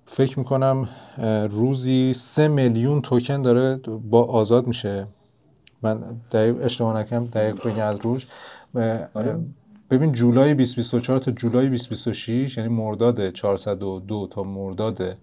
فکر 0.04 0.38
می‌کنم 0.38 0.88
روزی 1.50 2.14
سه 2.14 2.48
میلیون 2.48 3.02
توکن 3.02 3.42
داره 3.42 3.76
با 4.10 4.24
آزاد 4.24 4.66
میشه. 4.66 5.06
من 5.82 6.00
دقیق 6.32 6.56
اشتباه 6.60 6.96
نکنم 6.96 7.26
دقیق 7.26 7.68
بگم 7.68 7.84
از 7.84 7.98
روش. 8.02 8.26
آره. 9.14 9.38
ببین 9.90 10.12
جولای 10.12 10.54
2024 10.54 11.18
تا 11.18 11.30
جولای 11.30 11.68
2026 11.68 12.56
یعنی 12.56 12.68
مرداد 12.68 13.30
402 13.30 14.26
تا 14.30 14.42
مرداد 14.42 15.16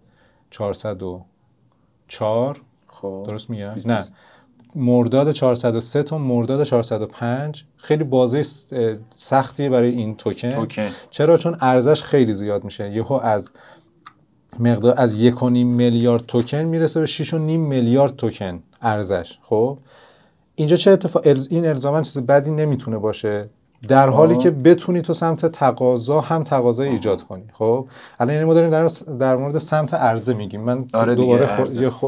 404 0.50 2.62
خب. 2.88 3.24
درست 3.28 3.50
میگم؟ 3.50 3.76
نه. 3.86 4.06
مرداد 4.76 5.32
403 5.32 6.04
تا 6.04 6.18
مرداد 6.18 6.64
405 6.64 7.66
خیلی 7.78 8.04
بازه 8.04 8.44
س- 8.44 8.68
اه، 8.72 8.96
سختیه 9.16 9.70
برای 9.70 9.90
این 9.90 10.16
توکن. 10.16 10.52
توکن. 10.52 10.90
چرا؟ 11.10 11.38
چون 11.38 11.58
ارزش 11.62 12.04
خیلی 12.04 12.34
زیاد 12.34 12.64
میشه. 12.64 12.92
یهو 12.92 13.14
از 13.14 13.52
مقدار 14.60 14.94
از 14.98 15.22
یک 15.22 15.44
و 15.44 15.50
نیم 15.50 15.68
میلیارد 15.68 16.26
توکن 16.26 16.58
می‌رسه 16.58 17.00
به 17.00 17.06
6 17.06 17.34
و 17.34 17.38
نیم 17.38 17.62
میلیارد 17.62 18.16
توکن 18.16 18.64
ارزش. 18.82 19.40
خب؟ 19.44 19.78
اینجا 20.56 20.76
چه 20.76 20.92
اتفاق 20.92 21.28
این 21.50 21.66
الزاما 21.66 22.02
چیز 22.02 22.18
بدی 22.20 22.52
نمی‌تونه 22.52 22.98
باشه. 22.98 23.50
در 23.88 24.10
حالی 24.10 24.34
آه. 24.34 24.40
که 24.40 24.52
بتونی 24.52 25.02
تو 25.02 25.14
سمت 25.14 25.46
تقاضا 25.46 26.22
هم 26.22 26.44
تقاضا 26.44 26.84
ایجاد 26.84 27.24
کنی. 27.24 27.44
خب؟ 27.54 27.88
الان 28.20 28.34
یعنی 28.34 28.46
ما 28.46 28.54
داریم 28.54 28.70
در, 28.70 28.88
در 29.20 29.36
مورد 29.36 29.58
سمت 29.58 29.94
عرضه 29.94 30.34
میگیم. 30.34 30.62
من 30.62 30.86
آره 30.94 31.16
دوباره 31.16 31.48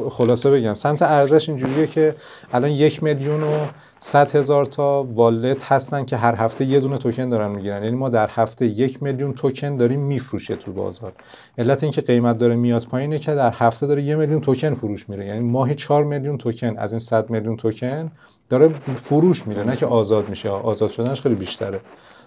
خلاصه 0.09 0.51
بگم. 0.51 0.73
سمت 0.73 1.01
ارزش 1.01 1.49
اینجوریه 1.49 1.87
که 1.87 2.15
الان 2.53 2.71
یک 2.71 3.03
میلیون 3.03 3.43
و 3.43 3.65
100 4.05 4.35
هزار 4.35 4.65
تا 4.65 5.03
والت 5.03 5.63
هستن 5.63 6.05
که 6.05 6.17
هر 6.17 6.35
هفته 6.35 6.65
یه 6.65 6.79
دونه 6.79 6.97
توکن 6.97 7.29
دارن 7.29 7.51
می‌گیرن. 7.51 7.83
یعنی 7.83 7.95
ما 7.95 8.09
در 8.09 8.29
هفته 8.29 8.65
یک 8.65 9.03
میلیون 9.03 9.33
توکن 9.33 9.77
داریم 9.77 9.99
میفروشه 9.99 10.55
تو 10.55 10.73
بازار. 10.73 11.13
علت 11.57 11.83
اینکه 11.83 12.01
قیمت 12.01 12.37
داره 12.37 12.55
میاد 12.55 12.83
پایینه 12.85 13.19
که 13.19 13.33
در 13.33 13.51
هفته 13.51 13.87
داره 13.87 14.01
یه 14.01 14.15
میلیون 14.15 14.41
توکن 14.41 14.73
فروش 14.73 15.09
میره. 15.09 15.25
یعنی 15.25 15.39
ماهی 15.39 15.75
4 15.75 16.03
میلیون 16.03 16.37
توکن 16.37 16.77
از 16.77 16.91
این 16.91 16.99
100 16.99 17.29
میلیون 17.29 17.57
توکن 17.57 18.11
داره 18.49 18.69
فروش 18.95 19.47
میره. 19.47 19.63
نه 19.63 19.75
که 19.75 19.85
آزاد 19.85 20.29
میشه. 20.29 20.49
آزاد 20.49 20.91
شدنش 20.91 21.21
خیلی 21.21 21.35
بیشتره. 21.35 21.79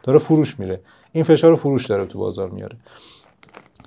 داره 0.02 0.18
فروش 0.18 0.60
میره. 0.60 0.80
این 1.12 1.24
فشار 1.24 1.54
فروش 1.56 1.86
داره 1.86 2.06
تو 2.06 2.18
بازار 2.18 2.50
میاره. 2.50 2.76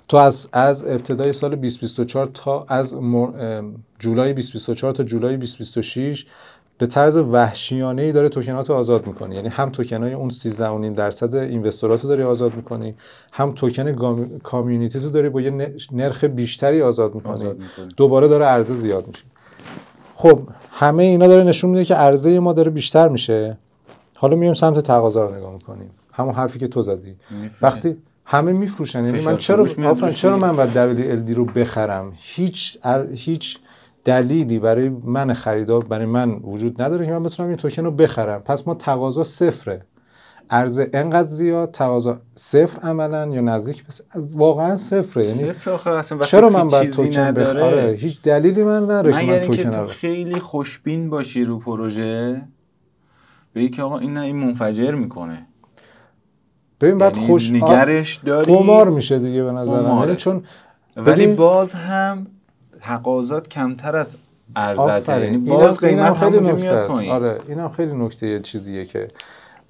تو 0.08 0.16
از 0.16 0.48
از 0.52 0.84
ابتدای 0.86 1.32
سال 1.32 1.50
2024 1.50 2.26
تا 2.26 2.66
از 2.68 2.94
جولای 3.98 4.32
2024 4.32 4.92
تا 4.92 5.02
جولای 5.02 5.36
2026 5.36 6.26
به 6.82 6.86
طرز 6.86 7.16
وحشیانه 7.16 8.02
ای 8.02 8.12
داره 8.12 8.28
توکنات 8.28 8.70
رو 8.70 8.76
آزاد 8.76 9.06
می‌کنی. 9.06 9.34
یعنی 9.34 9.48
هم 9.48 9.70
توکن 9.70 10.02
های 10.02 10.12
اون 10.12 10.30
13.5 10.30 10.96
درصد 10.96 11.34
اینوستورات 11.34 12.02
رو 12.02 12.08
داری 12.08 12.22
آزاد 12.22 12.54
می‌کنی 12.54 12.94
هم 13.32 13.50
توکن 13.50 13.92
کامیونیتی 14.42 15.00
تو 15.00 15.10
داری 15.10 15.28
با 15.28 15.40
یه 15.40 15.74
نرخ 15.92 16.24
بیشتری 16.24 16.82
آزاد 16.82 17.14
می‌کنی. 17.14 17.54
دوباره 17.96 18.28
داره 18.28 18.44
عرضه 18.44 18.74
زیاد 18.74 19.06
میشه. 19.06 19.24
خب 20.14 20.40
همه 20.70 21.02
اینا 21.02 21.26
داره 21.26 21.44
نشون 21.44 21.70
میده 21.70 21.84
که 21.84 21.94
عرضه 21.94 22.40
ما 22.40 22.52
داره 22.52 22.70
بیشتر 22.70 23.08
میشه. 23.08 23.58
حالا 24.16 24.36
میایم 24.36 24.54
سمت 24.54 24.78
تقاضا 24.78 25.24
رو 25.24 25.34
نگاه 25.34 25.52
می‌کنیم. 25.52 25.90
همون 26.12 26.34
حرفی 26.34 26.58
که 26.58 26.68
تو 26.68 26.82
زدی. 26.82 27.16
وقتی 27.62 27.96
همه 28.24 28.52
میفروشن 28.52 29.04
یعنی 29.04 29.20
من 29.20 29.36
چرا 29.36 29.66
چرا 30.14 30.36
من 30.36 30.52
باید 30.52 31.24
دی 31.24 31.34
رو 31.34 31.44
بخرم؟ 31.44 32.12
هیچ 32.16 32.78
هیچ 33.14 33.58
دلیلی 34.04 34.58
برای 34.58 34.88
من 34.88 35.32
خریدار 35.32 35.84
برای 35.84 36.06
من 36.06 36.30
وجود 36.30 36.82
نداره 36.82 37.06
که 37.06 37.12
من 37.12 37.22
بتونم 37.22 37.48
این 37.48 37.58
توکن 37.58 37.84
رو 37.84 37.90
بخرم. 37.90 38.40
پس 38.40 38.68
ما 38.68 38.74
تقاضا 38.74 39.24
صفره. 39.24 39.82
عرضه 40.50 40.90
انقدر 40.92 41.28
زیاد 41.28 41.70
تقاضا 41.70 42.20
صفر 42.34 42.80
عملا 42.80 43.26
یا 43.26 43.40
نزدیک 43.40 43.86
بس 43.86 44.00
واقعا 44.14 44.76
صفره. 44.76 45.26
یعنی 45.26 45.52
صفر 45.52 46.24
چرا 46.24 46.48
من 46.48 46.66
باید 46.66 46.90
توکن 46.90 47.32
بخرم؟ 47.32 47.88
هیچ 47.88 48.22
دلیلی 48.22 48.62
من 48.62 48.82
نداره 48.82 49.12
که 49.12 49.32
من 49.32 49.38
توکن 49.38 49.70
تو 49.70 49.86
خیلی 49.86 50.40
خوشبین 50.40 51.10
باشی 51.10 51.44
رو 51.44 51.58
پروژه؟ 51.58 52.42
به 53.52 53.68
که 53.68 53.82
آقا 53.82 53.98
این 53.98 54.16
این 54.16 54.36
منفجر 54.36 54.94
می‌کنه. 54.94 55.46
ببین 56.80 56.98
بعد 56.98 57.16
یعنی 57.16 57.28
خوش 57.28 57.50
نگرش 57.50 58.16
داری؟ 58.16 58.54
قمار 58.54 58.90
میشه 58.90 59.18
دیگه 59.18 59.44
به 59.44 59.52
نظرم. 59.52 59.98
یعنی 59.98 60.16
چون 60.16 60.42
ولی 60.96 61.26
باز 61.26 61.72
هم 61.72 62.26
تقاضات 62.82 63.48
کمتر 63.48 63.96
از 63.96 64.16
ارزش 64.56 65.08
یعنی 65.08 65.38
باز 65.38 65.78
قیمت 65.78 66.12
خیلی 66.12 66.38
نکته 66.38 67.10
آره 67.10 67.38
اینم 67.48 67.68
خیلی 67.68 67.94
نکته 67.94 68.40
چیزیه 68.40 68.84
که 68.84 69.08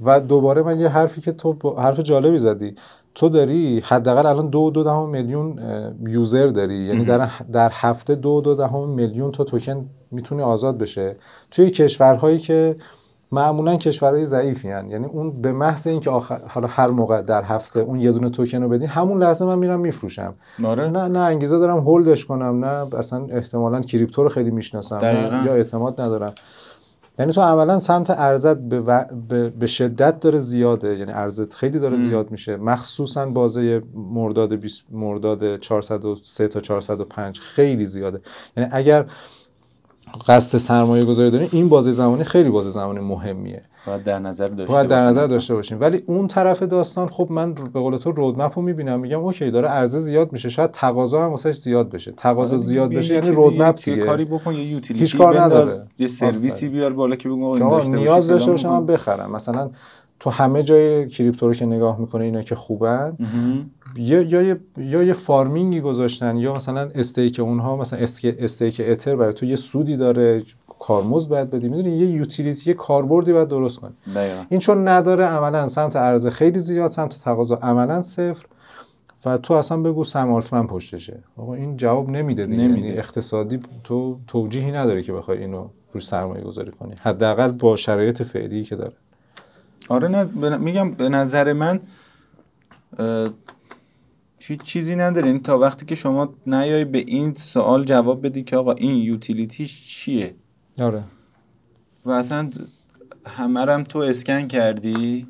و 0.00 0.20
دوباره 0.20 0.62
من 0.62 0.80
یه 0.80 0.88
حرفی 0.88 1.20
که 1.20 1.32
تو 1.32 1.74
حرف 1.78 2.00
جالبی 2.00 2.38
زدی. 2.38 2.74
تو 3.14 3.28
داری 3.28 3.82
حداقل 3.84 4.26
الان 4.26 4.48
دو 4.48 4.70
دو 4.70 4.82
دهم 4.82 5.08
میلیون 5.08 5.58
یوزر 6.06 6.46
داری. 6.46 6.74
یعنی 6.74 7.04
در 7.04 7.30
در 7.52 7.70
هفته 7.72 8.14
دو 8.14 8.40
دو 8.40 8.54
دهم 8.54 8.88
میلیون 8.88 9.32
تا 9.32 9.44
توکن 9.44 9.88
می‌تونه 10.10 10.42
آزاد 10.42 10.78
بشه. 10.78 11.16
توی 11.50 11.70
کشورهایی 11.70 12.38
که 12.38 12.76
معمولا 13.32 13.76
کشورهای 13.76 14.24
ضعیفی 14.24 14.70
هن. 14.70 14.90
یعنی 14.90 15.06
اون 15.06 15.42
به 15.42 15.52
محض 15.52 15.86
اینکه 15.86 16.10
آخر 16.10 16.40
حالا 16.48 16.68
هر 16.68 16.88
موقع 16.88 17.22
در 17.22 17.42
هفته 17.42 17.80
اون 17.80 18.00
یه 18.00 18.12
دونه 18.12 18.30
توکن 18.30 18.62
رو 18.62 18.68
بدی 18.68 18.86
همون 18.86 19.22
لحظه 19.22 19.44
من 19.44 19.58
میرم 19.58 19.80
میفروشم. 19.80 20.34
آره. 20.64 20.90
نه 20.90 21.08
نه 21.08 21.18
انگیزه 21.18 21.58
دارم 21.58 21.78
هولدش 21.78 22.24
کنم 22.24 22.64
نه 22.64 22.96
اصلا 22.96 23.26
احتمالا 23.30 23.80
کریپتو 23.80 24.22
رو 24.22 24.28
خیلی 24.28 24.50
می‌شناسم 24.50 25.42
یا 25.46 25.54
اعتماد 25.54 26.00
ندارم. 26.00 26.32
یعنی 27.18 27.32
تو 27.32 27.40
عملا 27.40 27.78
سمت 27.78 28.10
ارزت 28.10 28.58
به, 28.58 28.80
و... 28.80 29.04
به... 29.28 29.48
به 29.48 29.66
شدت 29.66 30.20
داره 30.20 30.40
زیاده. 30.40 30.98
یعنی 30.98 31.12
ارزت 31.12 31.54
خیلی 31.54 31.78
داره 31.78 32.00
زیاد 32.00 32.30
میشه. 32.30 32.56
مخصوصا 32.56 33.26
بازه 33.26 33.82
مرداد 33.94 34.54
20 34.54 34.82
مرداد 34.90 35.56
403 35.56 36.48
تا 36.48 36.60
405 36.60 37.40
خیلی 37.40 37.84
زیاده. 37.84 38.20
یعنی 38.56 38.70
اگر 38.72 39.06
قصد 40.28 40.58
سرمایه 40.58 41.04
گذاری 41.04 41.30
داریم 41.30 41.48
این 41.52 41.68
بازه 41.68 41.92
زمانی 41.92 42.24
خیلی 42.24 42.48
بازه 42.48 42.70
زمانی 42.70 43.00
مهمیه. 43.00 43.62
باید 43.86 44.04
در 44.04 44.18
نظر 44.18 44.48
داشته 44.48 44.72
باید 44.72 44.86
در 44.86 45.06
نظر 45.06 45.26
داشته 45.26 45.54
باشیم. 45.54 45.80
ولی 45.80 46.02
اون 46.06 46.26
طرف 46.26 46.62
داستان 46.62 47.08
خب 47.08 47.28
من 47.30 47.54
به 47.54 47.80
قول 47.80 47.96
تو 47.96 48.10
رودمپ 48.10 48.52
رو 48.56 48.62
می‌بینم 48.62 49.00
میگم 49.00 49.20
اوکی 49.20 49.50
داره 49.50 49.68
عرضه 49.68 49.98
زیاد 49.98 50.32
میشه 50.32 50.48
شاید 50.48 50.70
تقاضا 50.70 51.24
هم 51.24 51.30
واسش 51.30 51.54
زیاد 51.54 51.90
بشه. 51.90 52.12
تقاضا 52.12 52.56
آره 52.56 52.64
زیاد 52.64 52.90
بشه 52.90 53.14
یعنی 53.14 53.30
رودمپ 53.30 53.84
دیگه. 53.84 54.04
کاری 54.04 54.24
بکن 54.24 54.54
یه 54.54 54.64
یوتیلیتی 54.64 55.04
هیچ 55.04 55.16
کار 55.16 55.40
نداره. 55.40 55.86
یه 55.98 56.08
سرویسی 56.08 56.68
بیار 56.68 56.92
بالا 56.92 57.16
که 57.16 57.28
بگم 57.28 57.94
نیاز 57.94 58.28
داشته 58.28 58.50
باشم 58.50 58.68
من 58.68 58.86
بخرم. 58.86 59.32
مثلا 59.32 59.70
تو 60.22 60.30
همه 60.30 60.62
جای 60.62 61.08
کریپتو 61.08 61.46
رو 61.46 61.54
که 61.54 61.66
نگاه 61.66 62.00
می‌کنه 62.00 62.24
اینا 62.24 62.42
که 62.42 62.54
خوبن 62.54 63.16
یا 63.96 64.22
یا 64.22 64.56
یا 64.76 65.02
یه 65.02 65.12
فارمینگی 65.12 65.80
گذاشتن 65.80 66.36
یا 66.36 66.54
مثلا 66.54 66.80
استیک 66.94 67.40
اونها 67.40 67.76
مثلا 67.76 67.98
استیک 68.38 68.80
اتر 68.88 69.16
برای 69.16 69.32
تو 69.32 69.46
یه 69.46 69.56
سودی 69.56 69.96
داره 69.96 70.42
کارمزد 70.78 71.28
باید 71.28 71.50
بدی. 71.50 71.68
می‌دونی؟ 71.68 71.90
یه 71.90 72.06
یوتیلیتی 72.06 72.70
یه 72.70 72.74
کاربردی 72.74 73.32
باید 73.32 73.48
درست 73.48 73.78
کنی. 73.78 73.92
این 74.48 74.60
چون 74.60 74.88
نداره 74.88 75.24
عملا 75.24 75.68
سمت 75.68 75.96
عرضه 75.96 76.30
خیلی 76.30 76.58
زیاد 76.58 76.90
سمت 76.90 77.20
تقاضا 77.24 77.58
عملا 77.62 78.00
صفر. 78.00 78.46
و 79.26 79.38
تو 79.38 79.54
اصلا 79.54 79.80
بگو 79.82 80.04
سم 80.04 80.32
آلتمن 80.32 80.66
پشتشه. 80.66 81.22
آقا 81.36 81.54
این 81.54 81.76
جواب 81.76 82.10
نمیده 82.10 82.46
دیگه. 82.46 82.62
یعنی 82.62 82.92
اقتصادی 82.92 83.60
تو 83.84 84.18
توجیهی 84.26 84.72
نداره 84.72 85.02
که 85.02 85.12
بخوای 85.12 85.38
اینو 85.38 85.68
روش 85.92 86.06
سرمایه 86.06 86.44
گذاری 86.44 86.70
کنی. 86.70 86.94
حداقل 87.00 87.52
با 87.52 87.76
شرایط 87.76 88.22
فعلی 88.22 88.64
که 88.64 88.76
داره. 88.76 88.92
آره 89.88 90.08
نه 90.08 90.56
میگم 90.56 90.90
به 90.90 91.08
نظر 91.08 91.52
من 91.52 91.80
هیچ 94.38 94.62
چیزی 94.62 94.96
نداره. 94.96 95.26
این 95.26 95.42
تا 95.42 95.58
وقتی 95.58 95.86
که 95.86 95.94
شما 95.94 96.34
نیای 96.46 96.84
به 96.84 96.98
این 96.98 97.34
سوال 97.34 97.84
جواب 97.84 98.26
بدی 98.26 98.42
که 98.42 98.56
آقا 98.56 98.72
این 98.72 98.96
یوتیلیتیش 98.96 99.86
چیه؟ 99.86 100.34
آره. 100.80 101.04
و 102.04 102.10
اصلا 102.10 102.50
همه 103.26 103.84
تو 103.84 103.98
اسکن 103.98 104.48
کردی؟ 104.48 105.26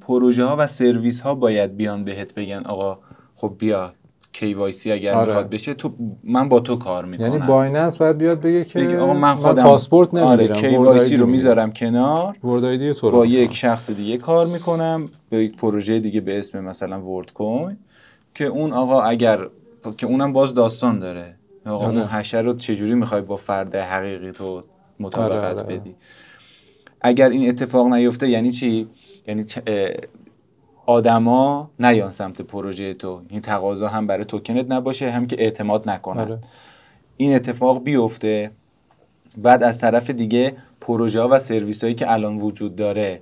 پروژه 0.00 0.44
ها 0.44 0.56
و 0.58 0.66
سرویس 0.66 1.20
ها 1.20 1.34
باید 1.34 1.76
بیان 1.76 2.04
بهت 2.04 2.34
بگن 2.34 2.62
آقا 2.66 2.98
خب 3.34 3.54
بیا. 3.58 3.94
KYC 4.34 4.86
اگر 4.86 5.14
آره. 5.14 5.26
می‌خواد 5.26 5.50
بشه 5.50 5.74
تو 5.74 5.94
من 6.24 6.48
با 6.48 6.60
تو 6.60 6.76
کار 6.76 7.04
می‌کنم. 7.04 7.32
یعنی 7.32 7.46
بایننس 7.46 7.96
باید 7.96 8.18
بیاد 8.18 8.40
بگه 8.40 8.64
که 8.64 8.80
بگه 8.80 8.98
آقا 8.98 9.14
من 9.14 9.34
خودم 9.34 9.62
پاسپورت 9.62 10.14
نمی‌گیرم 10.14 10.56
آره 10.74 11.08
KYC 11.08 11.12
رو 11.12 11.26
می‌ذارم 11.26 11.72
کنار. 11.72 12.36
ورد 12.44 12.92
تو 12.92 13.10
با 13.10 13.26
یک 13.26 13.54
شخص 13.54 13.90
دیگه 13.90 14.16
کار 14.16 14.46
می‌کنم 14.46 15.08
به 15.30 15.44
یک 15.44 15.56
پروژه 15.56 16.00
دیگه 16.00 16.20
به 16.20 16.38
اسم 16.38 16.64
مثلا 16.64 17.00
ورد 17.00 17.32
کوین 17.32 17.76
که 18.34 18.44
اون 18.44 18.72
آقا 18.72 19.02
اگر 19.02 19.46
که 19.96 20.06
اونم 20.06 20.32
باز 20.32 20.54
داستان 20.54 20.98
داره. 20.98 21.34
آقا 21.66 21.86
آره. 21.86 21.98
اون 21.98 22.06
حشر 22.06 22.42
رو 22.42 22.54
چجوری 22.56 22.94
می‌خوای 22.94 23.22
با 23.22 23.36
فرد 23.36 23.76
حقیقی 23.76 24.32
تو 24.32 24.62
مطابقت 25.00 25.44
آره، 25.44 25.64
آره. 25.64 25.78
بدی؟ 25.78 25.94
اگر 27.00 27.28
این 27.28 27.48
اتفاق 27.48 27.86
نیفته 27.86 28.28
یعنی 28.28 28.52
چی؟ 28.52 28.88
یعنی 29.28 29.44
آدما 30.86 31.70
نیان 31.78 32.10
سمت 32.10 32.42
پروژه 32.42 32.94
تو. 32.94 33.20
این 33.28 33.40
تقاضا 33.40 33.88
هم 33.88 34.06
برای 34.06 34.24
توکنت 34.24 34.66
نباشه 34.70 35.10
هم 35.10 35.26
که 35.26 35.42
اعتماد 35.42 35.88
نکنن. 35.88 36.20
آره. 36.20 36.38
این 37.16 37.34
اتفاق 37.34 37.84
بیفته. 37.84 38.50
بعد 39.36 39.62
از 39.62 39.78
طرف 39.78 40.10
دیگه 40.10 40.56
پروژه 40.80 41.20
ها 41.20 41.28
و 41.28 41.38
سرویس 41.38 41.84
هایی 41.84 41.94
که 41.94 42.12
الان 42.12 42.36
وجود 42.36 42.76
داره. 42.76 43.20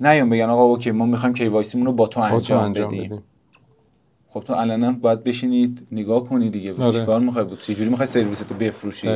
نیان 0.00 0.30
بگن 0.30 0.44
آقا 0.44 0.62
okay 0.62 0.90
ما 0.90 1.06
می‌خوایم 1.06 1.34
KYC 1.34 1.60
مون 1.60 1.86
رو 1.86 1.92
با 1.92 2.06
تو 2.06 2.20
انجام, 2.20 2.64
انجام 2.64 2.88
بدیم. 2.88 3.22
خب 4.28 4.40
تو 4.40 4.52
الان 4.52 4.98
باید 5.00 5.24
بشینید 5.24 5.86
نگاه 5.92 6.28
کنی 6.28 6.50
دیگه. 6.50 6.74
آره. 6.82 6.98
چیکار 6.98 7.20
می‌خوای؟ 7.20 7.44
بود 7.44 7.60
چجوری 7.60 7.90
می‌خوای 7.90 8.06
سرویس 8.06 8.38
تو 8.38 8.54
بفروشی؟ 8.54 9.06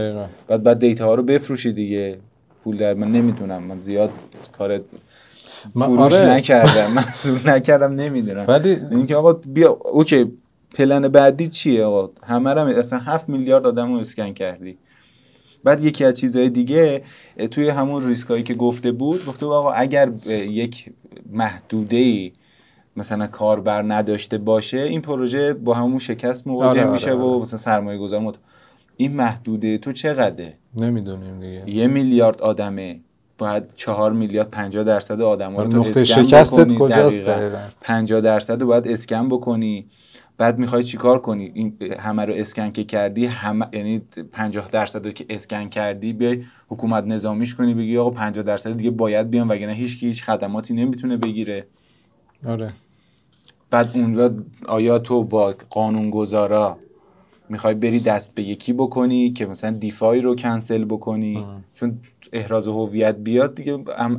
بعد 0.48 0.62
بعد 0.62 0.78
data 0.78 1.06
ها 1.06 1.14
رو 1.14 1.22
بفروشی 1.22 1.72
دیگه. 1.72 2.18
پول 2.64 2.76
در 2.76 2.94
من 2.94 3.12
نمی‌دونم. 3.12 3.62
من 3.62 3.82
زیاد 3.82 4.10
کار 4.58 4.80
فروش 5.74 5.98
آره. 5.98 6.30
نکردم. 6.30 6.92
محصول 6.96 7.50
نکردم 7.50 7.94
نمی‌دونم. 7.94 8.44
ولی 8.48 8.76
اینکه 8.90 9.16
آقا 9.16 9.32
بیا 9.32 9.70
okay 9.70 10.32
plan 10.74 11.08
بعدی 11.08 11.48
چیه 11.48 11.84
آقا؟ 11.84 12.10
همه 12.26 12.54
رو 12.54 12.68
اصلا 12.68 12.98
7 12.98 13.28
میلیارد 13.28 13.66
آدم 13.66 13.92
رو 13.92 13.98
اسکن 13.98 14.32
کردی. 14.32 14.78
بعد 15.64 15.84
یکی 15.84 16.04
از 16.04 16.14
چیزهای 16.14 16.48
دیگه 16.48 17.02
توی 17.50 17.68
همون 17.68 18.06
ریسکایی 18.06 18.42
که 18.42 18.54
گفته 18.54 18.92
بود 18.92 19.26
گفته 19.26 19.46
بود 19.46 19.54
آقا 19.54 19.72
اگر 19.72 20.12
یک 20.28 20.92
محدوده 21.32 21.96
ای 21.96 22.32
مثلا 22.96 23.26
کاربر 23.26 23.82
نداشته 23.82 24.38
باشه 24.38 24.78
این 24.78 25.00
پروژه 25.00 25.52
با 25.52 25.74
همون 25.74 25.98
شکست 25.98 26.46
مواجه 26.46 26.68
آره, 26.68 26.82
آره، 26.82 26.92
میشه 26.92 27.12
و 27.12 27.24
آره. 27.24 27.40
مثلا 27.40 27.58
سرمایه 27.58 27.98
گذار 27.98 28.34
این 28.96 29.12
محدوده 29.12 29.78
تو 29.78 29.92
چقدره؟ 29.92 30.54
نمی‌دونیم 30.80 31.40
دیگه. 31.40 31.76
یه 31.76 31.86
میلیارد 31.86 32.42
آدمه. 32.42 33.00
باید 33.38 33.64
چهار 33.76 34.12
میلیارد 34.12 34.50
50 34.50 34.84
درصد 34.84 35.20
آدم 35.20 35.50
رو 35.50 35.68
تو 35.68 35.78
نقطه 35.78 36.04
شکستت 36.04 36.72
کجاست 36.78 37.22
50 37.80 38.20
درصد 38.20 38.60
رو 38.60 38.66
باید 38.66 38.88
اسکن 38.88 39.28
بکنی. 39.28 39.86
بعد 40.38 40.58
می‌خوای 40.58 40.84
چیکار 40.84 41.18
کنی؟ 41.18 41.50
این 41.54 41.76
همه 42.00 42.24
رو 42.24 42.34
اسکن 42.34 42.70
که 42.70 42.84
کردی 42.84 43.26
همه 43.26 43.66
یعنی 43.72 44.02
50 44.32 44.68
درصد 44.70 45.06
رو 45.06 45.12
که 45.12 45.26
اسکن 45.28 45.68
کردی 45.68 46.12
بیای 46.12 46.44
حکومت 46.68 47.04
نظامیش 47.04 47.54
کنی 47.54 47.74
بگی 47.74 47.98
آقا 47.98 48.10
50 48.10 48.44
درصد 48.44 48.76
دیگه 48.76 48.90
باید 48.90 49.30
بیان 49.30 49.48
وگرنه 49.48 49.72
هیچ 49.72 50.00
کی 50.00 50.06
هیچ 50.06 50.24
خدماتی 50.24 50.74
نمی‌تونه 50.74 51.16
بگیره. 51.16 51.66
آره. 52.48 52.72
بعد 53.70 53.90
اونجا 53.94 54.34
آیا 54.66 54.98
تو 54.98 55.24
با 55.24 55.54
قانونگذارا 55.70 56.78
می‌خوای 57.52 57.74
بری 57.74 58.00
دست 58.00 58.34
به 58.34 58.42
یکی 58.42 58.72
بکنی 58.72 59.32
که 59.32 59.46
مثلا 59.46 59.70
دیفای 59.70 60.20
رو 60.20 60.36
کنسل 60.36 60.84
بکنی. 60.84 61.46
چون 61.74 61.98
احراز 62.32 62.68
هویت 62.68 63.16
بیاد 63.16 63.54
دیگه 63.54 63.78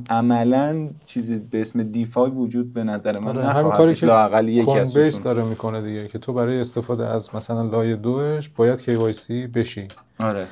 عملا 0.10 0.90
چیزی 1.06 1.38
به 1.38 1.62
اسم 1.62 1.84
دیفای 1.84 2.30
وجود 2.30 2.74
به 2.74 2.84
نظر 2.84 3.20
من 3.20 3.28
آره 3.28 3.48
همین 3.48 3.72
کاری 3.72 3.96
که 3.96 4.42
یکی 4.44 5.00
بیس 5.00 5.22
داره 5.22 5.44
می‌کنه 5.44 5.82
دیگه 5.82 6.08
که 6.08 6.20
تو 6.20 6.34
برای 6.34 6.60
استفاده 6.60 7.08
از 7.08 7.36
مثلا 7.36 7.62
لایه 7.62 7.96
دوش 7.96 8.50
باید 8.50 8.80
KYC 8.80 9.32
بشی. 9.32 9.88
آره. 10.20 10.48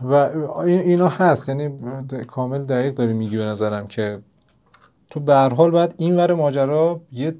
و 0.00 0.14
اینا 0.66 1.08
هست 1.08 1.48
یعنی 1.48 1.70
کامل 2.26 2.64
دقیق 2.64 2.94
داری 2.94 3.12
میگی 3.12 3.36
به 3.36 3.44
نظرم 3.44 3.86
که 3.86 4.18
تو 5.10 5.20
به 5.20 5.34
هر 5.34 5.54
حال 5.54 5.70
باید 5.70 5.94
این 5.98 6.16
ور 6.16 6.34
ماجرا 6.34 7.00
یه 7.12 7.34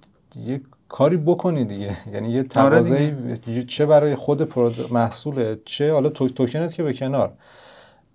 یه 0.46 0.60
کاری 0.88 1.16
بکنی 1.16 1.64
دیگه. 1.64 1.96
یعنی 2.14 2.30
یه 2.30 2.38
آره 2.38 2.48
تقاضایی 2.48 3.38
چه 3.68 3.86
برای 3.86 4.14
خود 4.14 4.58
محصول 4.92 5.56
چه 5.64 5.92
حالا 5.92 6.08
تو... 6.08 6.28
توکنت 6.28 6.74
که 6.74 6.82
به 6.82 6.92
کنار. 6.92 7.32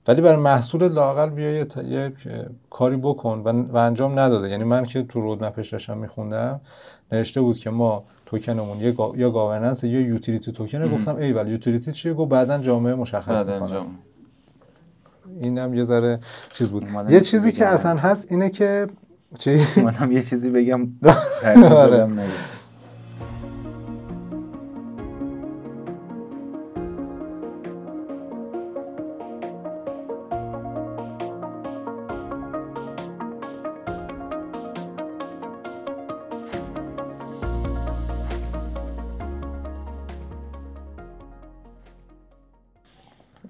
ولی 0.07 0.21
برای 0.21 0.41
محصول 0.41 0.87
لاقل 0.87 1.29
بیا 1.29 1.51
یه, 1.51 1.67
یه 1.89 2.13
کاری 2.69 2.97
بکن 2.97 3.41
و... 3.45 3.73
و 3.73 3.77
انجام 3.77 4.19
نداده. 4.19 4.49
یعنی 4.49 4.63
من 4.63 4.85
که 4.85 5.03
تو 5.03 5.21
رودمپش 5.21 5.69
داشتم 5.69 5.97
میخوندم 5.97 6.61
نوشته 7.11 7.41
بود 7.41 7.57
که 7.57 7.69
ما 7.69 8.03
توکنمون 8.25 8.79
یه 8.79 8.91
گا... 8.91 9.13
یا 9.17 9.29
گاورننس 9.29 9.83
یا 9.83 10.01
یوتیلیتی 10.01 10.51
توکن 10.51 10.91
گفتم 10.91 11.15
ای 11.15 11.33
ولی 11.33 11.51
یوتیلیتی 11.51 11.91
چیه؟ 11.91 12.13
گفت 12.13 12.31
بعدا 12.31 12.57
جامعه 12.57 12.95
مشخص 12.95 13.43
می‌کنه. 13.43 13.81
اینم 15.39 15.73
یه 15.73 15.83
ذره 15.83 16.19
چیز 16.53 16.71
بود. 16.71 16.87
یه 17.09 17.21
چیزی 17.21 17.51
که 17.51 17.65
اصلا 17.65 17.95
هست 17.95 18.31
اینه 18.31 18.49
که 18.49 18.87
چی؟ 19.39 19.59
منم 19.77 20.11
یه 20.11 20.21
چیزی 20.21 20.49
بگم. 20.49 20.87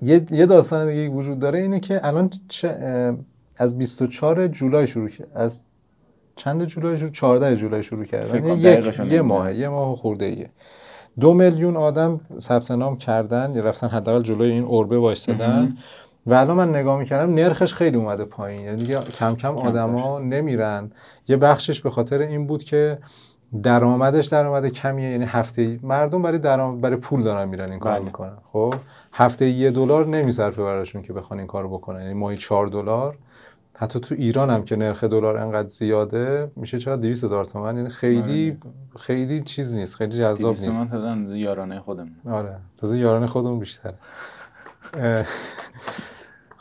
یه 0.04 0.26
یه 0.32 0.46
داستان 0.46 0.88
دیگه 0.88 1.10
وجود 1.10 1.40
داره 1.40 1.60
اینه 1.60 1.80
که 1.80 2.08
الان 2.08 2.30
چه 2.48 2.78
از 3.58 3.78
24 3.78 4.48
جولای 4.48 4.88
شروع 4.88 5.10
از 5.36 5.60
چند 6.36 6.66
جولای 6.66 6.98
شروع؟ 6.98 7.12
14 7.12 7.56
جولای 7.56 7.84
شروع 7.84 8.06
کردن. 8.06 8.58
یک 8.58 9.00
یه 9.12 9.22
ماه 9.22 9.54
یه 9.54 9.70
ماه 9.70 9.96
خورده 9.96 10.26
ایه 10.26 10.50
دو 11.20 11.34
میلیون 11.34 11.78
آدم 11.78 12.20
ثبت 12.40 12.72
نام 12.72 12.98
کردن 12.98 13.52
یا 13.56 13.64
رفتن 13.64 13.88
حداقل 13.88 14.22
جلوی 14.22 14.52
این 14.52 14.64
اوربه 14.64 14.98
وایستادن. 14.98 15.78
و 16.26 16.34
الان 16.34 16.58
من 16.58 16.70
نگاه 16.70 17.00
می‌کردم 17.00 17.34
نرخش 17.34 17.74
خیلی 17.74 17.98
اومده 17.98 18.26
پایین. 18.26 18.62
یعنی 18.62 18.78
دیگه 18.78 19.00
کم 19.00 19.36
کم 19.36 19.58
آدما 19.58 20.20
نمیرن. 20.20 20.92
یه 21.28 21.38
بخشش 21.38 21.82
به 21.82 21.90
خاطر 21.90 22.20
این 22.20 22.48
بود 22.48 22.64
که 22.64 22.98
درآمدش 23.62 24.26
درآمد 24.26 24.68
کمیه 24.68 25.10
یعنی 25.10 25.26
هفته 25.26 25.80
مردم 25.84 26.22
برای 26.22 26.40
درآمد 26.40 26.82
برای 26.82 26.96
پول 26.96 27.24
دارن 27.24 27.48
میرن 27.48 27.70
این 27.70 27.80
کار 27.80 27.94
بله. 27.94 28.06
می‌کنن. 28.06 28.38
خب؟ 28.44 28.74
هفته 29.14 29.50
یه 29.50 29.72
دلار 29.72 30.06
نمیصرفه 30.06 30.64
براشون 30.64 31.02
که 31.02 31.14
بخوان 31.14 31.40
این 31.40 31.48
کارو 31.48 31.70
بکنن. 31.70 32.02
یعنی 32.02 32.14
ماهی 32.14 32.38
4 32.38 32.68
دلار. 32.68 33.18
حتی 33.78 34.00
تو 34.00 34.16
ایران 34.16 34.50
هم 34.50 34.64
که 34.64 34.76
نرخ 34.76 35.04
دلار 35.04 35.38
انقدر 35.38 35.68
زیاده 35.68 36.52
میشه 36.56 36.78
چقدر؟ 36.78 37.02
200 37.02 37.24
هزار 37.24 37.46
تومن 37.46 37.78
یعنی 37.78 37.90
خیلی 37.90 38.52
بله. 38.52 38.72
خیلی 39.00 39.42
چیز 39.42 39.76
نیست. 39.76 39.96
خیلی 39.96 40.18
جذاب 40.18 40.56
نیست. 40.60 40.84
تومن 40.88 41.36
یارانه 41.36 41.80
خودم 41.80 42.08
آره. 42.30 42.56
تازه 42.78 42.98
یارانه 42.98 43.28
خودمون 43.28 43.60
بیشتر 43.60 43.94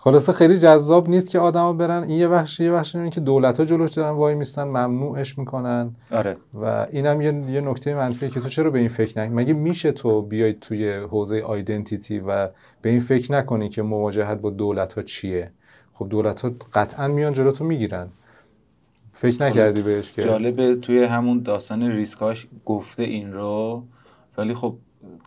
خلاصه 0.04 0.32
خیلی 0.32 0.58
جذاب 0.58 1.08
نیست 1.08 1.30
که 1.30 1.38
آدما 1.38 1.72
برن. 1.72 2.02
این 2.02 2.18
یه 2.18 2.28
بخش 2.28 2.60
یه 2.60 2.72
بخش 2.72 2.96
اینه 2.96 3.10
که 3.10 3.20
دولت 3.20 3.60
ها 3.60 3.64
جلوش 3.64 3.90
دارن 3.90 4.10
وای 4.10 4.34
میستن 4.34 4.64
ممنوعش 4.64 5.38
می‌کنن. 5.38 5.94
آره. 6.10 6.36
و 6.54 6.86
اینم 6.92 7.20
یه 7.20 7.50
یه 7.50 7.60
نکته 7.60 7.94
منفیه 7.94 8.28
که 8.28 8.40
تو 8.40 8.48
چرا 8.48 8.70
به 8.70 8.78
این 8.78 8.88
فکر 8.88 9.20
نکنی 9.20 9.34
مگه 9.34 9.52
میشه 9.52 9.92
تو 9.92 10.22
بیای 10.22 10.52
توی 10.52 10.92
حوزه 10.92 11.40
آیدنتیتی 11.40 12.18
و 12.18 12.48
به 12.82 12.90
این 12.90 13.00
فکر 13.00 13.32
نکنی 13.32 13.68
که 13.68 13.82
مواجهت 13.82 14.40
با 14.40 14.50
دولت 14.50 14.92
ها 14.92 15.02
چیه؟ 15.02 15.52
خب 15.94 16.08
دولت 16.08 16.40
ها 16.40 16.50
قطعا 16.72 17.08
میان 17.08 17.32
جلو 17.32 17.52
تو 17.52 17.64
می‌گیرن. 17.64 18.08
فکر 19.12 19.42
نکردی 19.42 19.82
بهش 19.82 20.12
که؟ 20.12 20.22
جالبه 20.22 20.74
توی 20.74 21.04
همون 21.04 21.42
داستان 21.42 21.82
ریسکاش 21.82 22.46
گفته 22.64 23.02
این 23.02 23.32
رو. 23.32 23.82
ولی 24.38 24.54
خب 24.54 24.76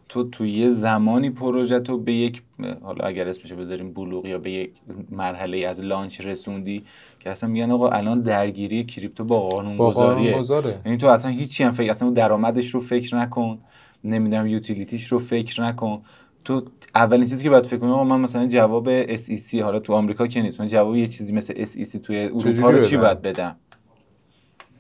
تو 0.10 0.30
توی 0.30 0.52
یه 0.52 0.72
زمانی 0.72 1.30
پروژه 1.30 1.80
تو 1.80 1.98
به 1.98 2.14
یک 2.14 2.42
حالا 2.84 3.06
اگر 3.06 3.28
اسمشو 3.28 3.56
بذاریم 3.56 3.94
بلوغ 3.94 4.26
یا 4.26 4.38
به 4.38 4.52
یک 4.52 4.72
مرحله 5.12 5.68
از 5.68 5.82
لانچ 5.82 6.22
رسوندی 6.22 6.84
که 7.20 7.30
اصلا 7.30 7.50
میگن 7.50 7.72
آقا 7.72 7.90
الان 7.90 8.22
درگیری 8.22 8.84
کریپتو 8.84 9.24
با 9.24 9.40
قانون 9.50 9.78
گذاریه 9.78 10.42
یعنی 10.86 10.98
تو 10.98 11.08
اصلا 11.08 11.32
هیچی 11.32 11.64
هم 11.64 11.72
فکر 11.72 11.92
اصلا 11.92 12.10
درآمدش 12.10 12.70
رو 12.70 12.80
فکر 12.80 13.16
نکن 13.16 13.60
نمی‌دونم 14.04 14.48
یوتیلیتیش 14.48 15.08
رو 15.08 15.20
فکر 15.20 15.64
نکن. 15.64 16.02
تو 16.46 16.64
اولین 16.96 17.28
چیزی 17.28 17.44
که 17.44 17.50
باید 17.50 17.66
فکر 17.66 17.78
کنی 17.78 17.92
آقا 17.92 18.04
من 18.04 18.20
مثلا 18.20 18.48
جواب 18.48 19.16
SEC 19.16 19.56
حالا 19.56 19.80
تو 19.80 19.94
آمریکا 19.94 20.28
که 20.28 20.42
نیست 20.42 20.60
من 20.60 20.68
جواب 20.68 20.96
یه 20.96 21.08
چیزی 21.08 21.34
مثل 21.34 21.66
SEC 21.66 22.00
توی 22.00 22.18
اروپا 22.24 22.70
رو 22.70 22.84
چی 22.84 22.98
باید 22.98 23.22
بدم؟ 23.22 23.56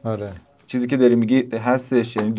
آره. 0.03 0.31
چیزی 0.65 0.87
که 0.87 0.97
داری 0.97 1.15
میگی 1.15 1.57
هستش 1.57 2.15
یعنی 2.15 2.33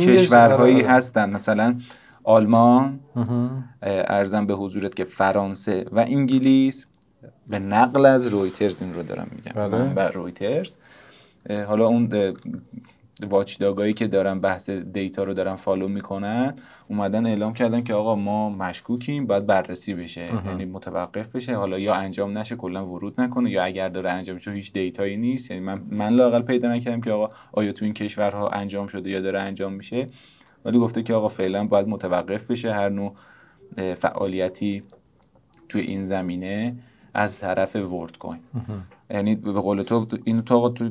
کشورهایی. 0.00 0.82
هستن. 0.82 1.30
مثلا 1.30 1.80
آلمان 2.24 3.00
ارزم 3.82 4.46
به 4.46 4.54
حضورت 4.54 4.94
که 4.94 5.04
فرانسه 5.04 5.86
و 5.92 5.98
انگلیس. 5.98 6.86
به 7.48 7.58
نقل 7.58 8.06
از 8.06 8.26
رویترز 8.26 8.82
این 8.82 8.94
رو 8.94 9.02
دارم 9.02 9.28
میگم. 9.36 9.68
بله. 9.94 10.08
رویترز. 10.08 10.72
حالا 11.66 11.86
اون 11.86 12.08
watchdog 13.22 13.78
ایی 13.78 13.92
که 13.92 14.06
دارن 14.06 14.40
بحث 14.40 14.70
data 14.70 15.24
رو 15.24 15.34
دارن 15.34 15.54
follow 15.54 15.88
می‌کنن 15.88 16.54
اومدن 16.88 17.26
اعلام 17.26 17.54
کردن 17.54 17.82
که 17.82 17.94
آقا 17.94 18.14
ما 18.14 18.50
مشکوکیم 18.50 19.26
باید 19.26 19.46
بررسی 19.46 19.94
بشه 19.94 20.30
یعنی 20.46 20.64
متوقف 20.64 21.28
بشه. 21.28 21.56
حالا 21.56 21.78
یا 21.78 21.94
انجام 21.94 22.38
نشه 22.38 22.56
کلا 22.56 22.86
ورود 22.86 23.20
نکنه 23.20 23.50
یا 23.50 23.64
اگر 23.64 23.88
داره 23.88 24.10
انجام 24.10 24.38
شده 24.38 24.54
هیچ 24.54 24.72
data 24.72 25.01
یی 25.01 25.16
نیست. 25.16 25.50
یعنی 25.50 25.62
من 25.62 25.82
من 25.90 26.08
لاقل 26.08 26.42
پیدا 26.42 26.68
نکردم 26.74 27.00
که 27.00 27.10
آقا 27.10 27.34
آیا 27.52 27.72
تو 27.72 27.84
این 27.84 27.94
کشورها 27.94 28.48
انجام 28.48 28.86
شده 28.86 29.10
یا 29.10 29.20
داره 29.20 29.40
انجام 29.40 29.72
میشه. 29.72 30.08
ولی 30.64 30.78
گفته 30.78 31.02
که 31.02 31.14
آقا 31.14 31.28
فعلا 31.28 31.64
باید 31.64 31.88
متوقف 31.88 32.50
بشه 32.50 32.72
هر 32.72 32.88
نوع 32.88 33.14
فعالیتی 33.94 34.82
توی 35.68 35.80
این 35.80 36.04
زمینه 36.04 36.76
از 37.14 37.40
طرف 37.40 37.76
ورد 37.76 38.18
کوین 38.18 38.40
یعنی 39.10 39.34
به 39.34 39.52
قول 39.52 39.82
تو 39.82 40.06
اینو 40.24 40.42
تو 40.42 40.68
تو 40.68 40.90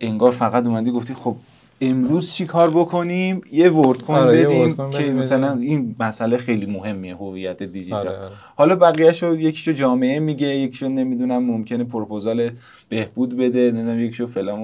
انگار 0.00 0.30
فقط 0.30 0.66
اومدی 0.66 0.90
گفتی 0.90 1.14
خب 1.14 1.36
امروز 1.80 2.32
چی 2.32 2.46
کار 2.46 2.70
بکنیم؟ 2.70 3.42
یه 3.52 3.70
ورد 3.70 4.02
کوین 4.02 4.18
آره 4.18 4.44
بدیم 4.44 4.90
که 4.90 5.12
مثلا 5.12 5.52
این 5.52 5.96
مسئله 6.00 6.36
خیلی 6.36 6.66
مهمیه 6.66 7.16
هویت 7.16 7.62
دیجیتال. 7.62 8.08
آره 8.08 8.18
آره. 8.18 8.30
حالا 8.56 8.76
بقیه‌شو 8.76 9.36
یکیشو 9.36 9.72
جامعه 9.72 10.18
میگه 10.18 10.46
یکیشو 10.46 10.88
نمی‌دونم 10.88 11.44
ممکنه 11.44 11.84
پروپوزال 11.84 12.50
بهبود 12.88 13.36
بده 13.36 13.70
نمی‌دونم 13.70 14.00
یکیشو 14.00 14.26
فلان 14.26 14.60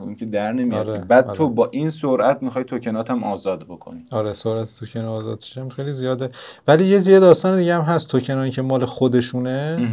اون 0.00 0.14
که 0.18 0.26
در 0.26 0.52
نمیاد. 0.52 0.90
آره. 0.90 0.98
بعد 0.98 1.32
تو 1.32 1.44
آره. 1.44 1.52
با 1.52 1.68
این 1.72 1.90
سرعت 1.90 2.42
می‌خوای 2.42 2.64
توکنات 2.64 3.10
هم 3.10 3.24
آزاد 3.24 3.64
بکنی. 3.64 4.04
آره 4.10 4.32
سرعت 4.32 4.76
توکن 4.80 5.04
آزاد 5.04 5.42
خیلی 5.76 5.92
زیاده. 5.92 6.30
ولی 6.68 6.84
یه 6.84 7.20
داستان 7.20 7.58
دیگه 7.58 7.74
هم 7.74 7.82
هست 7.82 8.08
توکنایی 8.08 8.50
که 8.50 8.62
مال 8.62 8.84
خودشونه. 8.84 9.88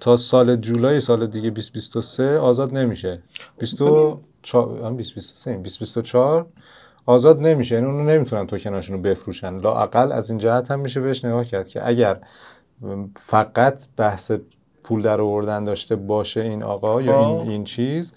تا 0.00 0.16
سال 0.16 0.56
جولای 0.56 1.00
سال 1.00 1.26
دیگه 1.26 1.50
2023 1.50 2.38
آزاد 2.38 2.76
نمیشه. 2.76 3.22
2024 4.42 6.46
آزاد 7.06 7.40
نمیشه 7.40 7.74
یعنی 7.74 7.86
اونو 7.86 8.04
نمی‌تونن 8.04 8.46
توکناشون 8.46 8.96
رو 8.96 9.02
بفروشن. 9.02 9.58
لاقل 9.58 10.12
از 10.12 10.30
این 10.30 10.38
جهت 10.38 10.70
هم 10.70 10.80
میشه 10.80 11.00
بهش 11.00 11.24
نگاه 11.24 11.44
کرد 11.44 11.68
که 11.68 11.88
اگر 11.88 12.20
فقط 13.16 13.88
بحث 13.96 14.32
پول 14.84 15.02
در 15.02 15.20
آوردن 15.20 15.64
داشته 15.64 15.96
باشه 15.96 16.40
این 16.40 16.62
آقا 16.62 17.02
یا 17.02 17.20
این, 17.20 17.44
خب. 17.44 17.50
این 17.50 17.64
چیز 17.64 18.12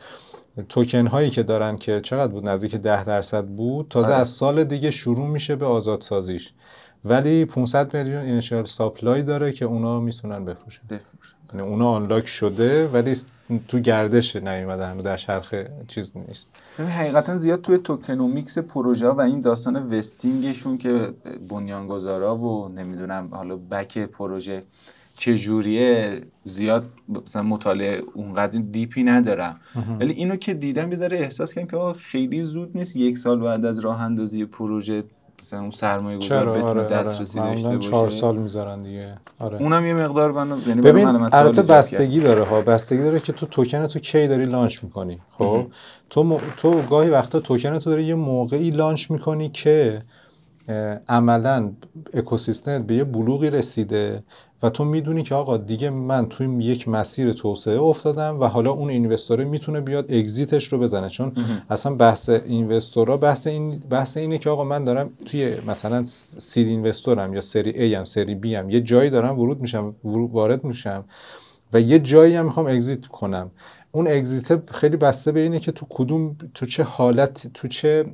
توکن 0.69 1.07
هایی 1.07 1.29
که 1.29 1.43
دارن 1.43 1.75
که 1.75 2.01
چقدر 2.01 2.31
بود؟ 2.31 2.49
نزدیک 2.49 2.75
ده 2.75 3.03
درصد 3.03 3.45
بود. 3.45 3.87
تازه 3.89 4.07
آره. 4.07 4.15
از 4.15 4.27
سال 4.27 4.63
دیگه 4.63 4.91
شروع 4.91 5.27
میشه 5.27 5.55
به 5.55 5.65
آزاد 5.65 6.01
سازیش 6.01 6.53
ولی 7.05 7.45
500 7.45 7.97
میلیون 7.97 8.25
initial 8.25 8.63
supply 8.63 9.23
داره 9.23 9.51
که 9.51 9.65
اونا 9.65 9.99
می‌تونن 9.99 10.45
بفروشن. 10.45 10.81
یعنی 11.53 11.67
اونا 11.67 11.87
unlock 11.87 12.27
شده 12.27 12.87
ولی 12.87 13.15
تو 13.67 13.79
گردش 13.79 14.35
نیومده 14.35 14.85
هنوز 14.85 15.03
در 15.03 15.15
چرخه 15.15 15.55
چیز 15.87 16.17
نیست. 16.17 16.49
حقیقتا 16.77 17.37
زیاد 17.37 17.61
توی 17.61 17.77
tokenomics 17.77 18.57
پروژه 18.57 19.07
و 19.07 19.21
این 19.21 19.41
داستان 19.41 19.75
vesting 19.75 20.40
شون 20.40 20.77
که 20.77 21.13
بنیانگذارا 21.49 22.37
و 22.37 22.69
نمی‌دونم 22.69 23.29
حالا 23.31 23.55
back 23.55 23.97
پروژه 23.97 24.63
چجوریه 25.15 26.21
زیاد 26.45 26.85
مثلا 27.25 27.43
مطالعه 27.43 28.01
اونقدر 28.13 28.59
deep 28.59 28.95
ی 28.95 29.03
ندارم. 29.03 29.59
ولی 29.99 30.13
اینو 30.13 30.35
که 30.35 30.53
دیدم 30.53 30.89
یه 30.89 30.99
ذره 30.99 31.17
احساس 31.17 31.53
کردم 31.53 31.67
که 31.93 31.99
خیلی 31.99 32.43
زود 32.43 32.77
نیست 32.77 32.95
یک 32.95 33.17
سال 33.17 33.39
بعد 33.39 33.65
از 33.65 33.79
راه 33.79 34.01
اندازی 34.01 34.45
پروژه 34.45 35.03
مثلا 35.39 35.59
اون 35.59 35.71
سرمایه 35.71 36.17
گذار 36.17 36.49
بتونه 36.49 36.63
آره, 36.63 36.81
آره. 36.81 36.89
دسترسی 36.89 37.39
آره. 37.39 37.49
داشته 37.49 37.69
باشه 37.69 37.89
چهار 37.89 38.09
سال 38.09 38.37
می‌ذارن 38.37 38.81
دیگه 38.81 39.15
آره. 39.39 39.61
اونم 39.61 39.85
یه 39.85 39.93
مقدار 39.93 40.31
من 40.31 40.57
یعنی 40.67 40.81
ببین 40.81 41.07
البته 41.07 41.61
بستگی 41.61 42.19
داره 42.19 42.43
ها 42.43 42.61
بستگی 42.61 43.01
داره 43.03 43.19
که 43.19 43.33
تو 43.33 43.45
توکن 43.45 43.87
تو 43.87 43.99
کی 43.99 44.27
داری 44.27 44.45
لانچ 44.45 44.83
می‌کنی 44.83 45.19
خب 45.31 45.67
تو 46.09 46.23
م... 46.23 46.37
تو 46.57 46.81
گاهی 46.81 47.09
وقتا 47.09 47.39
توکن 47.39 47.79
تو 47.79 47.89
داری 47.89 48.03
یه 48.03 48.15
موقعی 48.15 48.71
لانچ 48.71 49.11
می‌کنی 49.11 49.49
که 49.49 50.03
عملا 51.09 51.71
اکوسیستمت 52.13 52.87
به 52.87 52.95
یه 52.95 53.03
بلوغی 53.03 53.49
رسیده 53.49 54.23
و 54.63 54.69
تو 54.69 54.85
می‌دونی 54.85 55.23
که 55.23 55.35
آقا 55.35 55.57
دیگه 55.57 55.89
من 55.89 56.29
توی 56.29 56.63
یک 56.63 56.87
مسیر 56.87 57.33
توسعه 57.33 57.79
افتادم 57.79 58.39
و 58.39 58.45
حالا 58.45 58.71
اون 58.71 58.89
اینوستوره 58.89 59.43
می‌تونه 59.43 59.81
بیاد 59.81 60.11
اگزیتش 60.11 60.73
رو 60.73 60.79
بزنه. 60.79 61.09
چون 61.09 61.31
اصلا 61.69 61.95
بحث 61.95 62.29
اینوستورا 62.29 63.17
بحث 63.17 63.47
این 63.47 63.79
بحث 63.79 64.17
اینه 64.17 64.37
که 64.37 64.49
آقا 64.49 64.63
من 64.63 64.83
دارم 64.83 65.09
توی 65.25 65.55
مثلا 65.67 66.03
سید 66.05 66.67
اینوستورم 66.67 67.33
یا 67.33 67.41
سری 67.41 67.91
A 67.91 67.97
هم 67.97 68.03
سری 68.03 68.39
B 68.43 68.45
هم 68.45 68.69
یه 68.69 68.81
جایی 68.81 69.09
دارم 69.09 69.39
ورود 69.39 69.61
میشم 69.61 69.95
وارد 70.03 70.63
میشم 70.63 71.03
و 71.73 71.81
یه 71.81 71.99
جایی 71.99 72.35
هم 72.35 72.45
می‌خوام 72.45 72.67
اگزیت 72.67 73.05
کنم. 73.07 73.51
اون 73.91 74.07
اگزیت 74.07 74.71
خیلی 74.71 74.97
بسته 74.97 75.31
به 75.31 75.39
اینه 75.39 75.59
که 75.59 75.71
تو 75.71 75.85
کدوم 75.89 76.35
تو 76.53 76.65
چه 76.65 76.83
حالت 76.83 77.47
تو 77.53 77.67
چه 77.67 78.05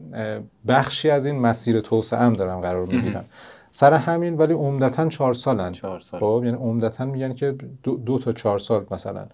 بخشی 0.68 1.10
از 1.10 1.26
این 1.26 1.40
مسیر 1.40 1.82
توسعه 1.82 2.20
هم 2.20 2.34
دارم 2.34 2.62
قرار 2.62 2.86
می‌گیرم. 2.86 3.26
سر 3.72 3.94
همین 3.94 4.38
ولی 4.38 4.54
عمدتا 4.54 5.10
چهار 5.10 5.34
سالن. 5.34 5.72
چهار 5.72 6.00
سال. 6.00 6.20
خب 6.20 6.42
یعنی 6.46 6.58
عمدتا 6.58 7.06
میگن 7.06 7.34
که 7.34 7.56
دو, 7.84 7.98
دو 7.98 8.20
تا 8.20 8.34
چهار 8.34 8.60
سال 8.60 8.86
مثلا. 8.92 9.26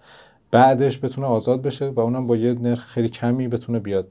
بعدش 0.50 1.04
بتونه 1.04 1.26
آزاد 1.26 1.62
بشه 1.62 1.88
و 1.88 2.00
اونم 2.00 2.26
با 2.26 2.36
یه 2.36 2.52
نرخ 2.52 2.86
خیلی 2.86 3.08
کمی 3.08 3.48
بتونه 3.48 3.78
بیاد. 3.78 4.08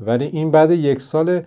ولی 0.00 0.24
این 0.24 0.50
بعد 0.50 0.70
یک 0.70 1.00
سال 1.00 1.42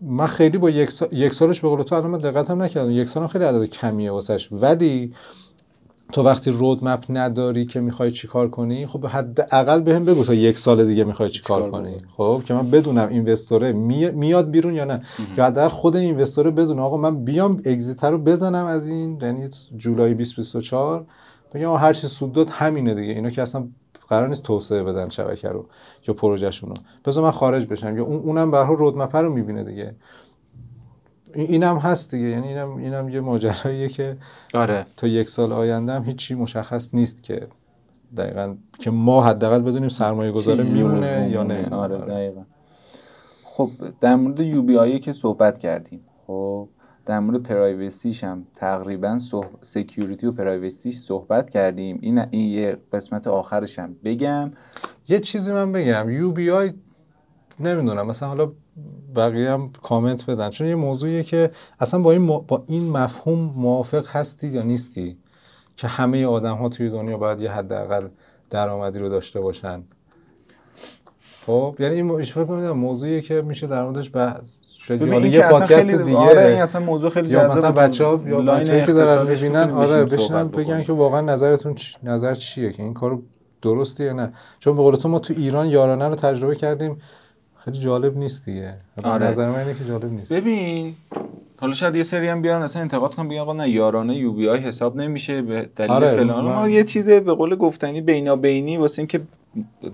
من 0.00 0.26
خیلی 0.26 0.58
با 0.58 0.70
یک, 0.70 0.90
سال، 0.90 1.08
یک 1.12 1.34
سالش 1.34 1.60
به 1.60 1.68
قول 1.68 1.82
تو 1.82 1.94
الان 1.94 2.10
من 2.10 2.18
دقت 2.18 2.50
هم 2.50 2.62
نکردم. 2.62 2.90
یک 2.90 3.08
سال 3.08 3.22
هم 3.22 3.28
خیلی 3.28 3.44
عدد 3.44 3.64
کمیه 3.64 4.10
واسش. 4.10 4.48
ولی 4.52 5.14
تو 6.12 6.22
وقتی 6.22 6.50
رودمپ 6.50 7.04
نداری 7.08 7.66
که 7.66 7.80
می‌خوای 7.80 8.10
چیکار 8.10 8.48
کنی 8.50 8.86
خب 8.86 9.06
حداقل 9.06 9.80
بهم 9.80 10.04
بگو 10.04 10.24
تا 10.24 10.34
یک 10.34 10.58
سال 10.58 10.84
دیگه 10.84 11.04
می‌خوای 11.04 11.30
چیکار 11.30 11.70
کنی. 11.70 11.96
خب 12.16 12.42
که 12.44 12.54
من 12.54 12.70
بدونم 12.70 13.08
اینوستوره 13.08 13.72
میاد 13.72 14.50
بیرون 14.50 14.74
یا 14.74 14.84
نه. 14.84 15.02
یا 15.36 15.46
حداقل 15.46 15.68
خود 15.68 15.96
اینوستوره 15.96 16.50
بدونه 16.50 16.82
آقا 16.82 16.96
من 16.96 17.24
بیام 17.24 17.62
اگزیتر 17.66 18.10
رو 18.10 18.18
بزنم 18.18 18.66
از 18.66 18.86
این 18.86 19.18
یعنی 19.22 19.48
جولای 19.76 20.14
2024 20.14 21.06
بگم 21.54 21.74
هر 21.74 21.92
چی 21.92 22.06
سود 22.06 22.32
داد 22.32 22.48
همینه 22.50 22.94
دیگه. 22.94 23.12
اینا 23.12 23.30
که 23.30 23.42
اصلا 23.42 23.68
قرار 24.08 24.28
نیست 24.28 24.42
توسعه 24.42 24.82
بدن 24.82 25.08
شبکه 25.08 25.48
رو 25.48 25.66
یا 26.08 26.14
پروژهشون 26.14 26.68
رو. 26.70 26.76
بذار 27.04 27.24
من 27.24 27.30
خارج 27.30 27.66
بشم. 27.66 27.96
یا 27.96 28.04
اونم 28.04 28.50
به 28.50 28.58
هر 28.58 28.76
رودمپ 28.76 29.16
رو 29.16 29.32
می‌بینه 29.32 29.64
دیگه. 29.64 29.94
اینم 31.34 31.76
هست 31.76 32.10
دیگه. 32.14 32.26
یعنی 32.26 32.48
اینم 32.48 32.76
اینم 32.76 33.08
یه 33.08 33.20
ماجراییه 33.20 33.88
که 33.88 34.16
آره. 34.54 34.86
تا 34.96 35.06
یک 35.06 35.28
سال 35.28 35.52
آینده 35.52 35.92
هم 35.92 36.04
هیچی 36.04 36.34
مشخص 36.34 36.94
نیست 36.94 37.22
که 37.22 37.48
دقیقا 38.16 38.54
که 38.78 38.90
ما 38.90 39.22
حداقل 39.24 39.60
بدونیم 39.60 39.88
سرمایه 39.88 40.32
گذاره 40.32 40.64
میمونه 40.64 41.28
یا 41.30 41.42
نه. 41.42 41.68
آره 41.70 41.98
دقیقا. 41.98 42.42
خب 43.44 43.70
در 44.00 44.16
مورد 44.16 44.40
یو 44.40 44.62
بی 44.62 44.76
آیی 44.76 44.98
که 44.98 45.12
صحبت 45.12 45.58
کردیم. 45.58 46.00
خب 46.26 46.68
در 47.06 47.20
مورد 47.20 47.42
privacy 47.42 48.06
ش 48.06 48.24
هم 48.24 48.46
تقریبا 48.54 49.18
security 49.60 50.26
و 50.26 50.32
privacy 50.32 50.82
ش 50.82 50.96
صحبت 50.96 51.50
کردیم. 51.50 51.98
این 52.02 52.18
این 52.18 52.48
یه 52.50 52.76
قسمت 52.92 53.26
آخرش 53.26 53.78
هم 53.78 53.96
بگم. 54.04 54.50
یه 55.08 55.20
چیزی 55.20 55.52
من 55.52 55.72
بگم. 55.72 56.10
UBI 56.10 56.72
نمی‌دونم 57.62 58.06
مثلا 58.06 58.28
حالا 58.28 58.52
بقیه 59.16 59.50
هم 59.50 59.70
کامنت 59.82 60.30
بدن. 60.30 60.50
چون 60.50 60.66
یه 60.66 60.74
موضوعیه 60.74 61.22
که 61.22 61.50
اصلا 61.80 62.00
با 62.00 62.12
این, 62.12 62.26
با 62.26 62.64
این 62.66 62.90
مفهوم 62.90 63.52
موافق 63.56 64.08
هستی 64.08 64.48
یا 64.48 64.62
نیستی 64.62 65.16
که 65.76 65.88
همه 65.88 66.26
آدم 66.26 66.56
ها 66.56 66.68
توی 66.68 66.90
دنیا 66.90 67.18
باید 67.18 67.40
یه 67.40 67.50
حداقل 67.50 68.08
درآمدی 68.50 68.98
رو 68.98 69.08
داشته 69.08 69.40
باشن؟ 69.40 69.82
خب 71.46 71.76
یعنی 71.78 71.94
این 71.94 72.22
فکر 72.22 72.44
کنید 72.44 72.64
موضوعیه 72.64 73.20
که 73.20 73.42
میشه 73.42 73.66
در 73.66 73.84
موردش 73.84 74.10
بحث 74.14 74.40
شاید 74.78 75.02
یه 75.02 75.48
پادکست 75.50 75.94
دیگه. 75.94 76.18
آره 76.18 76.46
این 76.46 76.62
اصلا 76.62 76.80
موضوع 76.80 77.10
خیلی 77.10 77.28
یا 77.28 77.52
مثلا 77.52 77.72
بچه‌ها 77.72 78.20
یا 78.26 78.40
بچه‌ای 78.40 78.86
که 78.86 78.92
دارن 78.92 79.30
می‌بینن 79.30 79.70
آره 79.70 80.04
بشینن 80.04 80.48
بگن 80.48 80.82
که 80.82 80.92
واقعا 80.92 81.20
نظرتون 81.20 81.74
نظر 82.02 82.34
چیه 82.34 82.72
که 82.72 82.82
این 82.82 82.94
کارو 82.94 83.22
درسته 83.62 84.04
یا 84.04 84.12
نه؟ 84.12 84.32
چون 84.58 84.76
به 84.76 84.82
قول 84.82 84.96
تو 84.96 85.08
ما 85.08 85.18
تو 85.18 85.34
ایران 85.36 85.66
یارانه 85.66 86.08
رو 86.08 86.14
تجربه 86.14 86.56
کردیم. 86.56 86.96
خیلی 87.64 87.78
جالب 87.78 88.16
نیست 88.16 88.44
دیگه. 88.44 88.74
آره. 89.02 89.26
نظر 89.26 89.48
من 89.50 89.58
اینه 89.58 89.74
که 89.74 89.84
جالب 89.84 90.12
نیست. 90.12 90.32
ببین 90.32 90.94
حالا 91.60 91.74
شاید 91.74 91.96
یه 91.96 92.02
سری 92.02 92.28
هم 92.28 92.42
بیان 92.42 92.62
اصلا 92.62 92.82
انتقاد 92.82 93.14
کنن 93.14 93.28
بگن 93.28 93.38
آقا 93.38 93.52
نه 93.52 93.70
یارانه 93.70 94.16
یو 94.16 94.32
بی 94.32 94.48
آی 94.48 94.58
حساب 94.58 94.96
نمیشه 94.96 95.42
به 95.42 95.68
دلیل 95.76 95.90
آره 95.90 96.16
فلان. 96.16 96.44
ما 96.44 96.68
یه 96.68 96.84
چیز 96.84 97.08
به 97.08 97.34
قول 97.34 97.56
گفتنی 97.56 98.00
بینا 98.00 98.36
بینی 98.36 98.76
واسه 98.76 99.06
که 99.06 99.20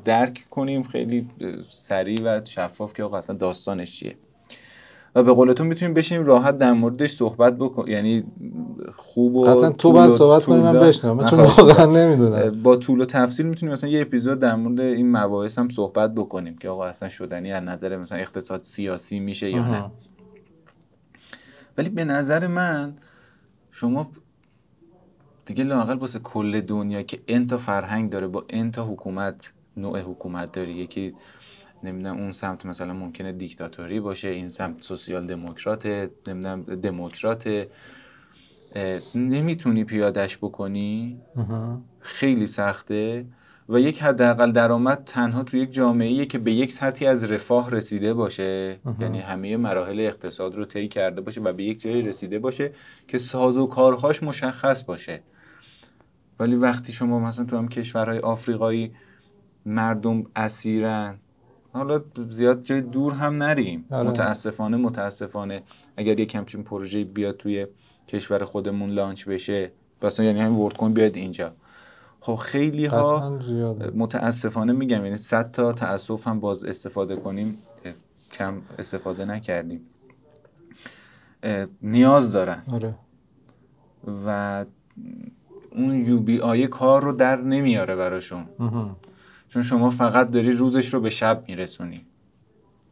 درک 0.04 0.44
کنیم 0.50 0.82
خیلی 0.82 1.28
سریع 1.70 2.22
و 2.24 2.40
شفاف 2.44 2.94
که 2.94 3.02
آقا 3.02 3.18
اصلا 3.18 3.36
داستانش 3.36 3.98
چیه. 3.98 4.14
و 5.18 5.22
به 5.22 5.32
قولتون 5.32 5.66
می‌تونیم 5.66 5.94
بشیم 5.94 6.24
راحت 6.24 6.58
در 6.58 6.72
موردش 6.72 7.12
صحبت 7.12 7.58
بکن 7.58 7.90
یعنی 7.90 8.24
خوب 8.94 9.36
و 9.36 9.44
قطعا 9.44 9.70
تو 9.70 9.92
باید 9.92 10.10
صحبت 10.10 10.44
کنیم 10.44 10.62
من 10.62 10.80
بشنم 10.80 11.24
چون 11.24 11.38
واقعا 11.38 11.86
نمی‌دونم. 11.86 12.62
با 12.62 12.76
طول 12.76 13.00
و 13.00 13.04
تفصیل 13.04 13.46
می‌تونیم 13.46 13.72
مثلا 13.72 13.90
یه 13.90 14.00
اپیزود 14.00 14.38
در 14.38 14.54
مورد 14.54 14.80
این 14.80 15.16
مباحث 15.16 15.58
هم 15.58 15.68
صحبت 15.68 16.14
بکنیم 16.14 16.56
که 16.58 16.68
آقا 16.68 16.84
اصلا 16.84 17.08
شدنی 17.08 17.52
از 17.52 17.64
نظر 17.64 17.96
مثلا 17.96 18.18
اقتصاد 18.18 18.62
سیاسی 18.62 19.20
میشه 19.20 19.50
یا 19.50 19.68
نه. 19.68 19.90
ولی 21.78 21.88
به 21.88 22.04
نظر 22.04 22.46
من 22.46 22.92
شما 23.70 24.10
دیگه 25.46 25.64
لاقل 25.64 25.96
واسه 25.96 26.18
کل 26.18 26.60
دنیا 26.60 27.02
که 27.02 27.20
انتا 27.28 27.56
فرهنگ 27.56 28.10
داره 28.10 28.26
با 28.26 28.44
انتا 28.48 28.84
حکومت 28.84 29.52
نوع 29.76 30.00
حکومت 30.00 30.52
داره 30.52 30.72
یکی 30.72 31.14
نمی‌دونم 31.82 32.16
اون 32.16 32.32
سمت 32.32 32.66
مثلا 32.66 32.92
ممکنه 32.92 33.32
دیکتاتوری 33.32 34.00
باشه 34.00 34.28
این 34.28 34.48
سمت 34.48 34.82
سوسیال 34.82 35.26
دموکرات 35.26 35.86
نمی‌دونم 36.26 36.62
دموکرات 36.62 37.66
نمی‌تونی 39.14 39.84
پیادش 39.84 40.38
بکنی؟ 40.38 41.20
خیلی 42.00 42.46
سخته 42.46 43.26
و 43.68 43.80
یک 43.80 44.02
حداقل 44.02 44.52
درآمد 44.52 45.02
تنها 45.06 45.42
تو 45.42 45.56
یک 45.56 45.72
جامعه 45.72 46.26
که 46.26 46.38
به 46.38 46.52
یک 46.52 46.72
سطحی 46.72 47.06
از 47.06 47.24
رفاه 47.24 47.70
رسیده 47.70 48.14
باشه. 48.14 48.78
یعنی 49.00 49.20
همه 49.20 49.56
مراحل 49.56 50.00
اقتصاد 50.00 50.54
رو 50.54 50.64
طی 50.64 50.88
کرده 50.88 51.20
باشه 51.20 51.40
و 51.40 51.52
به 51.52 51.64
یک 51.64 51.80
جایی 51.80 52.02
رسیده 52.02 52.38
باشه 52.38 52.70
که 53.08 53.18
ساز 53.18 53.56
و 53.56 53.66
کارهاش 53.66 54.22
مشخص 54.22 54.82
باشه. 54.82 55.22
ولی 56.40 56.56
وقتی 56.56 56.92
شما 56.92 57.20
مثلا 57.20 57.44
تو 57.44 57.56
هم 57.56 57.68
کشورهای 57.68 58.18
آفریقایی 58.18 58.92
مردم 59.66 60.24
اسیرن 60.36 61.18
حالا 61.78 62.00
زیاد 62.28 62.62
جای 62.62 62.80
دور 62.80 63.12
هم 63.12 63.42
نریم. 63.42 63.84
آره. 63.90 64.10
متاسفانه 64.10 64.76
متاسفانه. 64.76 65.62
اگر 65.96 66.20
یک 66.20 66.34
همچین 66.34 66.62
پروژه 66.62 67.04
بیاد 67.04 67.36
توی 67.36 67.66
کشور 68.08 68.44
خودمون 68.44 68.90
لانچ 68.90 69.28
بشه 69.28 69.70
مثلا 70.02 70.26
یعنی 70.26 70.40
همین 70.40 70.58
ورد 70.58 70.76
کوین 70.76 70.94
بیاد 70.94 71.16
اینجا. 71.16 71.52
خب 72.20 72.34
خیلی 72.34 72.86
ها 72.86 73.38
متاسفانه 73.94 74.72
میگم 74.72 75.04
یعنی 75.04 75.16
صد 75.16 75.50
تا 75.50 75.72
تاسف 75.72 76.28
هم 76.28 76.40
باز 76.40 76.64
استفاده 76.64 77.16
کنیم 77.16 77.58
کم 78.32 78.54
استفاده 78.78 79.24
نکردیم. 79.24 79.80
نیاز 81.82 82.32
دارن. 82.32 82.62
آره. 82.72 82.94
و 84.26 84.64
اون 85.70 86.06
یو 86.06 86.20
بی 86.20 86.40
آی 86.40 86.66
کار 86.66 87.02
رو 87.02 87.12
در 87.12 87.36
نمیاره 87.36 87.96
براشون. 87.96 88.44
چون 89.48 89.62
شما 89.62 89.90
فقط 89.90 90.30
داری 90.30 90.52
روزش 90.52 90.94
رو 90.94 91.00
به 91.00 91.10
شب 91.10 91.44
میرسونی. 91.48 92.06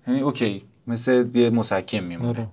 یعنی 0.07 0.21
اوکی 0.21 0.63
مثل 0.87 1.29
یه 1.35 1.51
مسکم 1.51 2.05
میمونه. 2.05 2.29
آره. 2.29 2.49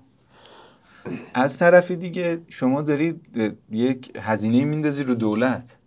از 1.34 1.58
طرفی 1.58 1.96
دیگه 1.96 2.42
شما 2.48 2.82
داری 2.82 3.16
یک 3.72 4.12
هزینه 4.16 4.66
میندازی 4.66 5.04
رو 5.04 5.16
دولت. 5.16 5.78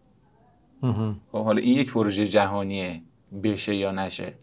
خب 1.33 1.45
حالا 1.45 1.61
این 1.61 1.79
یک 1.79 1.93
پروژه 1.93 2.27
جهانیه 2.27 3.03
بشه 3.43 3.75
یا 3.75 3.93
نشه. 3.93 4.35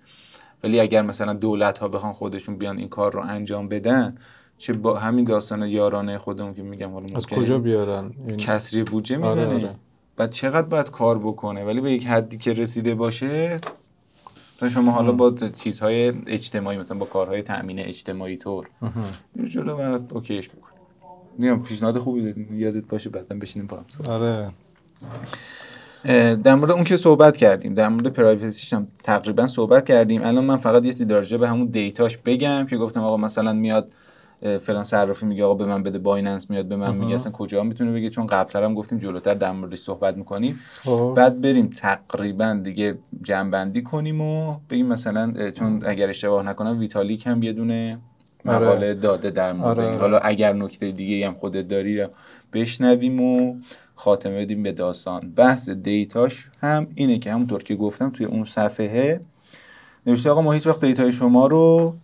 ولی 0.63 0.79
اگر 0.79 1.01
مثلا 1.01 1.33
دولت 1.33 1.79
ها 1.79 1.87
بخوان 1.87 2.13
خودشون 2.13 2.57
بیان 2.57 2.77
این 2.77 2.89
کار 2.89 3.13
رو 3.13 3.21
انجام 3.21 3.67
بدن 3.67 4.17
چه 4.57 4.73
با 4.73 4.99
همین 4.99 5.25
داستان 5.25 5.67
یارانه 5.67 6.17
خودمون 6.17 6.53
که 6.53 6.63
میگم 6.63 6.91
حالا 6.91 7.05
از 7.15 7.27
کجا 7.27 7.59
بیارن؟ 7.59 8.11
کسری 8.37 8.83
بودجه 8.83 9.17
می‌زنه. 9.17 9.31
آره, 9.31 9.53
آره. 9.53 9.75
بعد 10.17 10.31
چقدر 10.31 10.67
باید 10.67 10.91
کار 10.91 11.19
بکنه؟ 11.19 11.65
ولی 11.65 11.81
به 11.81 11.91
یک 11.91 12.07
حدی 12.07 12.37
که 12.37 12.53
رسیده 12.53 12.95
باشه 12.95 13.59
تا 14.57 14.69
شما 14.69 14.91
حالا 14.91 15.11
با 15.11 15.35
چیزهای 15.55 16.13
اجتماعی 16.27 16.77
مثلا 16.77 16.97
با 16.97 17.05
کارهای 17.05 17.41
تأمین 17.41 17.79
اجتماعی 17.79 18.37
طور. 18.37 18.69
جلو 19.47 19.77
بعد 19.77 20.13
اوکیش 20.13 20.49
بکنه 20.49 20.73
میگم 21.37 21.63
پیشنهاد 21.63 21.97
خوبی 21.97 22.33
یادت 22.51 22.85
باشه 22.85 23.09
بعدا 23.09 23.35
بشینیم 23.35 23.67
با 23.67 23.77
هم 23.77 23.85
آره. 24.11 24.51
در 26.35 26.55
مورد 26.55 26.71
اون 26.71 26.83
که 26.83 26.95
صحبت 26.95 27.37
کردیم 27.37 27.73
در 27.73 27.89
مورد 27.89 28.07
پرایوسیش 28.07 28.73
هم 28.73 28.87
تقریبا 29.03 29.47
صحبت 29.47 29.85
کردیم. 29.85 30.23
الان 30.23 30.45
من 30.45 30.57
فقط 30.57 30.85
یه 30.85 30.91
سری 30.91 31.37
به 31.37 31.49
همون 31.49 31.65
دیتاش 31.65 32.17
بگم 32.17 32.65
که 32.69 32.77
گفتم 32.77 33.03
آقا 33.03 33.17
مثلا 33.17 33.53
میاد 33.53 33.91
فلان 34.43 34.83
صرافی 34.83 35.25
میگه 35.25 35.43
آقا 35.43 35.53
به 35.53 35.65
من 35.65 35.83
بده 35.83 35.99
بایننس 35.99 36.49
میاد 36.49 36.65
به 36.65 36.75
من 36.75 36.95
میگه 36.95 37.15
اصلا 37.15 37.31
کجا 37.31 37.63
می‌تونه 37.63 37.91
بگه 37.91 38.09
چون 38.09 38.27
قبلتر 38.27 38.63
هم 38.63 38.73
گفتیم 38.73 38.97
جلوتر 38.97 39.33
در 39.33 39.51
موردش 39.51 39.79
صحبت 39.79 40.17
می‌کنیم 40.17 40.59
خب. 40.83 41.13
بعد 41.17 41.41
بریم 41.41 41.67
تقریبا 41.67 42.59
دیگه 42.63 42.97
جنبندی 43.21 43.81
کنیم 43.83 44.21
و 44.21 44.55
بگیم 44.69 44.85
مثلا 44.85 45.51
چون 45.51 45.81
اگر 45.85 46.09
اشتباه 46.09 46.45
نکنم 46.45 46.79
ویتالیک 46.79 47.27
هم 47.27 47.43
یه 47.43 47.53
دونه 47.53 47.99
آره. 48.45 48.65
مقاله 48.65 48.93
داده 48.93 49.29
در 49.29 49.53
مورد 49.53 49.79
آره. 49.79 49.97
حالا 49.97 50.17
اگر 50.17 50.53
نکته 50.53 50.91
دیگه 50.91 51.27
هم 51.27 51.33
خودت 51.33 51.67
داری 51.67 52.05
بشنویم 52.53 53.21
و 53.21 53.55
خاتمه 53.95 54.41
بدیم 54.41 54.63
به 54.63 54.71
داستان 54.71 55.33
بحث 55.35 55.69
data 55.69 56.23
ش 56.23 56.49
هم 56.61 56.87
اینه 56.95 57.19
که 57.19 57.33
همونطور 57.33 57.63
که 57.63 57.75
گفتم 57.75 58.09
توی 58.09 58.25
اون 58.25 58.45
صفحه 58.45 59.21
نوشته 60.05 60.29
آقا 60.29 60.41
ما 60.41 60.51
هیچ 60.51 60.67
وقت 60.67 60.85
data 60.85 61.06
ی 61.06 61.11
شما 61.11 61.47
رو 61.47 61.95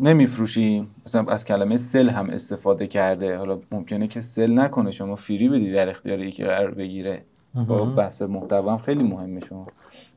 نمیفروشیم. 0.00 0.90
مثلا 1.06 1.24
از 1.24 1.44
کلمه 1.44 1.76
sell 1.76 2.08
هم 2.08 2.30
استفاده 2.30 2.86
کرده. 2.86 3.36
حالا 3.36 3.58
ممکنه 3.72 4.08
که 4.08 4.20
sell 4.20 4.58
نکنه. 4.58 4.90
شما 4.90 5.14
free 5.14 5.48
بدی 5.48 5.72
در 5.72 5.88
اختیار 5.88 6.20
یکی 6.20 6.44
قرار 6.44 6.70
بگیره. 6.70 7.22
با 7.68 7.84
بحث 7.84 8.22
محتوا 8.22 8.72
هم 8.72 8.78
خیلی 8.78 9.02
مهمه 9.02 9.40
شما. 9.40 9.66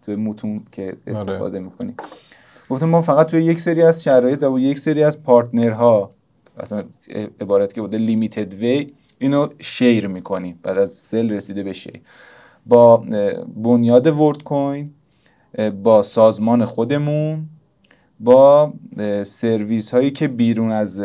توی 0.02 0.16
متون 0.16 0.64
که 0.72 0.84
آره. 0.84 1.20
استفاده 1.20 1.60
می‌کنی. 1.60 1.94
گفتم 2.70 2.90
ما 2.90 3.02
فقط 3.02 3.32
توی 3.32 3.44
یک 3.44 3.60
سری 3.60 3.82
از 3.82 4.04
شرایط 4.04 4.44
و 4.44 4.60
یک 4.60 4.80
سری 4.80 5.04
از 5.04 5.24
partner 5.24 6.01
ها 6.01 6.12
مثلا 6.64 6.84
عبارت 7.42 7.74
که 7.74 7.82
بوده 7.82 7.98
limited 7.98 8.54
way 8.54 8.94
اینو 9.20 9.48
share 9.60 10.08
می‌کنیم. 10.08 10.60
بعد 10.64 10.78
از 10.78 10.92
sell 10.92 11.30
رسیده 11.30 11.64
به 11.64 11.74
share 11.74 12.02
با 12.66 12.98
بنیاد 13.56 14.08
ورلد 14.08 14.44
کوین 14.44 14.92
با 15.84 16.04
سازمان 16.04 16.66
خودمون 16.66 17.50
با 18.20 18.74
سرویس 19.24 19.94
هایی 19.94 20.12
که 20.12 20.28
بیرون 20.28 20.72
از 20.72 21.04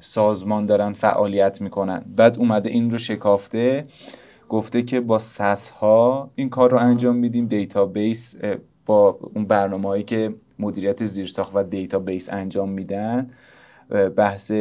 سازمان 0.00 0.66
دارن 0.66 0.92
فعالیت 0.92 1.60
می‌کنن. 1.60 2.04
بعد 2.16 2.38
اومده 2.38 2.70
این 2.70 2.90
رو 2.90 2.98
شکافته 2.98 3.86
گفته 4.48 4.82
که 4.82 5.00
با 5.00 5.18
سس 5.18 5.70
ها 5.70 6.30
این 6.34 6.48
کار 6.48 6.70
رو 6.70 6.78
انجام 6.78 7.16
میدیم. 7.16 7.46
database 7.46 8.34
با 8.86 9.18
اون 9.34 9.44
برنامه 9.44 9.88
هایی 9.88 10.02
که 10.02 10.34
مدیریت 10.58 11.04
زیرساخت 11.04 11.52
و 11.54 11.62
دیتابیس 11.62 12.28
انجام 12.32 12.68
میدن 12.68 13.30
بحث 14.16 14.52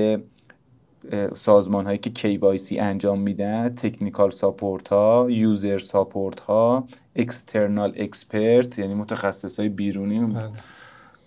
سازمان 1.34 1.86
هایی 1.86 1.98
که 1.98 2.12
KYC 2.16 2.80
انجام 2.80 3.20
میدن 3.20 3.70
technical 3.70 4.30
support 4.30 4.88
ها 4.88 5.28
user 5.30 5.80
support 5.80 6.40
ها 6.40 6.88
external 7.16 7.94
expert 7.98 8.80
یعنی 8.80 8.94
متخصص 8.94 9.60
های 9.60 9.70
بیرونی. 9.70 10.20
بله. 10.20 10.50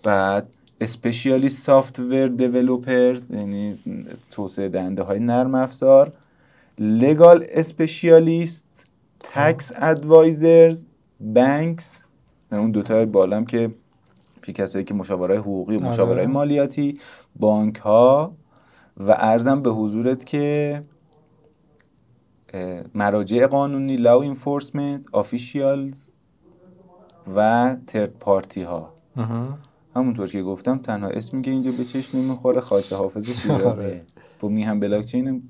بعد 0.03 0.47
especially 0.81 1.49
software 1.49 2.27
developers 2.27 3.31
یعنی 3.31 3.79
توسعه 4.31 4.69
دهنده 4.69 5.03
های 5.03 5.19
نرم 5.19 5.55
افزار. 5.55 6.13
legal 6.79 7.45
specialist 7.49 8.85
tax 9.19 9.71
advisors 9.75 10.85
banks 11.19 12.01
اون 12.51 12.71
دوتا 12.71 13.05
بالام 13.05 13.45
که 13.45 13.71
کسایی 14.53 14.85
که 14.85 14.93
مشاوره 14.93 15.37
حقوقی 15.37 15.75
و 15.75 15.79
آره. 15.79 15.89
مشاوره 15.89 16.27
مالیاتی 16.27 16.99
بانک 17.35 17.75
ها 17.75 18.33
و 18.97 19.11
عرضم 19.11 19.61
به 19.61 19.71
حضورت 19.71 20.25
که 20.25 20.83
مراجع 22.93 23.47
قانونی 23.47 23.95
law 23.95 24.23
enforcement 24.23 25.05
officials 25.11 26.07
و 27.35 27.75
third 27.87 28.13
party 28.19 28.61
ها 28.61 28.93
همونطور 29.95 30.27
که 30.27 30.43
گفتم 30.43 30.77
تنها 30.77 31.09
اسمی 31.09 31.41
که 31.41 31.51
اینجا 31.51 31.71
به 31.71 31.85
چشم 31.85 32.17
نمی‌خوره 32.17 32.61
خاطر 32.61 32.95
حافظ 32.95 33.29
شیرازیه 33.41 34.03
و 34.43 34.47
می 34.47 34.63
هم 34.63 34.79
بلاک 34.79 35.05
چین 35.05 35.43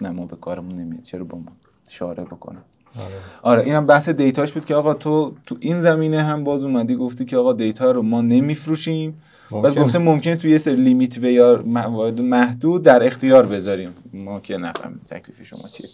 نه 0.00 0.10
ما 0.10 0.26
به 0.26 0.36
کارمون 0.36 0.74
نمیاد. 0.76 1.02
چرا 1.02 1.24
با 1.24 1.38
ما 1.38 1.52
شاره 1.88 2.24
بکنم 2.24 2.64
آره. 2.98 3.14
آره 3.42 3.62
اینم 3.62 3.86
بحث 3.86 4.08
دیتاش 4.08 4.52
بود 4.52 4.64
که 4.64 4.74
آقا 4.74 4.94
تو 4.94 5.32
تو 5.46 5.56
این 5.60 5.80
زمینه 5.80 6.22
هم 6.22 6.44
باز 6.44 6.64
اومدی 6.64 6.96
گفتی 6.96 7.24
که 7.24 7.36
آقا 7.36 7.52
دیتا 7.52 7.90
رو 7.90 8.02
ما 8.02 8.20
نمیفروشیم 8.20 9.22
بعد 9.62 9.78
گفته 9.78 9.98
ممکنه 9.98 10.36
توی 10.36 10.50
یه 10.50 10.58
سری 10.58 10.76
لیمیت 10.76 11.18
و 11.18 11.24
یا 11.24 11.62
موارد 11.66 12.20
محدود 12.20 12.82
در 12.82 13.06
اختیار 13.06 13.46
بذاریم. 13.46 13.94
ما 14.12 14.40
که 14.40 14.56
نفهمیم 14.56 15.00
تکلیف 15.10 15.42
شما 15.42 15.68
چیه. 15.72 15.88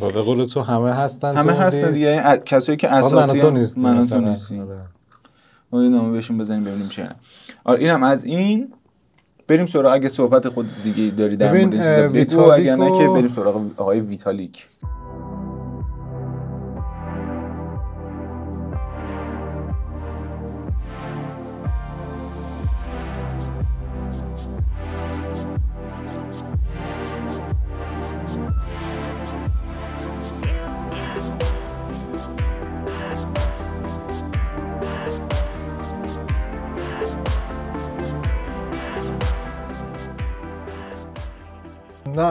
و 0.00 0.10
به 0.10 0.22
قول 0.22 0.46
تو 0.46 0.60
همه 0.60 0.92
هستن 0.92 1.36
همه 1.36 1.52
هستن 1.52 1.92
دیگه. 1.92 2.42
کسایی 2.46 2.78
که 2.78 2.92
اساسی 2.92 3.32
من 3.32 3.38
تو 3.40 3.50
نیست 3.50 3.78
من 3.78 4.06
تو 4.06 4.20
نیست 4.20 4.52
ما 5.72 5.82
نامه 5.82 6.12
بهشون 6.12 6.38
بزنیم 6.38 6.64
ببینیم 6.64 6.88
چه 6.88 7.08
آره 7.64 7.80
اینم 7.80 8.02
از 8.02 8.24
این. 8.24 8.72
بریم 9.48 9.66
سراغ 9.66 9.92
اگه 9.92 10.08
صحبت 10.08 10.48
خود 10.48 10.66
دیگه 10.84 11.14
داری 11.16 11.36
در 11.36 11.52
مورد 11.52 12.12
بگو 12.12 12.40
اگر 12.40 12.76
نه 12.76 12.98
که 12.98 13.08
بریم 13.08 13.28
سراغ 13.28 13.62
آقای 13.76 14.00
ویتالیک. 14.00 14.66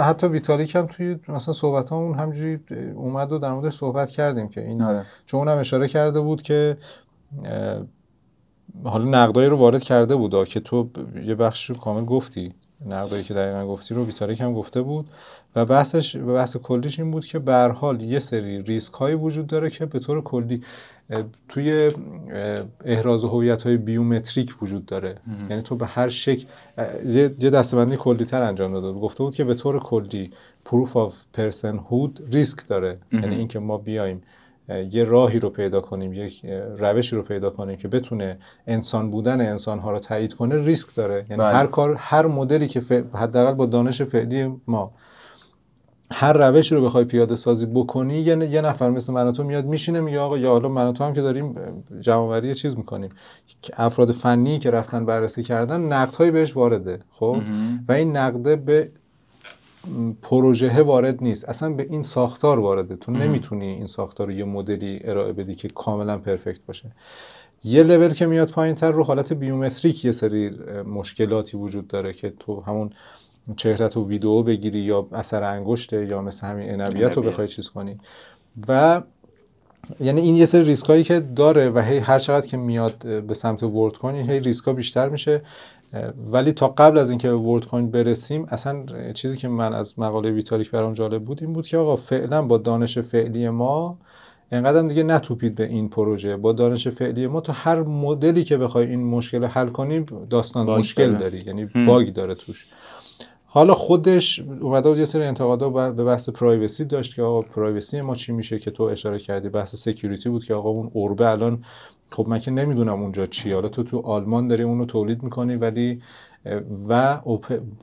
حتی 0.10 0.28
ویتالیک 0.28 0.76
هم 0.76 0.86
توی 0.86 1.20
مثلا 1.28 1.54
صحبت 1.54 1.94
اون 1.94 2.20
همجوری 2.20 2.60
اومد 2.96 3.32
و 3.32 3.38
در 3.38 3.52
موردش 3.52 3.74
صحبت 3.74 4.10
کردیم 4.10 4.48
که 4.48 4.62
این 4.62 4.82
آره. 4.82 5.06
چون 5.26 5.40
اونم 5.40 5.58
اشاره 5.58 5.88
کرده 5.88 6.20
بود 6.20 6.42
که 6.42 6.78
حالا 8.84 9.06
نقدایی 9.06 9.50
رو 9.50 9.58
وارد 9.58 9.84
کرده 9.84 10.16
بود 10.16 10.48
که 10.48 10.60
تو 10.60 10.90
یه 11.26 11.36
بخش 11.36 11.70
رو 11.70 11.76
کامل 11.76 12.06
گفتی 12.06 12.54
نقدایی 12.86 13.24
که 13.24 13.34
دقیقا 13.34 13.68
گفتی 13.68 13.94
رو 13.94 14.06
ویتالیک 14.06 14.42
هم 14.42 14.54
گفته 14.54 14.82
بود. 14.82 15.08
و 15.56 15.66
بحثش 15.66 16.16
و 16.16 16.34
بحث 16.34 16.58
کلیش 16.58 17.00
این 17.00 17.12
بود 17.12 17.26
که 17.26 17.40
به 17.40 17.54
حال 17.56 18.02
یه 18.02 18.20
سری 18.20 18.62
ریسک 18.62 18.94
هایی 18.94 19.16
وجود 19.16 19.48
داره 19.48 19.70
که 19.70 19.86
به 19.86 20.00
طور 20.00 20.22
کلی 20.22 20.64
توی 21.50 21.92
احراز 22.86 23.24
هویت 23.24 23.62
های 23.62 23.78
بیومتریک 23.78 24.64
وجود 24.64 24.86
داره. 24.86 25.18
یعنی 25.50 25.62
تو 25.62 25.76
به 25.76 25.86
هر 25.86 26.10
شکل 26.10 26.46
یه 27.06 27.50
دسته‌بندی 27.50 27.96
کلی 27.96 28.26
تر 28.26 28.42
انجام 28.42 28.74
داده 28.74 29.00
گفته 29.00 29.24
بود 29.24 29.36
که 29.36 29.44
به 29.44 29.54
طور 29.54 29.80
کلی 29.80 30.32
proof 30.66 30.98
of 30.98 31.26
personhood 31.34 32.28
ریسک 32.32 32.68
داره. 32.68 32.98
یعنی 33.12 33.36
اینکه 33.36 33.60
ما 33.60 33.78
بیایم 33.78 34.22
یه 34.92 35.04
راهی 35.04 35.40
رو 35.40 35.50
پیدا 35.50 35.82
کنیم 35.82 36.14
یک 36.14 36.46
روشی 36.78 37.16
رو 37.16 37.22
پیدا 37.22 37.50
کنیم 37.50 37.78
که 37.78 37.88
بتونه 37.88 38.38
انسان 38.68 39.12
بودن 39.12 39.42
انسان 39.42 39.80
ها 39.80 39.92
رو 39.92 40.00
تایید 40.00 40.34
کنه 40.34 40.66
ریسک 40.66 40.96
داره. 40.96 41.26
یعنی 41.30 41.42
بله. 41.42 41.56
هر 41.56 41.68
کار 41.68 41.96
هر 42.00 42.28
مدلی 42.28 42.68
که 42.68 42.82
حداقل 43.14 43.54
با 43.54 43.66
دانش 43.66 44.02
فعلی 44.02 44.62
ما 44.68 44.92
هر 46.12 46.34
روشی 46.34 46.76
رو 46.76 46.86
بخوای 46.86 47.06
پیاده 47.06 47.36
سازی 47.36 47.66
بکنی 47.66 48.20
یه, 48.20 48.38
یه 48.50 48.62
نفر 48.62 48.90
مثل 48.90 49.14
من 49.14 49.34
تو 49.34 49.44
میاد 49.44 49.66
میشینه 49.66 50.02
میگه 50.02 50.20
آقا 50.20 50.38
یا 50.38 50.50
حالا 50.50 50.70
من 50.70 50.94
تو 50.94 51.04
هم 51.04 51.14
که 51.14 51.22
داریم 51.22 51.56
جمع 52.00 52.54
چیز 52.54 52.78
می‌کنیم. 52.78 53.10
افراد 53.78 54.12
فنی 54.12 54.60
که 54.60 54.72
رفتن 54.72 55.06
بررسی 55.06 55.44
کردن 55.44 55.82
نقدهایی 55.82 56.32
بهش 56.32 56.56
وارده 56.56 57.00
خب؟ 57.12 57.38
و 57.88 57.92
این 57.92 58.18
نقده 58.18 58.56
به 58.56 58.92
پروژه 60.22 60.82
وارد 60.82 61.24
نیست. 61.24 61.50
اصلا 61.50 61.70
به 61.70 61.88
این 61.90 62.02
ساختار 62.02 62.60
وارده. 62.60 62.96
تو 62.96 63.12
نمی‌تونی 63.12 63.68
این 63.68 63.88
ساختار 63.88 64.28
رو 64.28 64.34
یه 64.34 64.44
مدلی 64.44 65.00
ارائه 65.04 65.34
بدی 65.34 65.56
که 65.56 65.68
کاملا 65.68 66.18
پرفکت 66.18 66.62
باشه. 66.66 66.92
یه 67.64 67.84
لول 67.84 68.14
که 68.14 68.26
میاد 68.26 68.50
پایین 68.50 68.76
تر 68.76 68.92
رو 68.92 69.04
حالت 69.04 69.34
بیومتریک 69.34 70.06
یه 70.06 70.12
سری 70.12 70.52
مشکلاتی 70.86 71.58
وجود 71.58 71.88
داره 71.88 72.14
که 72.14 72.34
تو 72.40 72.62
همون 72.62 72.90
چهرت 73.56 73.98
و 73.98 74.08
ویدیو 74.08 74.44
بگیری 74.44 74.80
یا 74.80 75.08
اثر 75.12 75.44
انگشته 75.44 76.06
یا 76.06 76.22
مثل 76.22 76.48
همین 76.48 76.82
انویت 76.82 77.18
رو 77.18 77.24
بخوای 77.24 77.48
چیز 77.48 77.70
کنی. 77.70 77.98
و 78.68 79.02
یعنی 80.00 80.22
این 80.22 80.36
یه 80.36 80.46
سری 80.46 80.64
ریسک 80.64 80.86
هایی 80.86 81.04
که 81.04 81.20
داره 81.20 81.70
و 81.70 81.80
هی 81.80 81.98
هر 81.98 82.20
چقدر 82.20 82.48
که 82.48 82.58
میاد 82.58 83.24
به 83.26 83.34
سمت 83.34 83.64
Worldcoin 83.64 84.30
هی 84.30 84.40
ریسک 84.40 84.66
ها 84.66 84.74
بیشتر 84.74 85.10
میشه. 85.10 85.42
ولی 86.32 86.52
تا 86.52 86.68
قبل 86.68 86.98
از 86.98 87.10
اینکه 87.10 87.30
به 87.30 87.36
Worldcoin 87.36 87.92
برسیم 87.92 88.46
اصلا 88.50 88.86
چیزی 89.14 89.38
که 89.38 89.48
من 89.48 89.74
از 89.74 90.00
مقاله 90.00 90.32
ویتالیک 90.32 90.72
برام 90.72 90.94
جالب 90.94 91.26
بود 91.26 91.44
این 91.44 91.54
بود 91.54 91.68
که 91.68 91.78
آقا 91.78 91.96
فعلا 91.96 92.42
با 92.42 92.58
دانش 92.58 92.98
فعلی 92.98 93.50
ما 93.50 93.98
انقدر 94.52 94.88
دیگه 94.88 95.04
نتوپید 95.04 95.56
به 95.56 95.66
این 95.66 95.90
پروژه. 95.90 96.38
با 96.38 96.54
دانش 96.54 96.88
فعلی 96.88 97.28
ما 97.28 97.42
تو 97.42 97.52
هر 97.52 97.84
مدلی 97.84 98.44
که 98.44 98.58
بخوای 98.58 98.88
این 98.88 99.04
مشکل 99.04 99.46
حل 99.46 99.70
کنیم 99.70 100.06
داستان 100.30 100.70
مشکل 100.70 101.16
داری. 101.16 101.44
یعنی 101.48 101.66
باگ 101.66 102.14
داره 102.14 102.36
توش. 102.36 102.68
حالا 103.46 103.74
خودش 103.74 104.40
اومده 104.62 104.90
بود 104.90 104.98
یه 104.98 105.06
سری 105.06 105.24
انتقادا 105.24 105.70
به 105.70 106.04
بحث 106.04 106.30
privacy 106.30 106.86
داشت 106.86 107.16
که 107.16 107.22
آقا 107.22 107.42
privacy 107.42 108.02
ما 108.02 108.16
چی 108.16 108.32
میشه 108.32 108.60
که 108.60 108.72
تو 108.72 108.84
اشاره 108.84 109.20
کردی؟ 109.20 109.50
بحث 109.50 109.76
security 109.76 110.30
بود 110.30 110.44
که 110.44 110.54
آقا 110.54 110.70
اون 110.70 110.92
orb 110.94 111.21
ه 111.21 111.30
الان 111.30 111.64
خب 112.12 112.26
من 112.28 112.40
که 112.40 112.52
نمی‌دونم 112.52 113.02
اونجا 113.02 113.26
چی 113.26 113.52
حالا 113.52 113.70
تو 113.70 113.84
تو 113.84 114.00
آلمان 114.00 114.48
داری 114.48 114.64
اونو 114.64 114.86
تولید 114.86 115.24
می‌کنی 115.24 115.56
ولی 115.56 116.02
و 116.90 117.20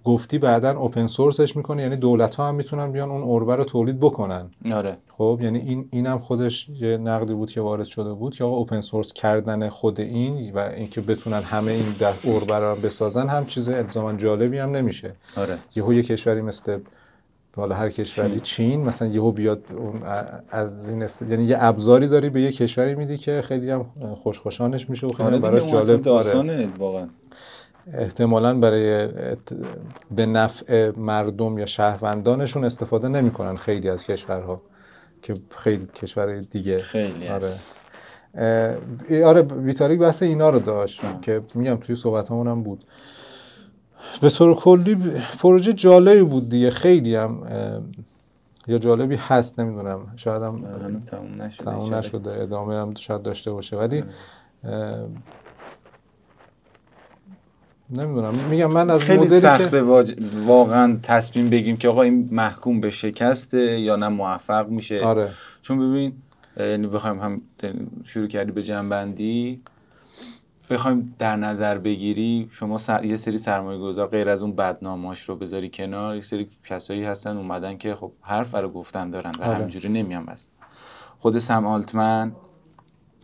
گفتی 0.05 0.39
بعدا 0.39 0.79
اوپن 0.79 1.07
سورسش 1.07 1.57
می‌کنه 1.57 1.83
یعنی 1.83 1.97
دولت 1.97 2.35
ها 2.37 2.49
هم 2.49 2.55
می‌تونن 2.55 2.93
بیان 2.93 3.11
اون 3.11 3.23
اوربه 3.23 3.57
رو 3.57 3.65
تولید 3.65 4.01
بکنن. 4.01 4.51
آره. 4.73 4.97
خب 5.09 5.39
یعنی 5.43 5.59
این 5.59 5.89
اینم 5.91 6.19
خودش 6.19 6.69
یه 6.69 6.97
نقدی 6.97 7.35
بود 7.35 7.51
که 7.51 7.61
وارد 7.61 7.85
شده 7.85 8.13
بود 8.13 8.35
که 8.35 8.45
آقا 8.45 8.57
اوپن 8.57 8.81
سورس 8.81 9.13
کردن 9.13 9.69
خود 9.69 10.01
این 10.01 10.53
و 10.53 10.59
اینکه 10.59 11.01
بتونن 11.01 11.43
همه 11.43 11.73
این 11.73 11.95
اوربه 12.23 12.59
رو 12.59 12.77
بسازن 12.77 13.29
هم 13.29 13.47
چیز 13.47 13.69
الزاما 13.69 14.13
جالبی 14.13 14.59
هم 14.59 14.77
نمیشه. 14.77 15.13
آره. 15.37 15.59
یهو 15.77 15.93
یه 15.93 16.03
کشوری 16.03 16.41
مثل 16.41 16.79
حالا 17.57 17.75
هر 17.75 17.89
کشوری 17.89 18.41
چین. 18.41 18.85
مثلا 18.85 19.09
یهو 19.09 19.33
بیاد 19.33 19.65
اون 19.77 20.03
از 20.51 20.89
این 20.89 21.03
است... 21.03 21.23
یعنی 21.23 21.45
یه 21.45 21.57
ابزاری 21.61 22.09
داری 22.09 22.31
به 22.31 22.41
یه 22.41 22.53
کشوری 22.53 22.95
میدی 22.95 23.19
که 23.19 23.43
خیلی 23.43 23.71
هم 23.71 23.87
خوشخوشانش 24.17 24.91
میشه 24.91 25.07
و 25.07 25.11
خیلی 25.11 25.29
آره 25.29 25.39
براش 25.39 25.67
جالب. 25.67 26.09
آره. 26.09 26.69
واقعا. 26.79 27.09
احتمالا 27.93 28.59
برای 28.59 29.09
به 30.11 30.27
نفع 30.27 30.93
مردم 30.99 31.59
یا 31.59 31.67
شهروندانشون 31.67 32.65
استفاده 32.65 33.09
نمی‌کنن 33.09 33.57
خیلی 33.57 33.89
از 33.89 34.07
کشورها 34.07 34.63
که 35.23 35.35
خیلی 35.51 35.87
کشور 35.87 36.41
دیگه. 36.41 36.79
خیلی 36.79 37.29
آره. 37.29 37.53
آره 39.25 39.43
ویتاریک 39.43 40.01
بحث 40.01 40.23
اینا 40.23 40.51
رو 40.51 40.59
داشت 40.59 41.03
که 41.23 41.43
میگم 41.55 41.77
توی 41.77 41.97
صحبت 41.97 42.31
هم 42.31 42.63
بود. 42.63 42.85
به 44.21 44.31
طور 44.31 44.55
کلی 44.55 44.97
پروژه 45.39 45.73
جالبی 45.73 46.23
بود 46.23 46.49
دیگه. 46.49 46.71
خیلی 46.71 47.17
هم 47.17 47.43
یا 48.67 48.79
جالبی 48.79 49.17
هست 49.17 49.61
نمی‌دونم. 49.61 50.13
شاید 50.17 50.43
هم 50.43 50.65
تموم 51.07 51.95
نشده. 51.95 52.43
ادامه 52.43 52.81
هم 52.81 52.95
شاید 52.95 53.23
داشته 53.23 53.53
باشه. 53.53 53.77
ولی 53.77 54.05
نمی‌دونم. 57.91 58.35
میگم 58.35 58.73
من 58.73 58.91
از 58.91 59.05
خیلی 59.05 59.41
سخته 59.41 59.83
واقعا 60.47 60.99
تصمیم 61.03 61.51
بگیم 61.51 61.77
که 61.77 61.89
آقا 61.89 62.03
این 62.03 62.29
محکوم 62.33 62.81
به 62.81 62.91
شکسته 62.91 63.81
یا 63.81 63.97
نه 63.97 64.09
موفق 64.09 64.69
میشه. 64.69 65.05
آره. 65.05 65.29
چون 65.63 65.79
ببین 65.79 66.13
یعنی 66.57 66.87
بخوایم 66.87 67.21
هم 67.21 67.43
شروع 68.05 68.27
کردی 68.29 68.53
به 68.53 68.63
جنبندی. 68.63 69.63
بخوایم 70.71 71.15
در 71.19 71.37
نظر 71.37 71.79
بگیری 71.79 72.49
شما 72.53 72.79
سر... 72.79 73.05
یه 73.05 73.17
سری 73.17 73.39
سرمایه 73.39 73.79
گذار 73.79 74.07
غیر 74.07 74.29
از 74.29 74.43
اون 74.43 74.57
بدناماش 74.57 75.23
رو 75.23 75.37
بذاری 75.37 75.71
کنار. 75.71 76.15
یه 76.15 76.23
سری 76.23 76.49
کسایی 76.65 77.05
هستن 77.05 77.37
اومدن 77.37 77.77
که 77.77 77.95
خب 77.95 78.13
حرف 78.21 78.55
رو 78.55 78.69
گفتن 78.69 79.11
دارن 79.11 79.33
و 79.39 79.43
آره. 79.43 79.55
همجوری 79.55 79.89
نمیان 79.89 80.27
بس. 80.27 80.49
خود 81.19 81.39
سم 81.39 81.67
آلتمن 81.67 82.33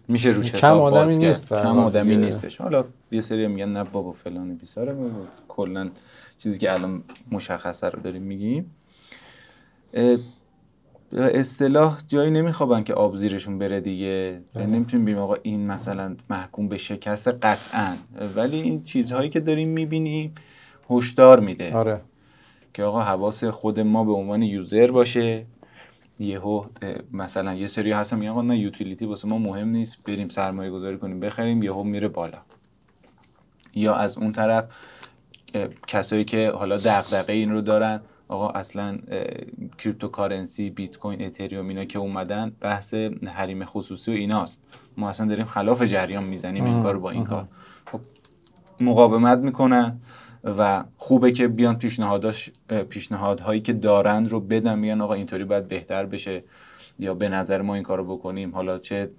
میشه 0.09 0.31
روش 0.31 0.53
کم 0.53 0.77
آدمی 0.77 1.19
نیست 1.19 1.49
کم 1.49 1.79
آدمی 1.79 2.17
نیستش. 2.17 2.61
حالا 2.61 2.85
یه 3.11 3.21
سری 3.21 3.47
میگن 3.47 3.69
نه 3.69 3.85
بابا 3.85 4.13
فلان 4.13 4.55
بیساره 4.55 4.97
کلا 5.49 5.91
چیزی 6.39 6.59
که 6.59 6.73
الان 6.73 7.03
مشخصه 7.31 7.89
رو 7.89 8.01
داریم 8.01 8.23
میگیم. 8.23 8.75
اصطلاح 11.17 11.99
جایی 12.09 12.31
نمیخوابن 12.31 12.83
که 12.83 12.95
آب 12.95 13.17
زیرشون 13.17 13.59
بره 13.59 13.81
دیگه. 13.81 14.41
یعنی 14.55 14.73
نمی‌تونیم 14.73 15.07
بگیم 15.07 15.19
آقا 15.19 15.35
این 15.43 15.67
مثلا 15.67 16.17
محکوم 16.31 16.69
به 16.69 16.79
شکست 16.79 17.29
قطعا. 17.29 17.97
ولی 18.37 18.61
این 18.61 18.85
چیزهایی 18.85 19.31
که 19.31 19.41
داریم 19.41 19.69
می‌بینیم 19.69 20.35
هشدار 20.91 21.41
میده. 21.41 21.75
آره. 21.75 22.01
که 22.75 22.85
آقا 22.85 23.03
حواس 23.03 23.45
خود 23.45 23.81
ما 23.81 24.05
به 24.05 24.13
عنوان 24.13 24.43
یوزر 24.43 24.91
باشه. 24.91 25.47
یهو 26.19 26.65
مثلا 27.13 27.55
یه 27.55 27.67
سری 27.67 27.93
هستن 27.93 28.19
میگن 28.19 28.31
آقا 28.31 28.43
نه 28.43 28.59
utility 28.59 29.07
واسه 29.07 29.29
ما 29.29 29.39
مهم 29.39 29.69
نیست. 29.69 30.03
بریم 30.05 30.29
سرمایه 30.29 30.71
گذاری 30.71 30.99
کنیم 30.99 31.21
بخریم 31.21 31.63
یهو 31.63 31.83
میره 31.83 32.09
بالا. 32.09 32.39
یا 33.75 33.95
از 33.95 34.19
اون 34.19 34.33
طرف 34.33 34.65
کسایی 35.87 36.25
که 36.25 36.51
حالا 36.51 36.77
دغدغه 36.77 37.33
این 37.33 37.51
رو 37.51 37.61
دارن 37.61 38.01
آقا 38.29 38.49
اصلا 38.49 38.99
cryptocurrency 39.79 40.71
بیت 40.71 40.99
کوین 40.99 41.25
اتریوم 41.25 41.69
اینا 41.69 41.85
که 41.85 41.99
اومدن 41.99 42.53
بحث 42.61 42.95
حریم 43.27 43.65
خصوصی 43.65 44.11
و 44.11 44.15
ایناست. 44.15 44.63
ما 44.97 45.09
اصلا 45.09 45.27
داریم 45.27 45.47
خلاف 45.47 45.83
جریان 45.83 46.25
می‌زنیم 46.25 46.65
این 46.65 46.83
کار 46.83 46.99
با 46.99 47.11
این 47.11 47.25
کار. 47.25 47.49
خب 47.87 48.01
مقاومت 48.81 49.39
می‌کنن 49.39 50.01
و 50.45 50.85
خوبه 50.97 51.33
که 51.33 51.49
بیان 51.49 51.79
پیشنهاداش 51.79 52.51
پیشنهادهایی 52.89 53.61
که 53.61 53.73
دارند 53.73 54.29
رو 54.29 54.41
بدن 54.41 54.79
میگن 54.79 55.01
آقا 55.01 55.15
اینطوری 55.15 55.45
باید 55.45 55.69
بهتر 55.69 56.07
بشه 56.07 56.45
یا 56.99 57.15
به 57.15 57.29
نظر 57.29 57.63
ما 57.63 57.75
این 57.75 57.83
کارو 57.83 58.17
بکنیم. 58.17 58.55
حالا 58.55 58.79
چه 58.79 59.11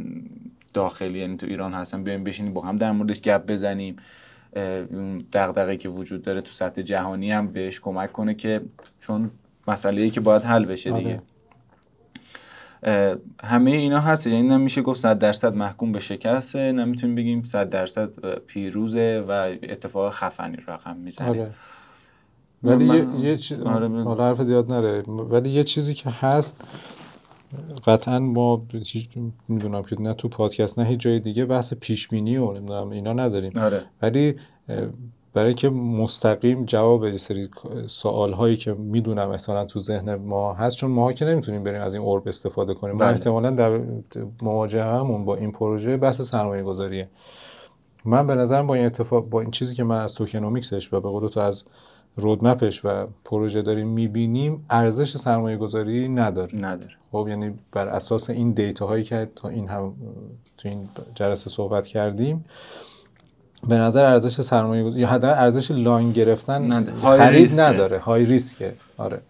داخلی 0.73 1.19
یعنی 1.19 1.37
تو 1.37 1.47
ایران 1.47 1.73
هستن 1.73 2.03
بیایم 2.03 2.23
بشینیم 2.23 2.53
با 2.53 2.61
هم 2.61 2.75
در 2.75 2.91
موردش 2.91 3.21
گپ 3.21 3.45
بزنیم. 3.45 3.95
دغدغه 5.33 5.77
که 5.77 5.89
وجود 5.89 6.21
داره 6.21 6.41
تو 6.41 6.51
سطح 6.51 6.81
جهانی 6.81 7.31
هم 7.31 7.47
بهش 7.47 7.79
کمک 7.79 8.11
کنه 8.11 8.33
که 8.33 8.61
چون 8.99 9.31
مسئله 9.67 10.01
ای 10.01 10.09
که 10.09 10.19
باید 10.19 10.43
حل 10.43 10.65
بشه 10.65 10.91
دیگه. 10.91 11.21
آره. 12.83 13.17
همه 13.43 13.71
اینا 13.71 13.99
هست. 13.99 14.27
یعنی 14.27 14.47
نمیشه 14.47 14.81
گفت 14.81 14.99
100 14.99 15.19
درصد 15.19 15.55
محکوم 15.55 15.91
به 15.91 15.99
شکسته. 15.99 16.71
نمی‌تونیم 16.71 17.15
بگیم 17.15 17.43
100 17.43 17.69
درصد 17.69 18.09
پیروزه 18.39 19.25
و 19.27 19.31
اتفاق 19.63 20.13
خفنی 20.13 20.57
رقم 20.67 20.97
می‌زنه. 20.97 21.29
آره. 21.29 21.51
ولی 22.63 22.85
یه, 22.85 23.05
یه 23.19 23.37
چیز 23.37 23.59
آره 23.61 24.23
حرف 24.23 24.41
زیاد 24.41 24.73
نره. 24.73 25.01
ولی 25.01 25.49
یه 25.49 25.63
چیزی 25.63 25.93
که 25.93 26.09
هست 26.09 26.61
قطعا 27.85 28.19
ما 28.19 28.65
می‌دونم 29.47 29.81
که 29.83 30.01
نه 30.01 30.13
تو 30.13 30.27
پادکست 30.27 30.79
نه 30.79 30.85
هیچ 30.85 30.99
جای 30.99 31.19
دیگه 31.19 31.45
بحث 31.45 31.73
پیش 31.73 32.07
بینی 32.07 32.37
و 32.37 32.51
نمی‌دونم 32.51 32.89
اینا 32.89 33.13
نداریم 33.13 33.51
آره. 33.57 33.81
ولی 34.01 34.35
برای 35.33 35.53
که 35.53 35.69
مستقیم 35.69 36.65
جواب 36.65 37.05
یه 37.05 37.17
سری 37.17 37.49
سوال 37.87 38.33
هایی 38.33 38.57
که 38.57 38.73
می‌دونم 38.73 39.29
احتمالا 39.29 39.65
تو 39.65 39.79
ذهن 39.79 40.15
ما 40.15 40.53
هست 40.53 40.77
چون 40.77 40.91
ما 40.91 41.13
که 41.13 41.25
نمی‌تونیم 41.25 41.63
بریم 41.63 41.81
از 41.81 41.93
این 41.93 42.03
اورب 42.03 42.27
استفاده 42.27 42.73
کنیم 42.73 42.97
بله. 42.97 43.05
ما 43.05 43.11
احتمالا 43.11 43.49
در 43.49 43.81
مواجهه 44.41 44.83
همون 44.83 45.25
با 45.25 45.35
این 45.35 45.51
پروژه 45.51 45.97
بحث 45.97 46.21
سرمایه 46.21 46.63
گذاریه 46.63 47.09
من 48.05 48.27
به 48.27 48.35
نظرم 48.35 48.67
با 48.67 48.75
این 48.75 48.85
اتفاق 48.85 49.29
با 49.29 49.41
این 49.41 49.51
چیزی 49.51 49.75
که 49.75 49.83
من 49.83 50.01
از 50.01 50.13
tokenomics 50.13 50.80
ش 50.80 50.93
و 50.93 50.99
به 50.99 51.09
قول 51.09 51.27
تو 51.27 51.39
از 51.39 51.63
roadmap 52.15 52.70
ش 52.70 52.85
و 52.85 53.07
پروژه 53.25 53.61
داریم 53.61 53.87
می‌بینیم 53.87 54.65
ارزش 54.69 55.17
سرمایه 55.17 55.57
گذاری 55.57 56.09
نداره. 56.09 56.55
نداره. 56.55 56.93
خب 57.11 57.25
یعنی 57.29 57.53
بر 57.71 57.87
اساس 57.87 58.29
این 58.29 58.51
دیتا 58.51 58.87
هایی 58.87 59.03
که 59.03 59.31
تا 59.35 59.49
این 59.49 59.69
هم 59.69 59.93
تو 60.57 60.69
این 60.69 60.89
جلسه 61.15 61.49
صحبت 61.49 61.87
کردیم 61.87 62.45
به 63.67 63.75
نظر 63.75 64.05
ارزش 64.05 64.41
سرمایه 64.41 64.83
گذاری 64.83 65.01
یا 65.01 65.07
حتی 65.07 65.27
ارزش 65.27 65.71
long 65.71 66.13
گرفتن 66.13 66.83
خرید 66.95 67.59
نداره. 67.59 67.99
high 67.99 68.25
risk 68.25 68.65
ه 68.65 68.75
آره. 68.97 69.21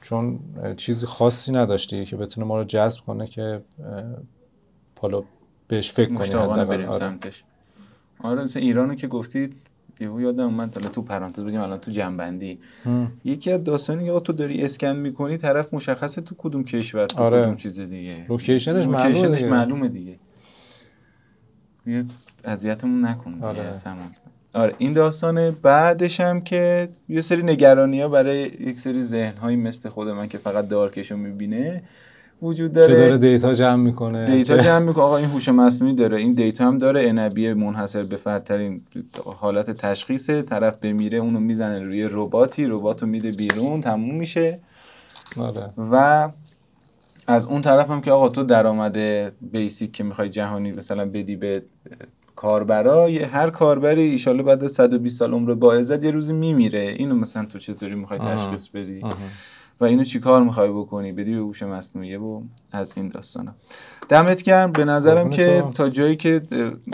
چون 0.00 0.40
چیزی 0.76 1.06
خاصی 1.06 1.52
نداشتی 1.52 2.04
که 2.04 2.16
بتونه 2.16 2.46
ما 2.46 2.56
رو 2.56 2.64
جذب 2.64 3.00
کنه 3.00 3.26
که 3.26 3.60
حالا 5.00 5.22
بهش 5.68 5.92
فکر 5.92 6.14
کنی 6.14 6.64
بریم 6.64 6.88
آره. 6.88 6.98
سمتش. 6.98 7.44
آره 8.20 8.42
مثلا 8.42 8.62
ایرانو 8.62 8.94
که 8.94 9.06
گفتید 9.06 9.56
یهو 10.00 10.20
یادم 10.20 10.44
اومد 10.44 10.74
حالا 10.74 10.88
تو 10.88 11.02
پرانتز 11.02 11.44
بگم 11.44 11.60
الان 11.60 11.78
تو 11.78 11.90
جنبندی. 11.90 12.58
یکی 13.24 13.52
از 13.52 13.64
داستانی 13.64 14.04
که 14.04 14.20
تو 14.20 14.32
داری 14.32 14.64
اسکن 14.64 14.96
می‌کنی 14.96 15.36
طرف 15.36 15.74
مشخصه 15.74 16.20
تو 16.20 16.34
کدوم 16.38 16.64
کشور 16.64 17.06
تو 17.06 17.18
آره. 17.18 17.42
کدوم 17.42 17.56
چیز 17.56 17.80
دیگه. 17.80 18.26
لوکیشنش 18.28 18.86
معلومه 18.86 19.36
دیگه. 19.36 19.50
معلومه 19.50 19.88
دیگه. 19.88 20.16
یه 21.86 22.04
اذیتمون 22.44 23.06
نکن 23.06 23.34
آره. 23.42 23.72
آره 24.54 24.74
این 24.78 24.92
داستان 24.92 25.50
بعدش 25.50 26.20
هم 26.20 26.40
که 26.40 26.88
یه 27.08 27.20
سری 27.20 27.42
نگرانی 27.42 28.00
ها 28.00 28.08
برای 28.08 28.38
یک 28.42 28.80
سری 28.80 29.04
ذهن 29.04 29.54
مثل 29.54 29.88
خود 29.88 30.08
من 30.08 30.28
که 30.28 30.38
فقط 30.38 30.68
دارکشو 30.68 31.16
می‌بینه 31.16 31.82
وجود 32.42 32.72
داره 32.72 32.94
که 32.94 33.00
داره. 33.00 33.18
دیتا 33.18 33.54
جمع 33.54 33.82
می‌کنه. 33.82 34.26
دیتا 34.26 34.56
جمع 34.66 34.78
می‌کنه. 34.78 35.04
آقا 35.04 35.16
این 35.16 35.28
هوش 35.28 35.48
مصنوعی 35.48 35.94
داره. 35.94 36.16
این 36.16 36.32
دیتا 36.32 36.66
هم 36.66 36.78
داره. 36.78 37.08
انبی 37.08 37.52
منحصر 37.52 38.04
به 38.04 38.16
فردترین 38.16 38.80
حالت 39.24 39.70
تشخیص 39.70 40.30
طرف 40.30 40.76
بمیره 40.76 41.18
اونو 41.18 41.40
می‌زنه 41.40 41.78
روی 41.78 42.08
رباتی. 42.10 42.66
رباتو 42.66 43.06
میده 43.06 43.30
بیرون. 43.30 43.80
تموم 43.80 44.14
میشه. 44.14 44.60
آره. 45.40 45.70
و 45.90 46.28
از 47.26 47.44
اون 47.44 47.62
طرف 47.62 47.90
هم 47.90 48.00
که 48.00 48.12
آقا 48.12 48.28
تو 48.28 48.42
درآمد 48.42 48.96
basic 49.52 49.92
که 49.92 50.04
می‌خوای 50.04 50.28
جهانی 50.28 50.72
مثلا 50.72 51.04
بدی 51.04 51.36
به 51.36 51.62
کاربرا 52.36 53.06
هر 53.32 53.50
کاربری 53.50 54.02
ایشالله 54.02 54.42
بعد 54.42 54.64
از 54.64 54.72
120 54.72 55.18
سال 55.18 55.32
عمر 55.32 55.54
با 55.54 55.74
عزت 55.74 56.04
یه 56.04 56.10
روزی 56.10 56.32
میمیره. 56.32 56.94
اینو 56.98 57.14
مثلا 57.14 57.44
تو 57.44 57.58
چطوری 57.58 57.94
می‌خوای 57.94 58.18
تشخیص 58.18 58.68
بدی؟ 58.68 59.00
و 59.80 59.84
اینو 59.84 60.04
چیکار 60.04 60.42
می‌خوای 60.42 60.68
بکنی؟ 60.68 61.12
بدی 61.12 61.34
به 61.34 61.40
هوش 61.40 61.62
مصنوعی 61.62 62.16
و 62.16 62.40
از 62.72 62.94
این 62.96 63.08
داستانا. 63.08 63.54
دمت 64.08 64.42
گرم. 64.42 64.72
به 64.72 64.84
نظرم 64.84 65.30
که 65.30 65.64
تا 65.74 65.88
جایی 65.88 66.16
که 66.16 66.42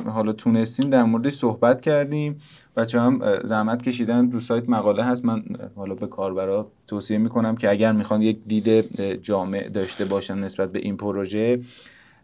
حالا 0.07 0.33
تونستیم 0.33 0.91
در 0.91 1.03
موردش 1.03 1.33
صحبت 1.33 1.81
کردیم 1.81 2.41
بچه 2.77 3.01
هم 3.01 3.21
زحمت 3.45 3.83
کشیدن 3.83 4.31
رو 4.31 4.41
سایت 4.41 4.69
مقاله 4.69 5.05
هست. 5.05 5.25
من 5.25 5.43
حالا 5.77 5.95
به 5.95 6.07
کاربرا 6.07 6.71
توصیه 6.87 7.19
می‌کنم 7.19 7.57
که 7.57 7.71
اگر 7.71 7.93
می‌خوان 7.93 8.23
یک 8.23 8.39
دید 8.47 8.91
جامع 9.23 9.69
داشته 9.69 10.05
باشن 10.05 10.39
نسبت 10.39 10.73
به 10.73 10.79
این 10.79 10.97
پروژه 10.97 11.61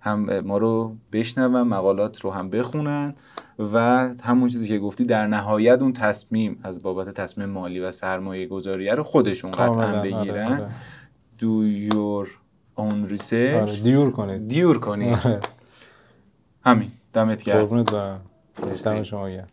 هم 0.00 0.40
ما 0.40 0.58
رو 0.58 0.96
بشنون 1.12 1.62
مقالات 1.62 2.20
رو 2.20 2.30
هم 2.30 2.50
بخونن. 2.50 3.14
و 3.60 3.78
همون 4.22 4.48
چیزی 4.48 4.68
که 4.68 4.78
گفتی 4.78 5.04
در 5.04 5.26
نهایت 5.26 5.82
اون 5.82 5.92
تصمیم 5.92 6.60
از 6.62 6.82
بابت 6.82 7.14
تصمیم 7.14 7.48
مالی 7.48 7.80
و 7.80 7.90
سرمایه 7.90 8.46
گذاریه 8.46 8.94
رو 8.94 9.02
خودشون 9.02 9.50
قطعا 9.50 9.68
آره، 9.68 10.02
بگیرن. 10.02 10.52
آره. 10.52 10.70
your 11.90 12.28
own 12.76 13.12
research. 13.12 13.54
آره، 13.54 13.76
دیور 13.76 14.10
کنید. 14.10 14.48
دیور 14.48 14.78
کنید. 14.78 15.18
همین. 16.64 16.90
دمت 17.12 17.42
گرم. 17.42 17.58
قربونت 17.58 17.92
برم. 17.92 19.02
شما 19.02 19.28
گرم. 19.28 19.48